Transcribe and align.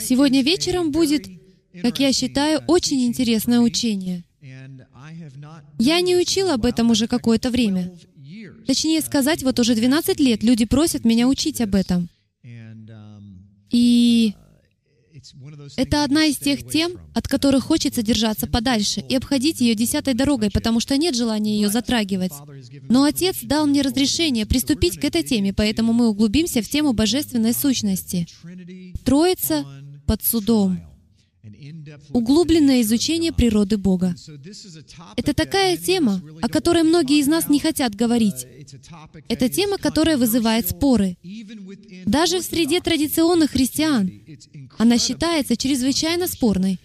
Сегодня 0.00 0.42
вечером 0.42 0.90
будет, 0.90 1.28
как 1.82 1.98
я 2.00 2.12
считаю, 2.12 2.60
очень 2.66 3.04
интересное 3.06 3.60
учение. 3.60 4.24
Я 5.78 6.00
не 6.00 6.16
учил 6.16 6.50
об 6.50 6.64
этом 6.64 6.90
уже 6.90 7.06
какое-то 7.06 7.50
время. 7.50 7.92
Точнее 8.66 9.00
сказать, 9.00 9.42
вот 9.42 9.58
уже 9.58 9.74
12 9.74 10.20
лет 10.20 10.42
люди 10.42 10.64
просят 10.64 11.04
меня 11.04 11.28
учить 11.28 11.60
об 11.60 11.74
этом. 11.74 12.08
И 13.70 14.34
это 15.76 16.04
одна 16.04 16.24
из 16.24 16.36
тех 16.36 16.68
тем, 16.68 16.92
от 17.14 17.28
которых 17.28 17.64
хочется 17.64 18.02
держаться 18.02 18.46
подальше 18.46 19.04
и 19.08 19.16
обходить 19.16 19.60
ее 19.60 19.74
десятой 19.74 20.14
дорогой, 20.14 20.50
потому 20.50 20.80
что 20.80 20.96
нет 20.96 21.14
желания 21.14 21.54
ее 21.54 21.68
затрагивать. 21.68 22.32
Но 22.88 23.04
Отец 23.04 23.38
дал 23.42 23.66
мне 23.66 23.82
разрешение 23.82 24.46
приступить 24.46 24.98
к 24.98 25.04
этой 25.04 25.22
теме, 25.22 25.52
поэтому 25.52 25.92
мы 25.92 26.08
углубимся 26.08 26.62
в 26.62 26.68
тему 26.68 26.92
божественной 26.92 27.54
сущности. 27.54 28.26
Троица 29.04 29.64
под 30.06 30.22
судом. 30.24 30.91
Углубленное 32.10 32.82
изучение 32.82 33.32
природы 33.32 33.76
Бога. 33.76 34.14
Это 35.16 35.34
такая 35.34 35.76
тема, 35.76 36.22
о 36.40 36.48
которой 36.48 36.84
многие 36.84 37.18
из 37.18 37.26
нас 37.26 37.48
не 37.48 37.58
хотят 37.58 37.96
говорить. 37.96 38.46
Это 39.28 39.48
тема, 39.48 39.76
которая 39.78 40.16
вызывает 40.16 40.68
споры. 40.68 41.16
Даже 42.06 42.38
в 42.38 42.44
среде 42.44 42.80
традиционных 42.80 43.50
христиан 43.50 44.12
она 44.78 44.98
считается 44.98 45.56
чрезвычайно 45.56 46.28
спорной, 46.28 46.78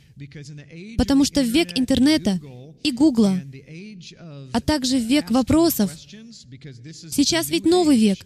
потому 0.97 1.23
что 1.23 1.43
в 1.43 1.47
век 1.47 1.77
интернета 1.77 2.39
и 2.83 2.91
Гугла, 2.91 3.39
а 4.53 4.61
также 4.61 4.97
в 4.97 5.03
век 5.03 5.29
вопросов, 5.29 5.91
сейчас 7.11 7.49
ведь 7.49 7.65
новый 7.65 7.97
век, 7.97 8.25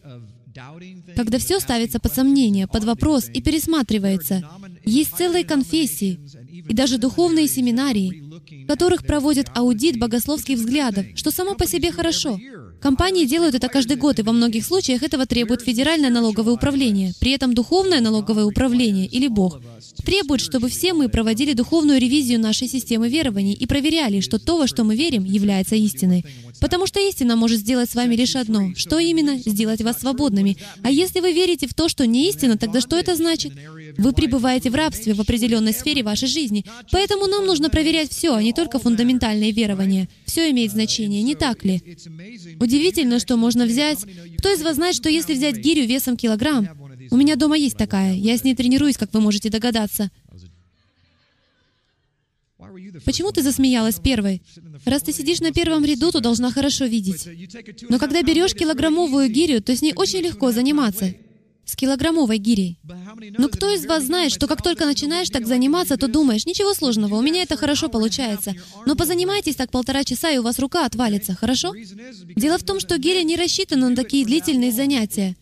когда 1.16 1.40
все 1.40 1.60
ставится 1.60 2.00
под 2.00 2.14
сомнение, 2.14 2.68
под 2.68 2.86
вопрос 2.86 3.30
и 3.30 3.42
пересматривается. 3.42 4.50
Есть 4.86 5.16
целые 5.18 5.46
конфессии 5.46 6.20
и 6.68 6.74
даже 6.74 6.98
духовные 6.98 7.48
семинарии, 7.48 8.24
в 8.64 8.68
которых 8.68 9.06
проводят 9.06 9.48
аудит 9.56 10.00
богословских 10.00 10.58
взглядов, 10.58 11.06
что 11.16 11.32
само 11.32 11.56
по 11.56 11.68
себе 11.68 11.92
хорошо. 11.92 12.40
Компании 12.82 13.26
делают 13.26 13.54
это 13.54 13.68
каждый 13.68 13.96
год, 13.96 14.18
и 14.18 14.24
во 14.24 14.32
многих 14.32 14.66
случаях 14.66 15.04
этого 15.04 15.28
требует 15.28 15.62
федеральное 15.62 16.10
налоговое 16.10 16.54
управление. 16.54 17.14
При 17.20 17.32
этом 17.32 17.54
духовное 17.54 18.02
налоговое 18.02 18.46
управление 18.46 19.06
или 19.06 19.28
Бог 19.28 19.62
требует, 20.04 20.42
чтобы 20.42 20.68
все 20.68 20.94
мы 20.94 21.08
проводили 21.08 21.54
духовную 21.54 22.00
ревизию 22.00 22.40
нашей 22.40 22.68
системы 22.68 23.08
верований 23.08 23.54
и 23.54 23.68
проверяли, 23.68 24.20
что 24.20 24.40
то, 24.40 24.58
во 24.58 24.66
что 24.66 24.84
мы 24.84 24.96
верим, 24.96 25.24
является 25.24 25.76
истиной. 25.76 26.26
Потому 26.60 26.88
что 26.88 27.00
истина 27.00 27.36
может 27.36 27.60
сделать 27.60 27.90
с 27.90 27.96
вами 27.96 28.16
лишь 28.16 28.36
одно. 28.36 28.74
Что 28.76 28.98
именно? 28.98 29.38
Сделать 29.38 29.82
вас 29.82 30.00
свободными. 30.00 30.58
А 30.82 30.90
если 30.90 31.20
вы 31.20 31.34
верите 31.34 31.68
в 31.68 31.76
то, 31.76 31.88
что 31.88 32.08
не 32.08 32.30
истина, 32.30 32.58
тогда 32.58 32.82
что 32.82 32.98
это 32.98 33.16
значит? 33.16 33.54
Вы 33.98 34.14
пребываете 34.14 34.70
в 34.70 34.76
рабстве 34.76 35.14
в 35.14 35.22
определенной 35.22 35.74
сфере 35.74 36.04
вашей 36.04 36.28
жизни. 36.28 36.66
Поэтому 36.92 37.28
нам 37.28 37.46
нужно 37.46 37.70
проверять 37.70 38.12
все, 38.12 38.36
а 38.36 38.44
не 38.44 38.54
только 38.54 38.80
фундаментальные 38.80 39.52
верования. 39.52 40.10
Все 40.26 40.50
имеет 40.52 40.72
значение, 40.72 41.22
не 41.22 41.36
так 41.36 41.64
ли? 41.64 41.82
Удивительно, 42.60 43.20
что 43.20 43.38
можно 43.38 43.66
взять... 43.66 44.00
Кто 44.38 44.52
из 44.54 44.62
вас 44.64 44.76
знает, 44.76 44.96
что 44.96 45.10
если 45.10 45.34
взять 45.34 45.58
гирю 45.58 45.86
весом 45.86 46.18
килограмм, 46.18 46.68
у 47.12 47.18
меня 47.18 47.36
дома 47.36 47.58
есть 47.58 47.78
такая, 47.78 48.14
я 48.14 48.38
с 48.38 48.44
ней 48.44 48.56
тренируюсь, 48.56 48.98
как 48.98 49.14
вы 49.14 49.22
можете 49.22 49.50
догадаться. 49.50 50.10
Почему 53.06 53.32
ты 53.32 53.42
засмеялась 53.42 54.00
первой? 54.00 54.42
Раз 54.86 55.04
ты 55.04 55.14
сидишь 55.14 55.40
на 55.40 55.52
первом 55.52 55.84
ряду, 55.84 56.12
то 56.12 56.20
должна 56.20 56.52
хорошо 56.52 56.86
видеть. 56.86 57.28
Но 57.90 58.00
когда 58.00 58.22
берешь 58.22 58.54
килограммовую 58.54 59.30
гирю, 59.30 59.62
то 59.62 59.76
с 59.76 59.82
ней 59.82 59.94
очень 59.96 60.20
легко 60.20 60.52
заниматься 60.52 61.14
с 61.72 61.76
килограммовой 61.76 62.38
гирей. 62.38 62.78
Но 63.38 63.48
кто 63.48 63.74
из 63.74 63.86
вас 63.86 64.04
знает, 64.04 64.32
что 64.34 64.48
как 64.48 64.62
только 64.62 64.86
начинаешь 64.86 65.30
так 65.30 65.48
заниматься, 65.48 65.96
то 65.96 66.08
думаешь, 66.08 66.46
ничего 66.46 66.74
сложного, 66.74 67.16
у 67.16 67.22
меня 67.22 67.44
это 67.44 67.56
хорошо 67.56 67.88
получается. 67.88 68.54
Но 68.86 68.96
позанимайтесь 68.96 69.56
так 69.56 69.72
полтора 69.72 70.04
часа, 70.04 70.32
и 70.32 70.38
у 70.38 70.44
вас 70.44 70.60
рука 70.60 70.86
отвалится, 70.86 71.34
хорошо? 71.34 71.74
Дело 72.36 72.58
в 72.58 72.64
том, 72.64 72.80
что 72.80 72.98
гиря 72.98 73.24
не 73.24 73.38
рассчитана 73.38 73.90
на 73.90 73.96
такие 73.96 74.26
длительные 74.26 74.72
занятия. 74.72 75.36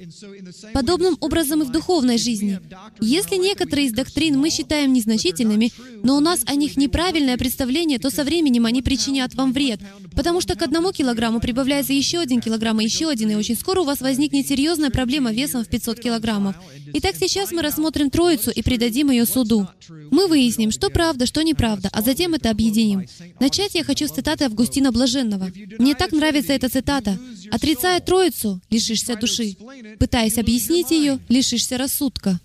Подобным 0.73 1.17
образом 1.19 1.63
и 1.63 1.65
в 1.65 1.71
духовной 1.71 2.19
жизни. 2.19 2.59
Если 3.01 3.37
некоторые 3.37 3.87
из 3.87 3.93
доктрин 3.93 4.37
мы 4.37 4.51
считаем 4.51 4.93
незначительными, 4.93 5.71
но 6.03 6.15
у 6.15 6.19
нас 6.19 6.41
о 6.45 6.55
них 6.55 6.77
неправильное 6.77 7.37
представление, 7.37 7.97
то 7.97 8.11
со 8.11 8.23
временем 8.23 8.67
они 8.67 8.83
причинят 8.83 9.33
вам 9.33 9.51
вред, 9.51 9.79
потому 10.15 10.41
что 10.41 10.55
к 10.55 10.61
одному 10.61 10.91
килограмму 10.91 11.39
прибавляется 11.39 11.93
еще 11.93 12.19
один 12.19 12.39
килограмм 12.39 12.79
и 12.81 12.83
еще 12.83 13.09
один, 13.09 13.31
и 13.31 13.35
очень 13.35 13.55
скоро 13.55 13.81
у 13.81 13.85
вас 13.85 14.01
возникнет 14.01 14.47
серьезная 14.47 14.91
проблема 14.91 15.31
весом 15.31 15.63
в 15.63 15.67
500 15.67 15.99
килограмм 15.99 16.18
килограммов. 16.19 16.55
Итак, 16.93 17.15
сейчас 17.17 17.51
мы 17.51 17.61
рассмотрим 17.61 18.09
Троицу 18.09 18.51
и 18.51 18.61
придадим 18.61 19.11
ее 19.11 19.25
суду. 19.25 19.67
Мы 20.11 20.27
выясним, 20.27 20.71
что 20.71 20.89
правда, 20.89 21.25
что 21.25 21.41
неправда, 21.41 21.89
а 21.91 22.01
затем 22.01 22.33
это 22.33 22.49
объединим. 22.49 23.05
Начать 23.39 23.75
я 23.75 23.83
хочу 23.83 24.07
с 24.07 24.11
цитаты 24.11 24.45
Августина 24.45 24.91
Блаженного. 24.91 25.51
Мне 25.77 25.95
так 25.95 26.11
нравится 26.11 26.53
эта 26.53 26.69
цитата. 26.69 27.17
«Отрицая 27.51 27.99
Троицу, 27.99 28.61
лишишься 28.69 29.15
души. 29.15 29.55
Пытаясь 29.97 30.37
объяснить 30.37 30.91
ее, 30.91 31.19
лишишься 31.29 31.77
рассудка». 31.77 32.39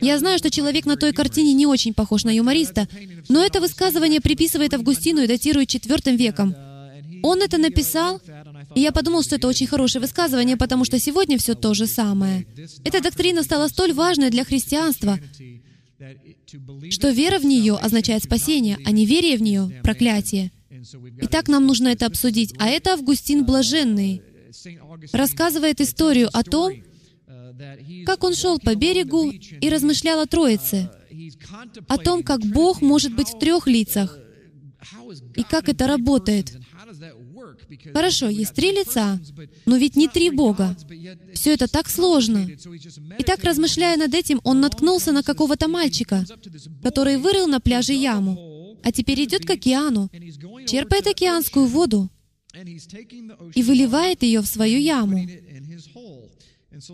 Я 0.00 0.18
знаю, 0.18 0.38
что 0.38 0.50
человек 0.50 0.86
на 0.86 0.96
той 0.96 1.12
картине 1.12 1.52
не 1.52 1.66
очень 1.66 1.92
похож 1.92 2.24
на 2.24 2.30
юмориста, 2.30 2.86
но 3.28 3.44
это 3.44 3.60
высказывание 3.60 4.20
приписывает 4.20 4.72
Августину 4.74 5.22
и 5.22 5.26
датирует 5.26 5.68
IV 5.74 6.16
веком. 6.16 6.54
Он 7.22 7.42
это 7.42 7.58
написал, 7.58 8.20
и 8.74 8.80
я 8.80 8.92
подумал, 8.92 9.22
что 9.22 9.36
это 9.36 9.48
очень 9.48 9.66
хорошее 9.66 10.02
высказывание, 10.02 10.56
потому 10.56 10.84
что 10.84 10.98
сегодня 10.98 11.38
все 11.38 11.54
то 11.54 11.74
же 11.74 11.86
самое. 11.86 12.46
Эта 12.84 13.00
доктрина 13.02 13.42
стала 13.42 13.68
столь 13.68 13.92
важной 13.92 14.30
для 14.30 14.44
христианства, 14.44 15.18
что 16.90 17.10
вера 17.10 17.38
в 17.38 17.44
нее 17.44 17.76
означает 17.76 18.24
спасение, 18.24 18.78
а 18.84 18.90
неверие 18.90 19.36
в 19.36 19.42
нее— 19.42 19.80
проклятие. 19.82 20.52
Итак, 21.22 21.48
нам 21.48 21.66
нужно 21.66 21.88
это 21.88 22.06
обсудить. 22.06 22.54
А 22.58 22.68
это 22.68 22.92
Августин 22.92 23.44
Блаженный 23.44 24.22
рассказывает 25.12 25.80
историю 25.80 26.28
о 26.32 26.42
том, 26.42 26.72
как 28.06 28.24
он 28.24 28.34
шел 28.34 28.58
по 28.58 28.74
берегу 28.74 29.30
и 29.30 29.68
размышлял 29.68 30.20
о 30.20 30.26
Троице, 30.26 30.90
о 31.88 31.98
том, 31.98 32.22
как 32.22 32.40
Бог 32.40 32.80
может 32.80 33.14
быть 33.14 33.28
в 33.28 33.38
трех 33.38 33.66
лицах, 33.66 34.18
и 35.34 35.42
как 35.42 35.68
это 35.68 35.86
работает. 35.86 36.56
Хорошо, 37.92 38.28
есть 38.28 38.54
три 38.54 38.72
лица, 38.72 39.20
но 39.66 39.76
ведь 39.76 39.96
не 39.96 40.08
три 40.08 40.30
Бога. 40.30 40.76
Все 41.34 41.54
это 41.54 41.68
так 41.68 41.88
сложно. 41.88 42.48
И 43.18 43.22
так, 43.22 43.44
размышляя 43.44 43.96
над 43.96 44.14
этим, 44.14 44.40
он 44.44 44.60
наткнулся 44.60 45.12
на 45.12 45.22
какого-то 45.22 45.68
мальчика, 45.68 46.24
который 46.82 47.16
вырыл 47.16 47.46
на 47.46 47.60
пляже 47.60 47.92
яму, 47.92 48.76
а 48.82 48.92
теперь 48.92 49.24
идет 49.24 49.44
к 49.44 49.50
океану, 49.50 50.10
черпает 50.66 51.06
океанскую 51.06 51.66
воду 51.66 52.08
и 53.54 53.62
выливает 53.62 54.22
ее 54.22 54.40
в 54.40 54.46
свою 54.46 54.78
яму. 54.78 55.26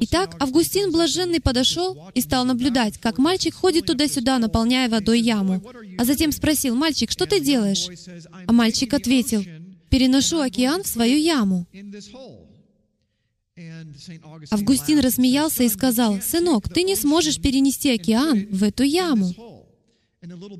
Итак, 0.01 0.37
Августин 0.41 0.93
Блаженный 0.93 1.41
подошел 1.41 2.09
и 2.15 2.21
стал 2.21 2.45
наблюдать, 2.45 2.99
как 2.99 3.19
мальчик 3.19 3.55
ходит 3.55 3.87
туда-сюда, 3.87 4.39
наполняя 4.39 4.89
водой 4.89 5.21
яму. 5.21 5.63
А 5.99 6.05
затем 6.05 6.33
спросил, 6.33 6.75
«Мальчик, 6.75 7.11
что 7.11 7.27
ты 7.27 7.41
делаешь?» 7.41 7.89
А 8.47 8.53
мальчик 8.53 8.95
ответил, 8.95 9.45
переношу 9.95 10.41
океан 10.41 10.83
в 10.83 10.89
свою 10.89 11.17
яму. 11.17 11.67
Августин 14.51 14.99
рассмеялся 14.99 15.63
и 15.63 15.69
сказал, 15.69 16.21
«Сынок, 16.21 16.69
ты 16.69 16.83
не 16.83 16.97
сможешь 16.97 17.41
перенести 17.41 17.93
океан 17.93 18.49
в 18.51 18.65
эту 18.65 18.83
яму». 18.83 19.33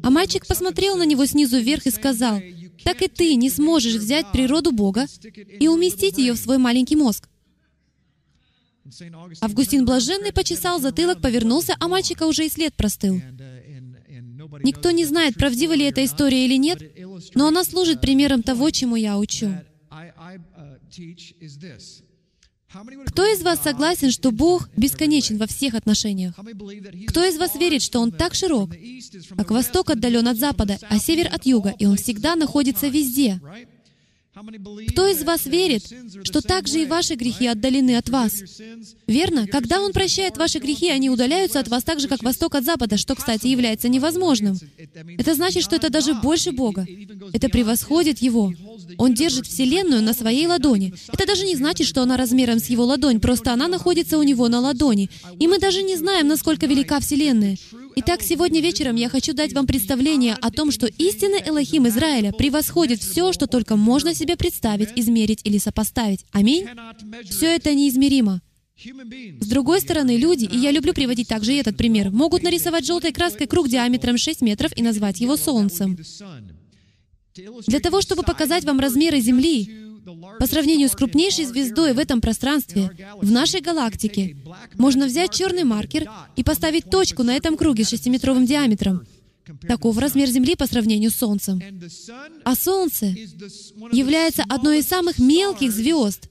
А 0.05 0.11
мальчик 0.11 0.47
посмотрел 0.47 0.97
на 0.97 1.05
него 1.05 1.27
снизу 1.27 1.59
вверх 1.59 1.87
и 1.87 1.91
сказал, 1.91 2.41
«Так 2.85 3.03
и 3.03 3.09
ты 3.09 3.35
не 3.35 3.51
сможешь 3.51 3.97
взять 3.97 4.31
природу 4.31 4.71
Бога 4.71 5.07
и 5.59 5.67
уместить 5.67 6.17
ее 6.19 6.35
в 6.35 6.39
свой 6.39 6.59
маленький 6.59 6.95
мозг». 6.95 7.29
Августин 9.41 9.85
Блаженный 9.85 10.33
почесал 10.33 10.79
затылок, 10.79 11.21
повернулся, 11.21 11.75
а 11.81 11.89
мальчика 11.89 12.25
уже 12.27 12.47
и 12.47 12.51
след 12.51 12.77
простыл. 12.77 13.21
Никто 14.63 14.91
не 14.93 15.05
знает, 15.05 15.35
правдива 15.35 15.73
ли 15.73 15.87
эта 15.87 16.05
история 16.05 16.45
или 16.45 16.57
нет, 16.57 16.81
но 17.35 17.49
она 17.49 17.65
служит 17.65 18.01
примером 18.01 18.43
того, 18.43 18.71
чему 18.71 18.97
я 18.97 19.19
учу. 19.19 19.55
Кто 23.07 23.25
из 23.25 23.43
вас 23.43 23.63
согласен, 23.63 24.11
что 24.11 24.33
Бог 24.33 24.69
бесконечен 24.77 25.39
во 25.39 25.47
всех 25.47 25.75
отношениях? 25.75 26.35
Кто 27.09 27.25
из 27.25 27.39
вас 27.39 27.55
верит, 27.55 27.83
что 27.83 28.01
Он 28.01 28.11
так 28.11 28.35
широк, 28.35 28.71
как 29.37 29.51
восток 29.51 29.91
отдален 29.91 30.27
от 30.27 30.39
запада, 30.39 30.79
а 30.89 30.99
север 30.99 31.29
от 31.33 31.47
юга, 31.47 31.75
и 31.79 31.87
Он 31.87 31.97
всегда 31.97 32.35
находится 32.35 32.89
везде? 32.89 33.41
Кто 34.89 35.07
из 35.07 35.23
вас 35.23 35.47
верит, 35.47 35.85
что 36.25 36.41
также 36.41 36.83
и 36.83 36.87
ваши 36.87 37.15
грехи 37.15 37.47
отдалены 37.47 37.97
от 37.97 38.09
вас? 38.09 38.43
Верно? 39.07 39.47
Когда 39.47 39.81
Он 39.81 39.93
прощает 39.93 40.37
ваши 40.37 40.59
грехи, 40.59 40.89
они 40.91 41.09
удаляются 41.09 41.61
от 41.61 41.69
вас 41.69 41.85
так 41.85 42.01
же, 42.01 42.09
как 42.09 42.25
восток 42.25 42.57
от 42.57 42.65
запада, 42.65 42.97
что, 42.97 43.15
кстати, 43.15 43.47
является 43.47 43.89
невозможным. 43.89 44.59
Это 45.19 45.35
значит, 45.35 45.63
что 45.63 45.77
это 45.77 45.89
даже 45.89 46.15
больше 46.15 46.51
Бога. 46.51 46.85
Это 47.33 47.49
превосходит 47.49 48.19
Его. 48.19 48.53
Он 48.99 49.15
держит 49.15 49.47
Вселенную 49.47 50.03
на 50.03 50.13
своей 50.13 50.49
ладони. 50.49 50.93
Это 51.13 51.27
даже 51.27 51.47
не 51.47 51.55
значит, 51.55 51.87
что 51.87 52.03
она 52.03 52.17
размером 52.17 52.59
с 52.59 52.67
Его 52.67 52.85
ладонь, 52.85 53.21
просто 53.21 53.53
она 53.53 53.69
находится 53.69 54.19
у 54.19 54.25
Него 54.25 54.49
на 54.49 54.59
ладони. 54.59 55.11
И 55.39 55.47
мы 55.47 55.61
даже 55.61 55.83
не 55.83 55.97
знаем, 55.97 56.27
насколько 56.27 56.67
велика 56.67 56.99
Вселенная. 56.99 57.57
Итак, 57.97 58.23
сегодня 58.23 58.61
вечером 58.61 58.97
я 58.97 59.09
хочу 59.09 59.35
дать 59.35 59.53
вам 59.53 59.67
представление 59.67 60.35
о 60.41 60.51
том, 60.51 60.71
что 60.71 60.87
истинный 60.87 61.43
Элохим 61.47 61.87
Израиля 61.89 62.33
превосходит 62.33 63.01
все, 63.01 63.33
что 63.33 63.47
только 63.47 63.77
можно 63.77 64.15
себе 64.15 64.37
представить, 64.37 64.91
измерить 64.97 65.41
или 65.45 65.59
сопоставить. 65.59 66.25
Аминь? 66.33 66.67
Все 67.25 67.55
это 67.55 67.75
неизмеримо. 67.75 68.41
С 69.41 69.47
другой 69.47 69.81
стороны, 69.81 70.17
люди, 70.17 70.45
и 70.45 70.59
я 70.59 70.73
люблю 70.73 70.93
приводить 70.93 71.29
также 71.29 71.55
и 71.55 71.59
этот 71.59 71.77
пример, 71.77 72.11
могут 72.11 72.43
нарисовать 72.43 72.85
желтой 72.85 73.13
краской 73.13 73.47
круг 73.47 73.69
диаметром 73.69 74.19
6 74.19 74.41
метров 74.41 74.77
и 74.77 74.83
назвать 74.83 75.21
его 75.21 75.37
Солнцем. 75.37 75.97
Для 77.67 77.81
того, 77.81 78.01
чтобы 78.01 78.23
показать 78.23 78.65
вам 78.65 78.81
размеры 78.81 79.21
Земли, 79.21 79.84
по 80.39 80.47
сравнению 80.47 80.89
с 80.89 80.93
крупнейшей 80.93 81.45
звездой 81.45 81.93
в 81.93 81.99
этом 81.99 82.21
пространстве, 82.21 82.91
в 83.21 83.31
нашей 83.31 83.61
галактике, 83.61 84.37
можно 84.75 85.07
взять 85.07 85.33
черный 85.33 85.65
маркер 85.65 86.11
и 86.37 86.45
поставить 86.45 86.91
точку 86.91 87.23
на 87.23 87.35
этом 87.35 87.57
круге 87.57 87.85
с 87.85 87.91
шестиметровым 87.91 88.47
диаметром. 88.47 89.07
Таков 89.69 89.99
размер 89.99 90.29
Земли 90.29 90.57
по 90.57 90.67
сравнению 90.67 91.11
с 91.11 91.17
Солнцем. 91.17 91.61
А 92.45 92.55
Солнце 92.55 93.07
является 93.93 94.43
одной 94.49 94.79
из 94.79 94.87
самых 94.87 95.19
мелких 95.19 95.71
звезд 95.71 96.29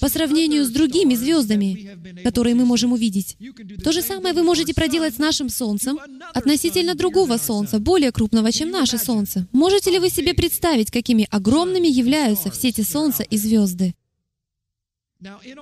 по 0.00 0.08
сравнению 0.08 0.64
с 0.64 0.70
другими 0.70 1.14
звездами, 1.14 2.22
которые 2.24 2.54
мы 2.54 2.64
можем 2.64 2.92
увидеть. 2.92 3.36
То 3.84 3.92
же 3.92 4.02
самое 4.02 4.34
вы 4.34 4.42
можете 4.42 4.74
проделать 4.74 5.14
с 5.14 5.18
нашим 5.18 5.48
Солнцем 5.48 5.98
относительно 6.34 6.94
другого 6.94 7.36
Солнца, 7.36 7.78
более 7.78 8.10
крупного, 8.10 8.50
чем 8.50 8.70
наше 8.70 8.98
Солнце. 8.98 9.46
Можете 9.52 9.90
ли 9.90 9.98
вы 9.98 10.10
себе 10.10 10.34
представить, 10.34 10.90
какими 10.90 11.28
огромными 11.30 11.88
являются 11.88 12.50
все 12.50 12.68
эти 12.68 12.80
Солнца 12.80 13.22
и 13.22 13.36
звезды? 13.36 13.94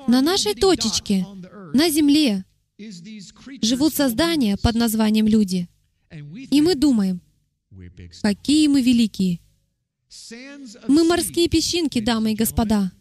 На 0.08 0.20
нашей 0.20 0.54
точечке, 0.54 1.26
на 1.74 1.90
Земле, 1.90 2.44
живут 3.62 3.94
создания 3.94 4.56
под 4.56 4.74
названием 4.74 5.28
люди— 5.28 5.68
и 6.50 6.61
мы 6.61 6.75
думаем, 6.75 7.20
какие 8.22 8.69
мы 8.69 8.82
великие. 8.82 9.40
Мы 10.87 11.05
морские 11.05 11.49
песчинки, 11.49 12.00
дамы 12.00 12.32
и 12.32 12.37
господа. 12.37 12.93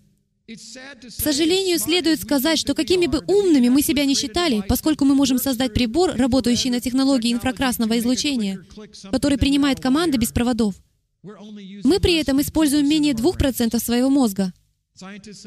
К 0.45 1.21
сожалению, 1.21 1.79
следует 1.79 2.21
сказать, 2.21 2.59
что 2.59 2.73
какими 2.73 3.07
бы 3.07 3.23
умными 3.27 3.69
мы 3.69 3.81
себя 3.81 4.05
не 4.05 4.13
считали, 4.13 4.61
поскольку 4.67 5.05
мы 5.05 5.15
можем 5.15 5.37
создать 5.37 5.73
прибор, 5.73 6.11
работающий 6.15 6.69
на 6.69 6.81
технологии 6.81 7.31
инфракрасного 7.31 7.97
излучения, 7.99 8.65
который 9.11 9.37
принимает 9.37 9.79
команды 9.79 10.17
без 10.17 10.31
проводов, 10.31 10.75
мы 11.21 11.99
при 12.01 12.15
этом 12.15 12.41
используем 12.41 12.87
менее 12.89 13.13
2% 13.13 13.79
своего 13.79 14.09
мозга. 14.09 14.53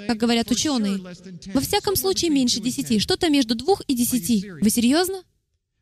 Как 0.07 0.17
говорят 0.17 0.51
ученые, 0.51 0.99
во 1.53 1.61
всяком 1.61 1.95
случае 1.95 2.31
меньше 2.31 2.61
10, 2.61 3.01
что-то 3.01 3.29
между 3.29 3.55
2 3.55 3.77
и 3.87 3.95
10. 3.95 4.63
Вы 4.63 4.71
серьезно? 4.71 5.23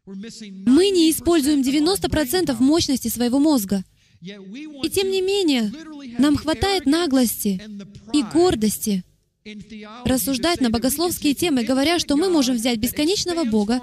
Мы 0.07 0.91
не 0.91 1.11
используем 1.11 1.63
90% 1.63 2.57
мощности 2.61 3.09
своего 3.09 3.39
мозга. 3.39 3.85
И 4.21 4.91
тем 4.91 5.11
не 5.11 5.21
менее, 5.21 5.73
нам 6.19 6.37
хватает 6.37 6.87
наглости 6.87 7.61
и 8.13 8.23
гордости 8.23 9.05
рассуждать 10.07 10.63
на 10.63 10.71
богословские 10.71 11.35
темы, 11.35 11.65
говоря, 11.65 11.99
что 11.99 12.17
мы 12.17 12.31
можем 12.31 12.57
взять 12.57 12.79
бесконечного 12.79 13.45
Бога, 13.45 13.83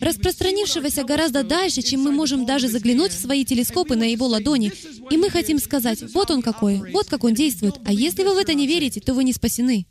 распространившегося 0.00 1.04
гораздо 1.04 1.42
дальше, 1.42 1.82
чем 1.82 2.00
мы 2.00 2.12
можем 2.12 2.46
даже 2.46 2.68
заглянуть 2.68 3.12
в 3.12 3.20
свои 3.20 3.44
телескопы 3.44 3.94
на 3.94 4.04
Его 4.10 4.26
ладони, 4.26 4.72
и 5.10 5.18
мы 5.18 5.28
хотим 5.28 5.58
сказать, 5.58 6.02
вот 6.14 6.30
Он 6.30 6.40
какой, 6.40 6.90
вот 6.92 7.08
как 7.08 7.24
Он 7.24 7.34
действует, 7.34 7.74
а 7.84 7.92
если 7.92 8.22
вы 8.22 8.34
в 8.34 8.38
это 8.38 8.54
не 8.54 8.66
верите, 8.66 9.00
то 9.00 9.12
вы 9.12 9.24
не 9.24 9.34
спасены. 9.34 9.86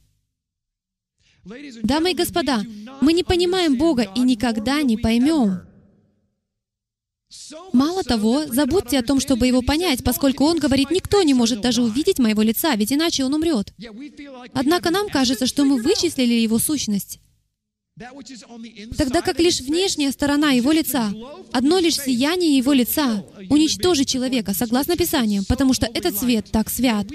Дамы 1.83 2.12
и 2.12 2.16
господа, 2.16 2.63
мы 3.00 3.13
не 3.13 3.24
понимаем 3.24 3.78
Бога 3.78 4.07
и 4.16 4.19
никогда 4.22 4.81
не 4.81 4.98
поймем. 4.98 5.62
Мало 7.74 8.04
того, 8.04 8.45
забудьте 8.48 9.00
о 9.00 9.04
том, 9.04 9.19
чтобы 9.19 9.48
его 9.48 9.62
понять, 9.62 10.04
поскольку 10.04 10.45
он 10.45 10.60
говорит, 10.60 10.92
никто 10.92 11.22
не 11.24 11.33
может 11.33 11.62
даже 11.62 11.81
увидеть 11.81 12.19
моего 12.19 12.42
лица, 12.42 12.75
ведь 12.75 12.92
иначе 12.92 13.24
он 13.24 13.33
умрет. 13.33 13.74
Однако 14.54 14.92
нам 14.92 15.07
кажется, 15.10 15.45
что 15.45 15.63
мы 15.63 15.81
вычислили 15.81 16.33
его 16.33 16.60
сущность. 16.60 17.19
Тогда 18.98 19.22
как 19.22 19.39
лишь 19.39 19.60
внешняя 19.60 20.12
сторона 20.12 20.51
его 20.51 20.72
лица, 20.72 21.13
одно 21.51 21.78
лишь 21.80 21.98
сияние 21.98 22.57
его 22.57 22.74
лица 22.74 23.24
уничтожит 23.50 24.07
человека, 24.07 24.54
согласно 24.54 24.95
Писаниям, 24.95 25.45
потому 25.45 25.74
что 25.74 25.88
этот 25.94 26.18
свет 26.18 26.50
так 26.51 26.69
свят. 26.69 27.06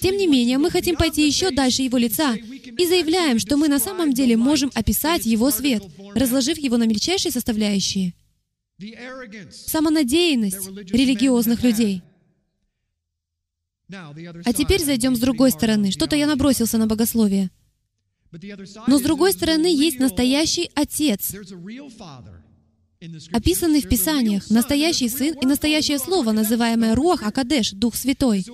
Тем 0.00 0.16
не 0.16 0.26
менее, 0.26 0.58
мы 0.58 0.70
хотим 0.70 0.96
пойти 0.96 1.26
еще 1.26 1.50
дальше 1.50 1.82
его 1.82 1.98
лица 1.98 2.34
и 2.34 2.86
заявляем, 2.86 3.38
что 3.38 3.56
мы 3.56 3.68
на 3.68 3.78
самом 3.78 4.12
деле 4.14 4.36
можем 4.36 4.70
описать 4.74 5.26
его 5.26 5.50
свет, 5.50 5.84
разложив 6.14 6.58
его 6.58 6.76
на 6.76 6.84
мельчайшие 6.84 7.32
составляющие 7.32 8.14
самонадеянность 9.50 10.68
религиозных 10.90 11.62
людей. 11.62 12.02
А 13.92 14.52
теперь 14.52 14.84
зайдем 14.84 15.16
с 15.16 15.18
другой 15.18 15.50
стороны. 15.50 15.90
Что-то 15.90 16.16
я 16.16 16.26
набросился 16.26 16.78
на 16.78 16.86
богословие. 16.86 17.50
Но 18.86 18.98
с 18.98 19.02
другой 19.02 19.32
стороны 19.32 19.66
есть 19.66 19.98
настоящий 19.98 20.70
Отец, 20.74 21.34
описанный 23.32 23.80
в 23.80 23.88
Писаниях, 23.88 24.48
настоящий 24.50 25.08
Сын 25.08 25.34
и 25.34 25.46
настоящее 25.46 25.98
Слово, 25.98 26.30
называемое 26.30 26.94
Руах 26.94 27.24
Акадеш, 27.24 27.72
Дух 27.72 27.96
Святой. 27.96 28.44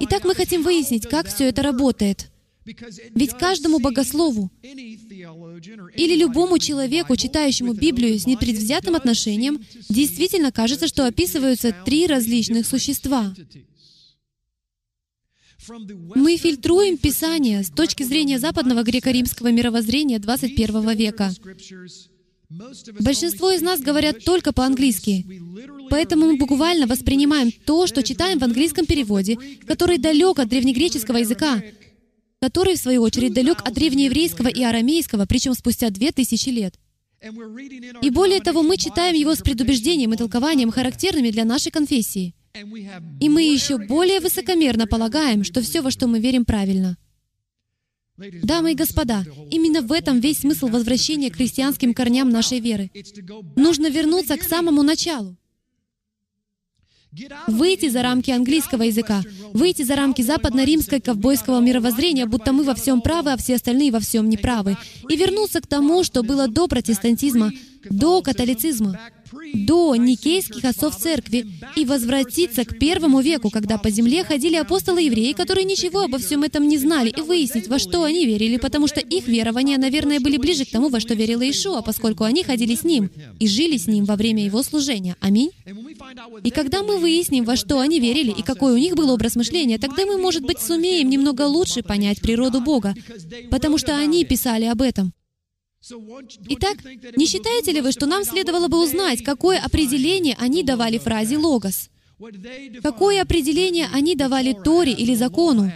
Итак, 0.00 0.24
мы 0.24 0.34
хотим 0.34 0.62
выяснить, 0.62 1.06
как 1.06 1.26
все 1.26 1.48
это 1.48 1.62
работает. 1.62 2.30
Ведь 2.64 3.32
каждому 3.38 3.78
богослову 3.78 4.50
или 4.62 6.14
любому 6.16 6.58
человеку, 6.58 7.16
читающему 7.16 7.72
Библию 7.72 8.18
с 8.18 8.26
непредвзятым 8.26 8.94
отношением, 8.94 9.64
действительно 9.88 10.52
кажется, 10.52 10.86
что 10.86 11.06
описываются 11.06 11.74
три 11.84 12.06
различных 12.06 12.66
существа. 12.66 13.34
Мы 15.68 16.36
фильтруем 16.36 16.96
Писание 16.96 17.62
с 17.62 17.70
точки 17.70 18.02
зрения 18.02 18.38
западного 18.38 18.82
греко-римского 18.82 19.50
мировоззрения 19.52 20.18
21 20.18 20.96
века. 20.96 21.30
Большинство 23.00 23.50
из 23.50 23.60
нас 23.60 23.80
говорят 23.80 24.24
только 24.24 24.54
по-английски, 24.54 25.26
поэтому 25.90 26.26
мы 26.26 26.36
буквально 26.38 26.86
воспринимаем 26.86 27.52
то, 27.52 27.86
что 27.86 28.02
читаем 28.02 28.38
в 28.38 28.44
английском 28.44 28.86
переводе, 28.86 29.36
который 29.66 29.98
далек 29.98 30.38
от 30.38 30.48
древнегреческого 30.48 31.18
языка, 31.18 31.62
который, 32.40 32.76
в 32.76 32.78
свою 32.78 33.02
очередь, 33.02 33.32
далек 33.32 33.60
от 33.64 33.74
древнееврейского 33.74 34.48
и 34.48 34.62
арамейского, 34.62 35.26
причем 35.26 35.54
спустя 35.54 35.90
две 35.90 36.12
тысячи 36.12 36.50
лет. 36.50 36.74
И 38.02 38.10
более 38.10 38.40
того, 38.40 38.62
мы 38.62 38.76
читаем 38.76 39.16
его 39.16 39.34
с 39.34 39.40
предубеждением 39.40 40.12
и 40.12 40.16
толкованием, 40.16 40.70
характерными 40.70 41.30
для 41.30 41.44
нашей 41.44 41.72
конфессии. 41.72 42.34
И 43.20 43.28
мы 43.28 43.42
еще 43.42 43.78
более 43.78 44.20
высокомерно 44.20 44.86
полагаем, 44.86 45.44
что 45.44 45.60
все, 45.60 45.80
во 45.80 45.90
что 45.90 46.06
мы 46.06 46.20
верим, 46.20 46.44
правильно. 46.44 46.96
Дамы 48.16 48.72
и 48.72 48.74
господа, 48.74 49.24
именно 49.50 49.80
в 49.80 49.92
этом 49.92 50.18
весь 50.18 50.38
смысл 50.38 50.66
возвращения 50.66 51.30
к 51.30 51.36
христианским 51.36 51.94
корням 51.94 52.30
нашей 52.30 52.58
веры. 52.58 52.90
Нужно 53.54 53.88
вернуться 53.90 54.36
к 54.36 54.42
самому 54.42 54.82
началу. 54.82 55.36
Выйти 57.46 57.88
за 57.88 58.02
рамки 58.02 58.30
английского 58.30 58.82
языка, 58.82 59.22
выйти 59.54 59.82
за 59.82 59.96
рамки 59.96 60.20
западно-римской 60.22 61.00
ковбойского 61.00 61.60
мировоззрения, 61.60 62.26
будто 62.26 62.52
мы 62.52 62.64
во 62.64 62.74
всем 62.74 63.00
правы, 63.00 63.32
а 63.32 63.36
все 63.36 63.54
остальные 63.56 63.92
во 63.92 64.00
всем 64.00 64.28
неправы, 64.28 64.76
и 65.08 65.16
вернуться 65.16 65.60
к 65.60 65.66
тому, 65.66 66.04
что 66.04 66.22
было 66.22 66.48
до 66.48 66.68
протестантизма, 66.68 67.52
до 67.88 68.20
католицизма, 68.20 68.98
до 69.54 69.96
никейских 69.96 70.64
отцов 70.64 70.96
церкви 70.96 71.46
и 71.76 71.84
возвратиться 71.84 72.64
к 72.64 72.78
первому 72.78 73.20
веку, 73.20 73.50
когда 73.50 73.78
по 73.78 73.90
земле 73.90 74.24
ходили 74.24 74.56
апостолы-евреи, 74.56 75.32
которые 75.32 75.64
ничего 75.64 76.02
обо 76.02 76.18
всем 76.18 76.42
этом 76.42 76.66
не 76.68 76.78
знали, 76.78 77.10
и 77.10 77.20
выяснить, 77.20 77.68
во 77.68 77.78
что 77.78 78.04
они 78.04 78.26
верили, 78.26 78.56
потому 78.56 78.86
что 78.86 79.00
их 79.00 79.26
верования, 79.28 79.78
наверное, 79.78 80.20
были 80.20 80.36
ближе 80.36 80.64
к 80.64 80.70
тому, 80.70 80.88
во 80.88 81.00
что 81.00 81.14
верила 81.14 81.48
Ишуа, 81.48 81.82
поскольку 81.82 82.24
они 82.24 82.42
ходили 82.42 82.74
с 82.74 82.84
ним 82.84 83.10
и 83.38 83.48
жили 83.48 83.76
с 83.76 83.86
ним 83.86 84.04
во 84.04 84.16
время 84.16 84.44
его 84.44 84.62
служения. 84.62 85.16
Аминь. 85.20 85.50
И 86.44 86.50
когда 86.50 86.82
мы 86.82 86.98
выясним, 86.98 87.44
во 87.44 87.56
что 87.56 87.80
они 87.80 88.00
верили 88.00 88.30
и 88.30 88.42
какой 88.42 88.72
у 88.72 88.78
них 88.78 88.94
был 88.94 89.10
образ 89.10 89.36
мышления, 89.36 89.78
тогда 89.78 90.04
мы, 90.06 90.18
может 90.18 90.42
быть, 90.42 90.60
сумеем 90.60 91.08
немного 91.08 91.42
лучше 91.42 91.82
понять 91.82 92.20
природу 92.20 92.60
Бога, 92.60 92.94
потому 93.50 93.78
что 93.78 93.96
они 93.96 94.24
писали 94.24 94.64
об 94.64 94.82
этом. 94.82 95.12
Итак, 96.48 96.78
не 97.16 97.26
считаете 97.26 97.72
ли 97.72 97.80
вы, 97.80 97.92
что 97.92 98.06
нам 98.06 98.24
следовало 98.24 98.68
бы 98.68 98.82
узнать, 98.82 99.22
какое 99.22 99.58
определение 99.58 100.36
они 100.38 100.62
давали 100.62 100.98
фразе 100.98 101.38
«логос»? 101.38 101.90
Какое 102.82 103.22
определение 103.22 103.88
они 103.92 104.16
давали 104.16 104.52
Торе 104.52 104.92
или 104.92 105.14
закону, 105.14 105.70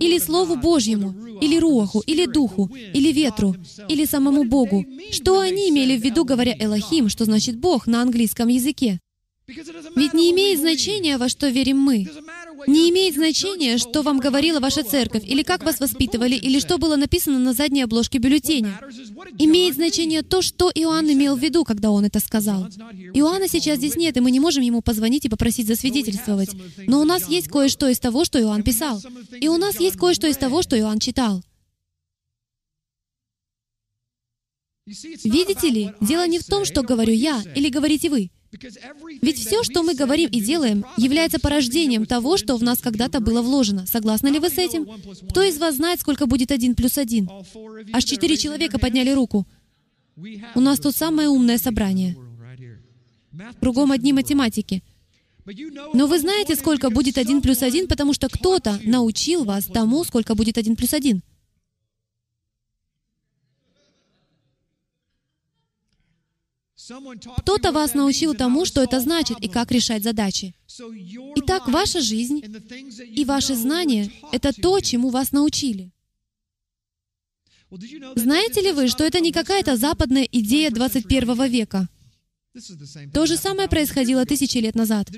или 0.00 0.18
Слову 0.18 0.56
Божьему, 0.56 1.14
или 1.40 1.58
Руаху, 1.58 2.00
или 2.00 2.26
Духу, 2.26 2.68
или 2.92 3.12
Ветру, 3.12 3.54
или 3.88 4.04
самому 4.04 4.44
Богу? 4.44 4.84
Что 5.12 5.38
они 5.38 5.70
имели 5.70 5.96
в 5.96 6.02
виду, 6.02 6.24
говоря 6.24 6.56
«Элохим», 6.58 7.08
что 7.08 7.24
значит 7.24 7.56
«Бог» 7.56 7.86
на 7.86 8.02
английском 8.02 8.48
языке? 8.48 8.98
Ведь 9.46 10.12
не 10.12 10.32
имеет 10.32 10.58
значения, 10.58 11.18
во 11.18 11.28
что 11.28 11.48
верим 11.48 11.78
мы. 11.78 12.08
Не 12.66 12.90
имеет 12.90 13.14
значения, 13.14 13.78
что 13.78 14.02
вам 14.02 14.18
говорила 14.18 14.60
ваша 14.60 14.82
церковь, 14.82 15.24
или 15.24 15.42
как 15.42 15.64
вас 15.64 15.80
воспитывали, 15.80 16.34
или 16.34 16.58
что 16.58 16.78
было 16.78 16.96
написано 16.96 17.38
на 17.38 17.52
задней 17.52 17.82
обложке 17.82 18.18
бюллетеня. 18.18 18.80
Имеет 19.38 19.74
значение 19.74 20.22
то, 20.22 20.42
что 20.42 20.70
Иоанн 20.74 21.12
имел 21.12 21.36
в 21.36 21.40
виду, 21.40 21.64
когда 21.64 21.90
он 21.90 22.04
это 22.04 22.20
сказал. 22.20 22.66
Иоанна 23.14 23.48
сейчас 23.48 23.78
здесь 23.78 23.96
нет, 23.96 24.16
и 24.16 24.20
мы 24.20 24.30
не 24.30 24.40
можем 24.40 24.62
ему 24.62 24.82
позвонить 24.82 25.24
и 25.24 25.28
попросить 25.28 25.66
засвидетельствовать. 25.66 26.50
Но 26.86 27.00
у 27.00 27.04
нас 27.04 27.28
есть 27.28 27.48
кое-что 27.48 27.88
из 27.88 27.98
того, 27.98 28.24
что 28.24 28.40
Иоанн 28.40 28.62
писал. 28.62 29.02
И 29.40 29.48
у 29.48 29.56
нас 29.56 29.78
есть 29.80 29.96
кое-что 29.96 30.26
из 30.26 30.36
того, 30.36 30.62
что 30.62 30.78
Иоанн 30.78 30.98
читал. 30.98 31.42
Видите 34.86 35.68
ли, 35.68 35.90
дело 36.00 36.28
не 36.28 36.38
в 36.38 36.44
том, 36.44 36.64
что 36.64 36.82
говорю 36.82 37.12
я 37.12 37.42
или 37.54 37.68
говорите 37.68 38.08
вы. 38.08 38.30
Ведь 39.22 39.38
все, 39.38 39.62
что 39.62 39.82
мы 39.82 39.94
говорим 39.94 40.28
и 40.30 40.40
делаем, 40.40 40.84
является 40.96 41.38
порождением 41.38 42.06
того, 42.06 42.36
что 42.36 42.56
в 42.56 42.62
нас 42.62 42.78
когда-то 42.78 43.20
было 43.20 43.42
вложено. 43.42 43.86
Согласны 43.86 44.28
ли 44.28 44.38
вы 44.38 44.48
с 44.48 44.58
этим? 44.58 44.86
Кто 45.30 45.42
из 45.42 45.58
вас 45.58 45.76
знает, 45.76 46.00
сколько 46.00 46.26
будет 46.26 46.50
один 46.50 46.74
плюс 46.74 46.98
один? 46.98 47.28
Аж 47.92 48.04
четыре 48.04 48.36
человека 48.36 48.78
подняли 48.78 49.10
руку. 49.10 49.46
У 50.54 50.60
нас 50.60 50.80
тут 50.80 50.96
самое 50.96 51.28
умное 51.28 51.58
собрание. 51.58 52.16
Кругом 53.60 53.92
одни 53.92 54.12
математики. 54.12 54.82
Но 55.94 56.06
вы 56.06 56.18
знаете, 56.18 56.56
сколько 56.56 56.90
будет 56.90 57.18
один 57.18 57.40
плюс 57.40 57.62
один, 57.62 57.86
потому 57.86 58.12
что 58.14 58.28
кто-то 58.28 58.80
научил 58.84 59.44
вас 59.44 59.66
тому, 59.66 60.02
сколько 60.04 60.34
будет 60.34 60.58
один 60.58 60.74
плюс 60.74 60.92
один. 60.92 61.22
Кто-то 67.38 67.72
вас 67.72 67.94
научил 67.94 68.34
тому, 68.34 68.64
что 68.64 68.82
это 68.82 69.00
значит 69.00 69.38
и 69.40 69.48
как 69.48 69.72
решать 69.72 70.02
задачи. 70.02 70.54
Итак, 71.36 71.68
ваша 71.68 72.00
жизнь 72.00 72.42
и 73.00 73.24
ваши 73.24 73.54
знания— 73.54 74.10
это 74.32 74.52
то, 74.52 74.80
чему 74.80 75.10
вас 75.10 75.32
научили. 75.32 75.90
Знаете 78.14 78.60
ли 78.60 78.72
вы, 78.72 78.88
что 78.88 79.04
это 79.04 79.20
не 79.20 79.32
какая-то 79.32 79.76
западная 79.76 80.28
идея 80.30 80.70
21 80.70 81.48
века? 81.48 81.88
То 83.12 83.26
же 83.26 83.36
самое 83.36 83.68
происходило 83.68 84.24
тысячи 84.24 84.58
лет 84.58 84.74
назад. 84.74 85.10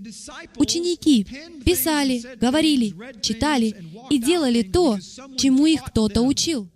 Ученики 0.57 1.25
писали, 1.65 2.23
говорили, 2.37 2.95
читали 3.21 3.77
и 4.11 4.19
делали 4.19 4.63
то, 4.63 4.99
чему 5.37 5.67
их 5.67 5.85
кто-то 5.85 6.23
учил. 6.23 6.69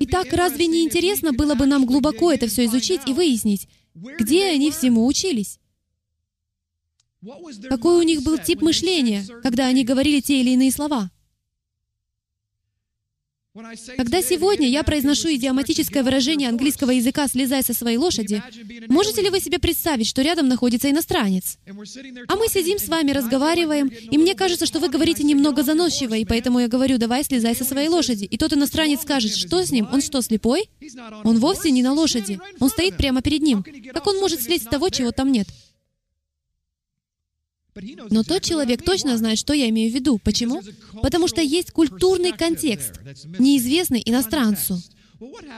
Итак, 0.00 0.32
разве 0.32 0.66
не 0.66 0.84
интересно 0.84 1.32
было 1.32 1.54
бы 1.54 1.66
нам 1.66 1.84
глубоко 1.86 2.32
это 2.32 2.46
все 2.46 2.64
изучить 2.66 3.02
и 3.06 3.12
выяснить, 3.12 3.68
где 3.94 4.46
они 4.46 4.70
всему 4.70 5.06
учились? 5.06 5.58
Какой 7.68 7.98
у 7.98 8.02
них 8.02 8.22
был 8.22 8.38
тип 8.38 8.62
мышления, 8.62 9.24
когда 9.42 9.66
они 9.66 9.84
говорили 9.84 10.20
те 10.20 10.40
или 10.40 10.50
иные 10.50 10.72
слова? 10.72 11.10
Когда 13.96 14.22
сегодня 14.22 14.68
я 14.68 14.84
произношу 14.84 15.28
идиоматическое 15.34 16.04
выражение 16.04 16.48
английского 16.48 16.92
языка 16.92 17.26
«слезай 17.26 17.64
со 17.64 17.74
своей 17.74 17.96
лошади», 17.96 18.40
можете 18.88 19.22
ли 19.22 19.30
вы 19.30 19.40
себе 19.40 19.58
представить, 19.58 20.06
что 20.06 20.22
рядом 20.22 20.46
находится 20.46 20.88
иностранец? 20.88 21.58
А 22.28 22.36
мы 22.36 22.46
сидим 22.46 22.78
с 22.78 22.86
вами, 22.86 23.10
разговариваем, 23.10 23.88
и 23.88 24.18
мне 24.18 24.36
кажется, 24.36 24.66
что 24.66 24.78
вы 24.78 24.88
говорите 24.88 25.24
немного 25.24 25.64
заносчиво, 25.64 26.14
и 26.14 26.24
поэтому 26.24 26.60
я 26.60 26.68
говорю, 26.68 26.96
давай 26.98 27.24
слезай 27.24 27.56
со 27.56 27.64
своей 27.64 27.88
лошади. 27.88 28.24
И 28.24 28.38
тот 28.38 28.52
иностранец 28.52 29.02
скажет, 29.02 29.34
что 29.34 29.64
с 29.64 29.72
ним? 29.72 29.88
Он 29.92 30.00
что, 30.00 30.22
слепой? 30.22 30.70
Он 31.24 31.40
вовсе 31.40 31.72
не 31.72 31.82
на 31.82 31.92
лошади. 31.92 32.38
Он 32.60 32.70
стоит 32.70 32.96
прямо 32.96 33.20
перед 33.20 33.42
ним. 33.42 33.64
Как 33.92 34.06
он 34.06 34.20
может 34.20 34.42
слезть 34.42 34.66
с 34.66 34.68
того, 34.68 34.90
чего 34.90 35.10
там 35.10 35.32
нет? 35.32 35.48
Но 38.10 38.22
тот 38.22 38.42
человек 38.42 38.82
точно 38.82 39.16
знает, 39.16 39.38
что 39.38 39.52
я 39.52 39.68
имею 39.68 39.90
в 39.90 39.94
виду. 39.94 40.18
Почему? 40.18 40.62
Потому 41.02 41.28
что 41.28 41.40
есть 41.40 41.70
культурный 41.70 42.32
контекст, 42.32 43.00
неизвестный 43.38 44.02
иностранцу. 44.04 44.80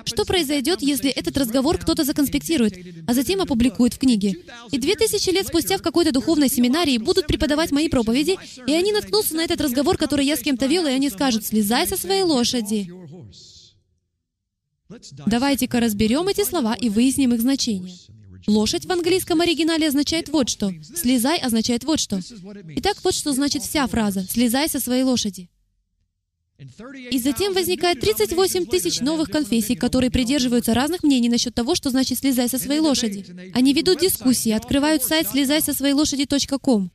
Что 0.05 0.25
произойдет, 0.25 0.83
если 0.83 1.09
этот 1.09 1.37
разговор 1.39 1.79
кто-то 1.79 2.03
законспектирует, 2.03 2.75
а 3.07 3.15
затем 3.15 3.41
опубликует 3.41 3.95
в 3.95 3.99
книге? 3.99 4.35
И 4.73 4.79
две 4.79 4.97
тысячи 4.97 5.31
лет 5.31 5.47
спустя 5.47 5.79
в 5.79 5.83
какой-то 5.83 6.11
духовной 6.11 6.49
семинарии 6.49 6.99
будут 6.99 7.29
преподавать 7.29 7.71
мои 7.71 7.89
проповеди, 7.89 8.37
и 8.67 8.73
они 8.73 8.93
наткнутся 8.93 9.37
на 9.37 9.45
этот 9.45 9.61
разговор, 9.61 9.97
который 9.97 10.27
я 10.27 10.37
с 10.37 10.41
кем-то 10.41 10.67
вел, 10.67 10.87
и 10.87 10.91
они 10.91 11.11
скажут, 11.11 11.47
«Слезай 11.47 11.87
со 11.87 11.97
своей 11.97 12.23
лошади». 12.23 12.93
Давайте-ка 15.27 15.81
разберем 15.81 16.29
эти 16.29 16.45
слова 16.45 16.75
и 16.75 16.89
выясним 16.89 17.33
их 17.33 17.41
значение. 17.41 17.95
Лошадь 18.47 18.87
в 18.87 18.93
английском 18.93 19.41
оригинале 19.41 19.89
означает 19.89 20.29
вот 20.29 20.49
что. 20.49 20.73
«Слезай» 20.97 21.39
означает 21.39 21.85
вот 21.85 22.01
что. 22.01 22.21
Итак, 22.77 22.99
вот 23.05 23.15
что 23.15 23.33
значит 23.33 23.63
вся 23.63 23.87
фраза 23.87 24.27
«слезай 24.29 24.69
со 24.69 24.81
своей 24.81 25.03
лошади». 25.03 25.49
И 27.11 27.19
затем 27.19 27.55
возникает 27.55 28.01
38 28.01 28.67
тысяч 28.67 29.01
новых 29.01 29.31
конфессий, 29.31 29.75
которые 29.75 30.11
придерживаются 30.11 30.75
разных 30.75 31.03
мнений 31.03 31.29
насчет 31.29 31.55
того, 31.55 31.75
что 31.75 31.91
значит 31.91 32.19
«слезай 32.19 32.49
со 32.49 32.59
своей 32.59 32.81
лошади». 32.81 33.27
Они 33.55 33.73
ведут 33.73 34.01
дискуссии, 34.01 34.53
открывают 34.53 35.03
сайт 35.03 35.29
«слезай 35.29 35.61
со 35.61 35.73
своей 35.73 35.95
лошади.ком». 35.95 36.93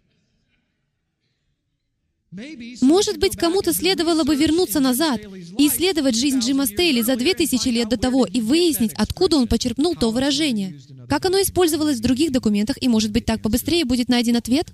Может 2.82 3.20
быть, 3.20 3.38
кому-то 3.38 3.74
следовало 3.74 4.24
бы 4.24 4.36
вернуться 4.36 4.80
назад 4.80 5.22
и 5.58 5.68
исследовать 5.68 6.16
жизнь 6.16 6.40
Джима 6.40 6.66
Стейли 6.66 7.02
за 7.02 7.16
две 7.16 7.34
тысячи 7.34 7.70
лет 7.70 7.88
до 7.90 7.98
того 7.98 8.26
и 8.26 8.42
выяснить, 8.42 8.92
откуда 8.96 9.38
он 9.38 9.48
почерпнул 9.48 9.96
то 9.96 10.12
выражение, 10.12 10.80
как 11.08 11.26
оно 11.26 11.42
использовалось 11.42 11.98
в 11.98 12.02
других 12.02 12.32
документах, 12.32 12.78
и, 12.82 12.90
может 12.90 13.12
быть, 13.12 13.26
так 13.26 13.42
побыстрее 13.42 13.86
будет 13.86 14.10
найден 14.10 14.36
ответ? 14.36 14.68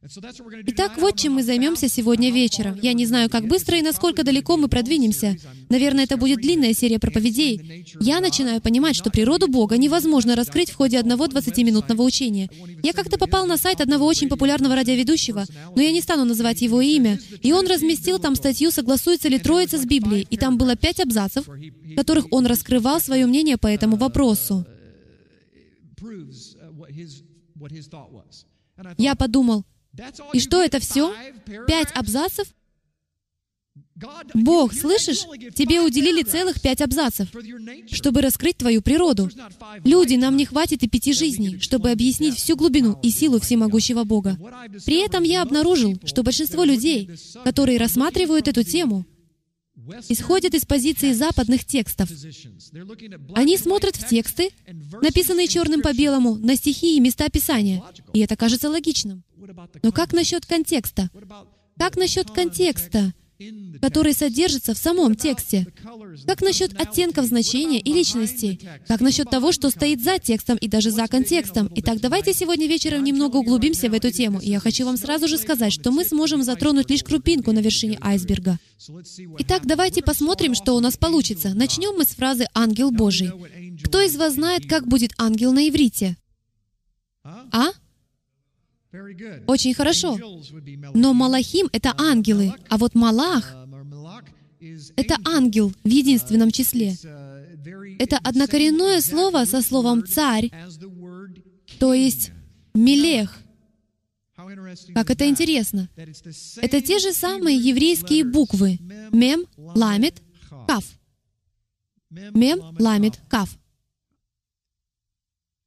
Итак, 0.00 0.96
вот 0.96 1.18
чем 1.18 1.34
мы 1.34 1.42
займемся 1.42 1.88
сегодня 1.88 2.30
вечером. 2.30 2.78
Я 2.80 2.92
не 2.92 3.04
знаю, 3.04 3.28
как 3.28 3.48
быстро 3.48 3.78
и 3.78 3.82
насколько 3.82 4.22
далеко 4.22 4.56
мы 4.56 4.68
продвинемся. 4.68 5.36
Наверное, 5.68 6.04
это 6.04 6.16
будет 6.16 6.40
длинная 6.40 6.72
серия 6.72 7.00
проповедей. 7.00 7.84
Я 7.98 8.20
начинаю 8.20 8.60
понимать, 8.60 8.94
что 8.94 9.10
природу 9.10 9.48
Бога 9.48 9.76
невозможно 9.76 10.36
раскрыть 10.36 10.70
в 10.70 10.76
ходе 10.76 11.00
одного 11.00 11.26
20-минутного 11.26 12.02
учения. 12.02 12.48
Я 12.84 12.92
как-то 12.92 13.18
попал 13.18 13.46
на 13.46 13.56
сайт 13.56 13.80
одного 13.80 14.06
очень 14.06 14.28
популярного 14.28 14.76
радиоведущего, 14.76 15.46
но 15.74 15.82
я 15.82 15.90
не 15.90 16.00
стану 16.00 16.24
называть 16.24 16.62
его 16.62 16.80
имя, 16.80 17.18
и 17.42 17.52
он 17.52 17.66
разместил 17.66 18.20
там 18.20 18.36
статью 18.36 18.70
«Согласуется 18.70 19.28
ли 19.28 19.40
Троица 19.40 19.78
с 19.78 19.84
Библией», 19.84 20.28
и 20.30 20.36
там 20.36 20.58
было 20.58 20.76
пять 20.76 21.00
абзацев, 21.00 21.48
в 21.48 21.94
которых 21.96 22.26
он 22.30 22.46
раскрывал 22.46 23.00
свое 23.00 23.26
мнение 23.26 23.56
по 23.56 23.66
этому 23.66 23.96
вопросу. 23.96 24.64
Я 28.96 29.16
подумал, 29.16 29.64
и 30.32 30.40
что 30.40 30.62
это 30.62 30.80
все? 30.80 31.14
Пять 31.66 31.90
абзацев? 31.94 32.48
Бог, 34.34 34.74
слышишь? 34.74 35.24
Тебе 35.54 35.80
уделили 35.80 36.22
целых 36.22 36.60
пять 36.60 36.80
абзацев, 36.80 37.28
чтобы 37.90 38.20
раскрыть 38.20 38.56
твою 38.56 38.80
природу. 38.80 39.28
Люди, 39.84 40.14
нам 40.14 40.36
не 40.36 40.46
хватит 40.46 40.82
и 40.82 40.88
пяти 40.88 41.12
жизней, 41.12 41.58
чтобы 41.60 41.90
объяснить 41.90 42.36
всю 42.36 42.56
глубину 42.56 42.98
и 43.02 43.10
силу 43.10 43.40
всемогущего 43.40 44.04
Бога. 44.04 44.38
При 44.84 45.04
этом 45.04 45.24
я 45.24 45.42
обнаружил, 45.42 45.98
что 46.04 46.22
большинство 46.22 46.64
людей, 46.64 47.10
которые 47.44 47.78
рассматривают 47.78 48.46
эту 48.46 48.62
тему, 48.62 49.04
исходят 50.08 50.54
из 50.54 50.64
позиции 50.64 51.12
западных 51.12 51.64
текстов. 51.64 52.10
Они 53.34 53.56
смотрят 53.56 53.96
в 53.96 54.08
тексты, 54.08 54.50
написанные 55.02 55.48
черным 55.48 55.82
по 55.82 55.92
белому, 55.92 56.34
на 56.34 56.56
стихи 56.56 56.96
и 56.96 57.00
места 57.00 57.28
Писания, 57.28 57.82
и 58.12 58.20
это 58.20 58.36
кажется 58.36 58.68
логичным. 58.68 59.24
Но 59.82 59.92
как 59.92 60.12
насчет 60.12 60.46
контекста? 60.46 61.10
Как 61.78 61.96
насчет 61.96 62.30
контекста? 62.30 63.12
Который 63.80 64.14
содержится 64.14 64.74
в 64.74 64.78
самом 64.78 65.14
тексте. 65.14 65.66
Как 66.26 66.42
насчет 66.42 66.78
оттенков 66.78 67.26
значения 67.26 67.80
и 67.80 67.92
личности? 67.92 68.58
Как 68.88 69.00
насчет 69.00 69.30
того, 69.30 69.52
что 69.52 69.70
стоит 69.70 70.02
за 70.02 70.18
текстом 70.18 70.56
и 70.56 70.68
даже 70.68 70.90
за 70.90 71.06
контекстом? 71.06 71.70
Итак, 71.76 72.00
давайте 72.00 72.34
сегодня 72.34 72.66
вечером 72.66 73.04
немного 73.04 73.36
углубимся 73.36 73.88
в 73.88 73.94
эту 73.94 74.10
тему. 74.10 74.40
И 74.40 74.50
я 74.50 74.58
хочу 74.58 74.84
вам 74.84 74.96
сразу 74.96 75.28
же 75.28 75.38
сказать, 75.38 75.72
что 75.72 75.92
мы 75.92 76.04
сможем 76.04 76.42
затронуть 76.42 76.90
лишь 76.90 77.04
крупинку 77.04 77.52
на 77.52 77.60
вершине 77.60 77.98
айсберга. 78.00 78.58
Итак, 79.38 79.62
давайте 79.64 80.02
посмотрим, 80.02 80.54
что 80.54 80.74
у 80.74 80.80
нас 80.80 80.96
получится. 80.96 81.54
Начнем 81.54 81.96
мы 81.96 82.04
с 82.04 82.08
фразы 82.08 82.46
«ангел 82.54 82.90
Божий». 82.90 83.30
Кто 83.84 84.00
из 84.00 84.16
вас 84.16 84.34
знает, 84.34 84.68
как 84.68 84.88
будет 84.88 85.12
ангел 85.18 85.52
на 85.52 85.68
иврите? 85.68 86.16
А? 87.24 87.68
Очень 89.46 89.74
хорошо. 89.74 90.18
Но 90.94 91.12
Малахим— 91.12 91.68
это 91.72 91.94
ангелы, 91.98 92.54
а 92.68 92.78
вот 92.78 92.94
Малах— 92.94 93.54
это 94.96 95.16
ангел 95.24 95.72
в 95.84 95.88
единственном 95.88 96.50
числе. 96.50 96.96
Это 97.98 98.18
однокоренное 98.18 99.00
слово 99.00 99.44
со 99.44 99.60
словом 99.62 100.06
«царь», 100.06 100.50
то 101.78 101.92
есть 101.92 102.32
Мелех. 102.74 103.38
Как 104.94 105.10
это 105.10 105.28
интересно. 105.28 105.88
Это 106.56 106.80
те 106.80 106.98
же 106.98 107.12
самые 107.12 107.58
еврейские 107.58 108.24
буквы. 108.24 108.78
Мем, 109.12 109.46
ламит, 109.56 110.22
каф. 110.66 110.84
Мем, 112.10 112.60
ламит, 112.78 113.20
каф. 113.28 113.58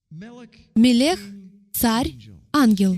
Мелех, 0.10 1.20
царь, 1.74 2.14
ангел. 2.54 2.98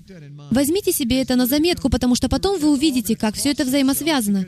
Возьмите 0.51 0.91
себе 0.91 1.21
это 1.21 1.35
на 1.35 1.45
заметку, 1.45 1.89
потому 1.89 2.15
что 2.15 2.29
потом 2.29 2.59
вы 2.59 2.71
увидите, 2.71 3.15
как 3.15 3.35
все 3.35 3.51
это 3.51 3.65
взаимосвязано. 3.65 4.45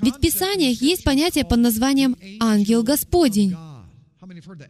Ведь 0.00 0.16
в 0.16 0.20
Писаниях 0.20 0.80
есть 0.80 1.04
понятие 1.04 1.44
под 1.44 1.58
названием 1.58 2.16
«ангел 2.40 2.82
Господень». 2.82 3.54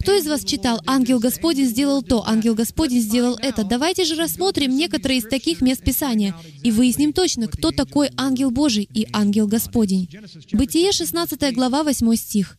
Кто 0.01 0.15
из 0.15 0.27
вас 0.27 0.45
читал 0.45 0.81
«Ангел 0.87 1.19
Господень 1.19 1.67
сделал 1.67 2.03
то», 2.03 2.23
«Ангел 2.27 2.55
Господень 2.55 3.01
сделал 3.01 3.39
это»? 3.41 3.65
Давайте 3.65 4.05
же 4.05 4.15
рассмотрим 4.15 4.77
некоторые 4.77 5.19
из 5.19 5.25
таких 5.25 5.61
мест 5.61 5.83
Писания 5.83 6.35
и 6.63 6.71
выясним 6.71 7.13
точно, 7.13 7.49
кто 7.49 7.71
такой 7.71 8.11
ангел 8.17 8.51
Божий 8.51 8.89
и 8.93 9.07
ангел 9.13 9.47
Господень. 9.47 10.11
Бытие 10.53 10.93
16 10.93 11.55
глава 11.55 11.85
8 11.85 12.15
стих. 12.17 12.59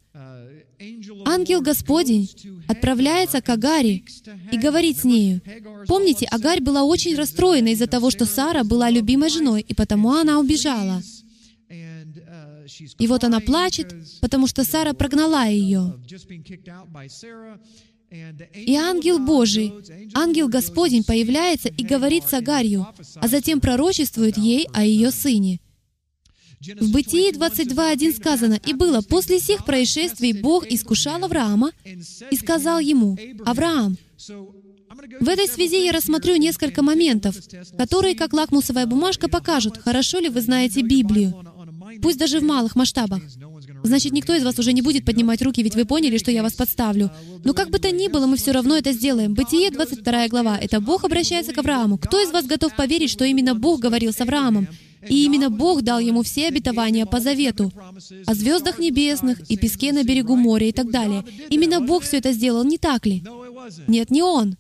Ангел 1.25 1.61
Господень 1.61 2.29
отправляется 2.67 3.41
к 3.41 3.49
Агаре 3.49 4.03
и 4.51 4.57
говорит 4.57 4.99
с 4.99 5.03
нею. 5.03 5.41
Помните, 5.87 6.27
Агарь 6.27 6.61
была 6.61 6.83
очень 6.83 7.15
расстроена 7.15 7.69
из-за 7.69 7.87
того, 7.87 8.11
что 8.11 8.25
Сара 8.25 8.63
была 8.63 8.89
любимой 8.89 9.29
женой, 9.29 9.65
и 9.67 9.73
потому 9.73 10.13
она 10.13 10.39
убежала. 10.39 11.01
И 12.99 13.07
вот 13.07 13.23
она 13.23 13.39
плачет, 13.39 13.95
потому 14.21 14.45
что 14.47 14.63
Сара 14.63 14.93
прогнала 14.93 15.47
ее. 15.47 15.99
И 18.53 18.75
ангел 18.75 19.19
Божий, 19.19 19.73
ангел 20.13 20.47
Господень 20.47 21.03
появляется 21.03 21.69
и 21.69 21.83
говорит 21.83 22.23
с 22.25 22.33
Агарью, 22.33 22.87
а 23.15 23.27
затем 23.27 23.59
пророчествует 23.59 24.37
ей 24.37 24.67
о 24.73 24.83
ее 24.83 25.11
сыне. 25.11 25.59
В 26.59 26.91
Бытии 26.91 27.31
22.1 27.31 28.15
сказано, 28.15 28.59
«И 28.65 28.73
было 28.73 29.01
после 29.01 29.39
всех 29.39 29.63
происшествий 29.63 30.33
Бог 30.33 30.65
искушал 30.65 31.23
Авраама 31.23 31.71
и 31.85 32.35
сказал 32.35 32.79
ему, 32.79 33.17
«Авраам». 33.45 33.97
В 35.19 35.29
этой 35.29 35.47
связи 35.47 35.85
я 35.85 35.91
рассмотрю 35.91 36.37
несколько 36.37 36.81
моментов, 36.81 37.35
которые, 37.77 38.15
как 38.15 38.33
лакмусовая 38.33 38.87
бумажка, 38.87 39.29
покажут, 39.29 39.77
хорошо 39.77 40.19
ли 40.19 40.29
вы 40.29 40.41
знаете 40.41 40.81
Библию, 40.81 41.33
пусть 42.01 42.17
даже 42.17 42.39
в 42.39 42.43
малых 42.43 42.75
масштабах. 42.75 43.21
Значит, 43.83 44.11
никто 44.11 44.33
из 44.33 44.43
вас 44.43 44.57
уже 44.57 44.73
не 44.73 44.81
будет 44.81 45.05
поднимать 45.05 45.41
руки, 45.43 45.61
ведь 45.61 45.75
вы 45.75 45.85
поняли, 45.85 46.17
что 46.17 46.31
я 46.31 46.41
вас 46.41 46.53
подставлю. 46.53 47.11
Но 47.43 47.53
как 47.53 47.69
бы 47.69 47.77
то 47.77 47.91
ни 47.91 48.07
было, 48.07 48.25
мы 48.25 48.37
все 48.37 48.51
равно 48.51 48.75
это 48.75 48.91
сделаем. 48.91 49.35
Бытие, 49.35 49.69
22 49.69 50.27
глава. 50.29 50.57
Это 50.57 50.81
Бог 50.81 51.03
обращается 51.03 51.53
к 51.53 51.57
Аврааму. 51.59 51.99
Кто 51.99 52.19
из 52.19 52.31
вас 52.31 52.45
готов 52.47 52.75
поверить, 52.75 53.11
что 53.11 53.23
именно 53.23 53.53
Бог 53.53 53.79
говорил 53.79 54.11
с 54.11 54.19
Авраамом? 54.19 54.67
И 55.07 55.25
именно 55.25 55.49
Бог 55.49 55.81
дал 55.81 55.99
ему 55.99 56.23
все 56.23 56.47
обетования 56.47 57.05
по 57.05 57.19
завету 57.19 57.71
о 58.25 58.33
звездах 58.33 58.79
небесных 58.79 59.39
и 59.49 59.57
песке 59.57 59.93
на 59.93 60.03
берегу 60.03 60.35
моря 60.35 60.67
и 60.67 60.71
так 60.71 60.89
далее. 60.89 61.23
Именно 61.49 61.81
Бог 61.81 62.03
все 62.03 62.17
это 62.17 62.31
сделал, 62.31 62.63
не 62.63 62.77
так 62.77 63.05
ли? 63.05 63.23
Нет, 63.87 64.11
не 64.11 64.23
Он. 64.23 64.57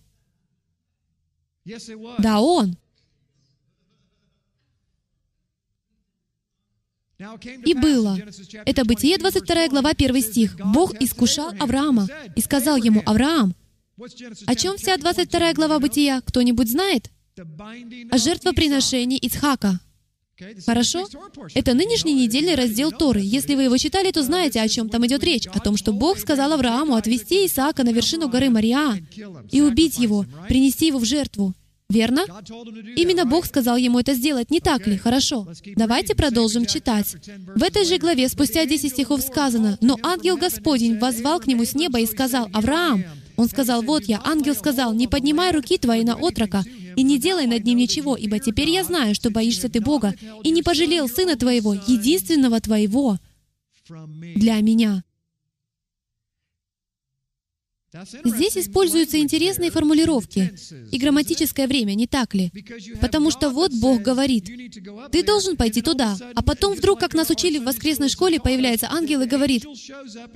Да, 2.19 2.39
Он. 2.41 2.77
И 7.65 7.73
было. 7.73 8.17
Это 8.65 8.85
Бытие, 8.85 9.17
22 9.17 9.69
глава, 9.69 9.89
1 9.89 10.21
стих. 10.21 10.55
Бог 10.63 10.93
искушал 11.01 11.51
Авраама 11.59 12.07
и 12.35 12.41
сказал 12.41 12.77
ему, 12.77 13.01
«Авраам, 13.05 13.55
о 14.45 14.55
чем 14.55 14.77
вся 14.77 14.97
22 14.97 15.53
глава 15.53 15.79
Бытия? 15.79 16.21
Кто-нибудь 16.21 16.69
знает? 16.69 17.09
О 18.11 18.17
жертвоприношении 18.17 19.17
Ицхака. 19.17 19.79
Хорошо? 20.65 21.07
Это 21.53 21.73
нынешний 21.73 22.13
недельный 22.13 22.55
раздел 22.55 22.91
Торы. 22.91 23.21
Если 23.23 23.55
вы 23.55 23.63
его 23.63 23.77
читали, 23.77 24.11
то 24.11 24.21
знаете, 24.21 24.61
о 24.61 24.67
чем 24.67 24.89
там 24.89 25.05
идет 25.07 25.23
речь. 25.23 25.47
О 25.47 25.59
том, 25.59 25.77
что 25.77 25.93
Бог 25.93 26.19
сказал 26.19 26.53
Аврааму 26.53 26.95
отвести 26.95 27.45
Исаака 27.45 27.83
на 27.83 27.89
вершину 27.89 28.29
горы 28.29 28.49
Мария 28.49 29.01
и 29.51 29.61
убить 29.61 29.97
его, 29.97 30.25
принести 30.47 30.87
его 30.87 30.99
в 30.99 31.05
жертву. 31.05 31.53
Верно? 31.89 32.25
Именно 32.97 33.25
Бог 33.25 33.45
сказал 33.45 33.77
ему 33.77 33.99
это 33.99 34.13
сделать, 34.13 34.51
не 34.51 34.59
так 34.59 34.85
ли? 34.87 34.97
Хорошо. 34.97 35.47
Давайте 35.75 36.15
продолжим 36.15 36.65
читать. 36.65 37.15
В 37.55 37.63
этой 37.63 37.85
же 37.85 37.97
главе 37.97 38.27
спустя 38.27 38.65
10 38.65 38.91
стихов 38.91 39.21
сказано, 39.21 39.77
«Но 39.79 39.97
ангел 40.03 40.35
Господень 40.35 40.99
возвал 40.99 41.39
к 41.39 41.47
нему 41.47 41.63
с 41.63 41.73
неба 41.75 41.99
и 42.01 42.05
сказал, 42.05 42.49
«Авраам!» 42.51 43.05
Он 43.37 43.47
сказал, 43.47 43.83
«Вот 43.83 44.03
я». 44.05 44.19
Ангел 44.25 44.55
сказал, 44.55 44.93
«Не 44.93 45.07
поднимай 45.07 45.51
руки 45.51 45.77
твои 45.77 46.03
на 46.03 46.15
отрока, 46.15 46.63
и 46.95 47.03
не 47.03 47.19
делай 47.19 47.45
над 47.45 47.63
ним 47.63 47.77
ничего, 47.77 48.17
ибо 48.17 48.39
теперь 48.39 48.69
я 48.69 48.83
знаю, 48.83 49.15
что 49.15 49.29
боишься 49.29 49.69
ты 49.69 49.79
Бога, 49.79 50.15
и 50.43 50.49
не 50.49 50.63
пожалел 50.63 51.07
сына 51.07 51.37
твоего, 51.37 51.73
единственного 51.73 52.59
твоего, 52.59 53.19
для 54.35 54.59
меня». 54.61 55.03
Здесь 58.23 58.57
используются 58.57 59.19
интересные 59.19 59.71
формулировки 59.71 60.53
и 60.91 60.97
грамматическое 60.97 61.67
время, 61.67 61.93
не 61.93 62.07
так 62.07 62.33
ли? 62.33 62.51
Потому 63.01 63.31
что 63.31 63.49
вот 63.49 63.71
Бог 63.73 64.01
говорит, 64.01 64.45
ты 65.11 65.23
должен 65.23 65.57
пойти 65.57 65.81
туда, 65.81 66.17
а 66.35 66.41
потом 66.41 66.75
вдруг, 66.75 66.99
как 66.99 67.13
нас 67.13 67.29
учили 67.29 67.57
в 67.59 67.63
воскресной 67.63 68.09
школе, 68.09 68.39
появляется 68.39 68.91
ангел 68.91 69.21
и 69.21 69.27
говорит, 69.27 69.65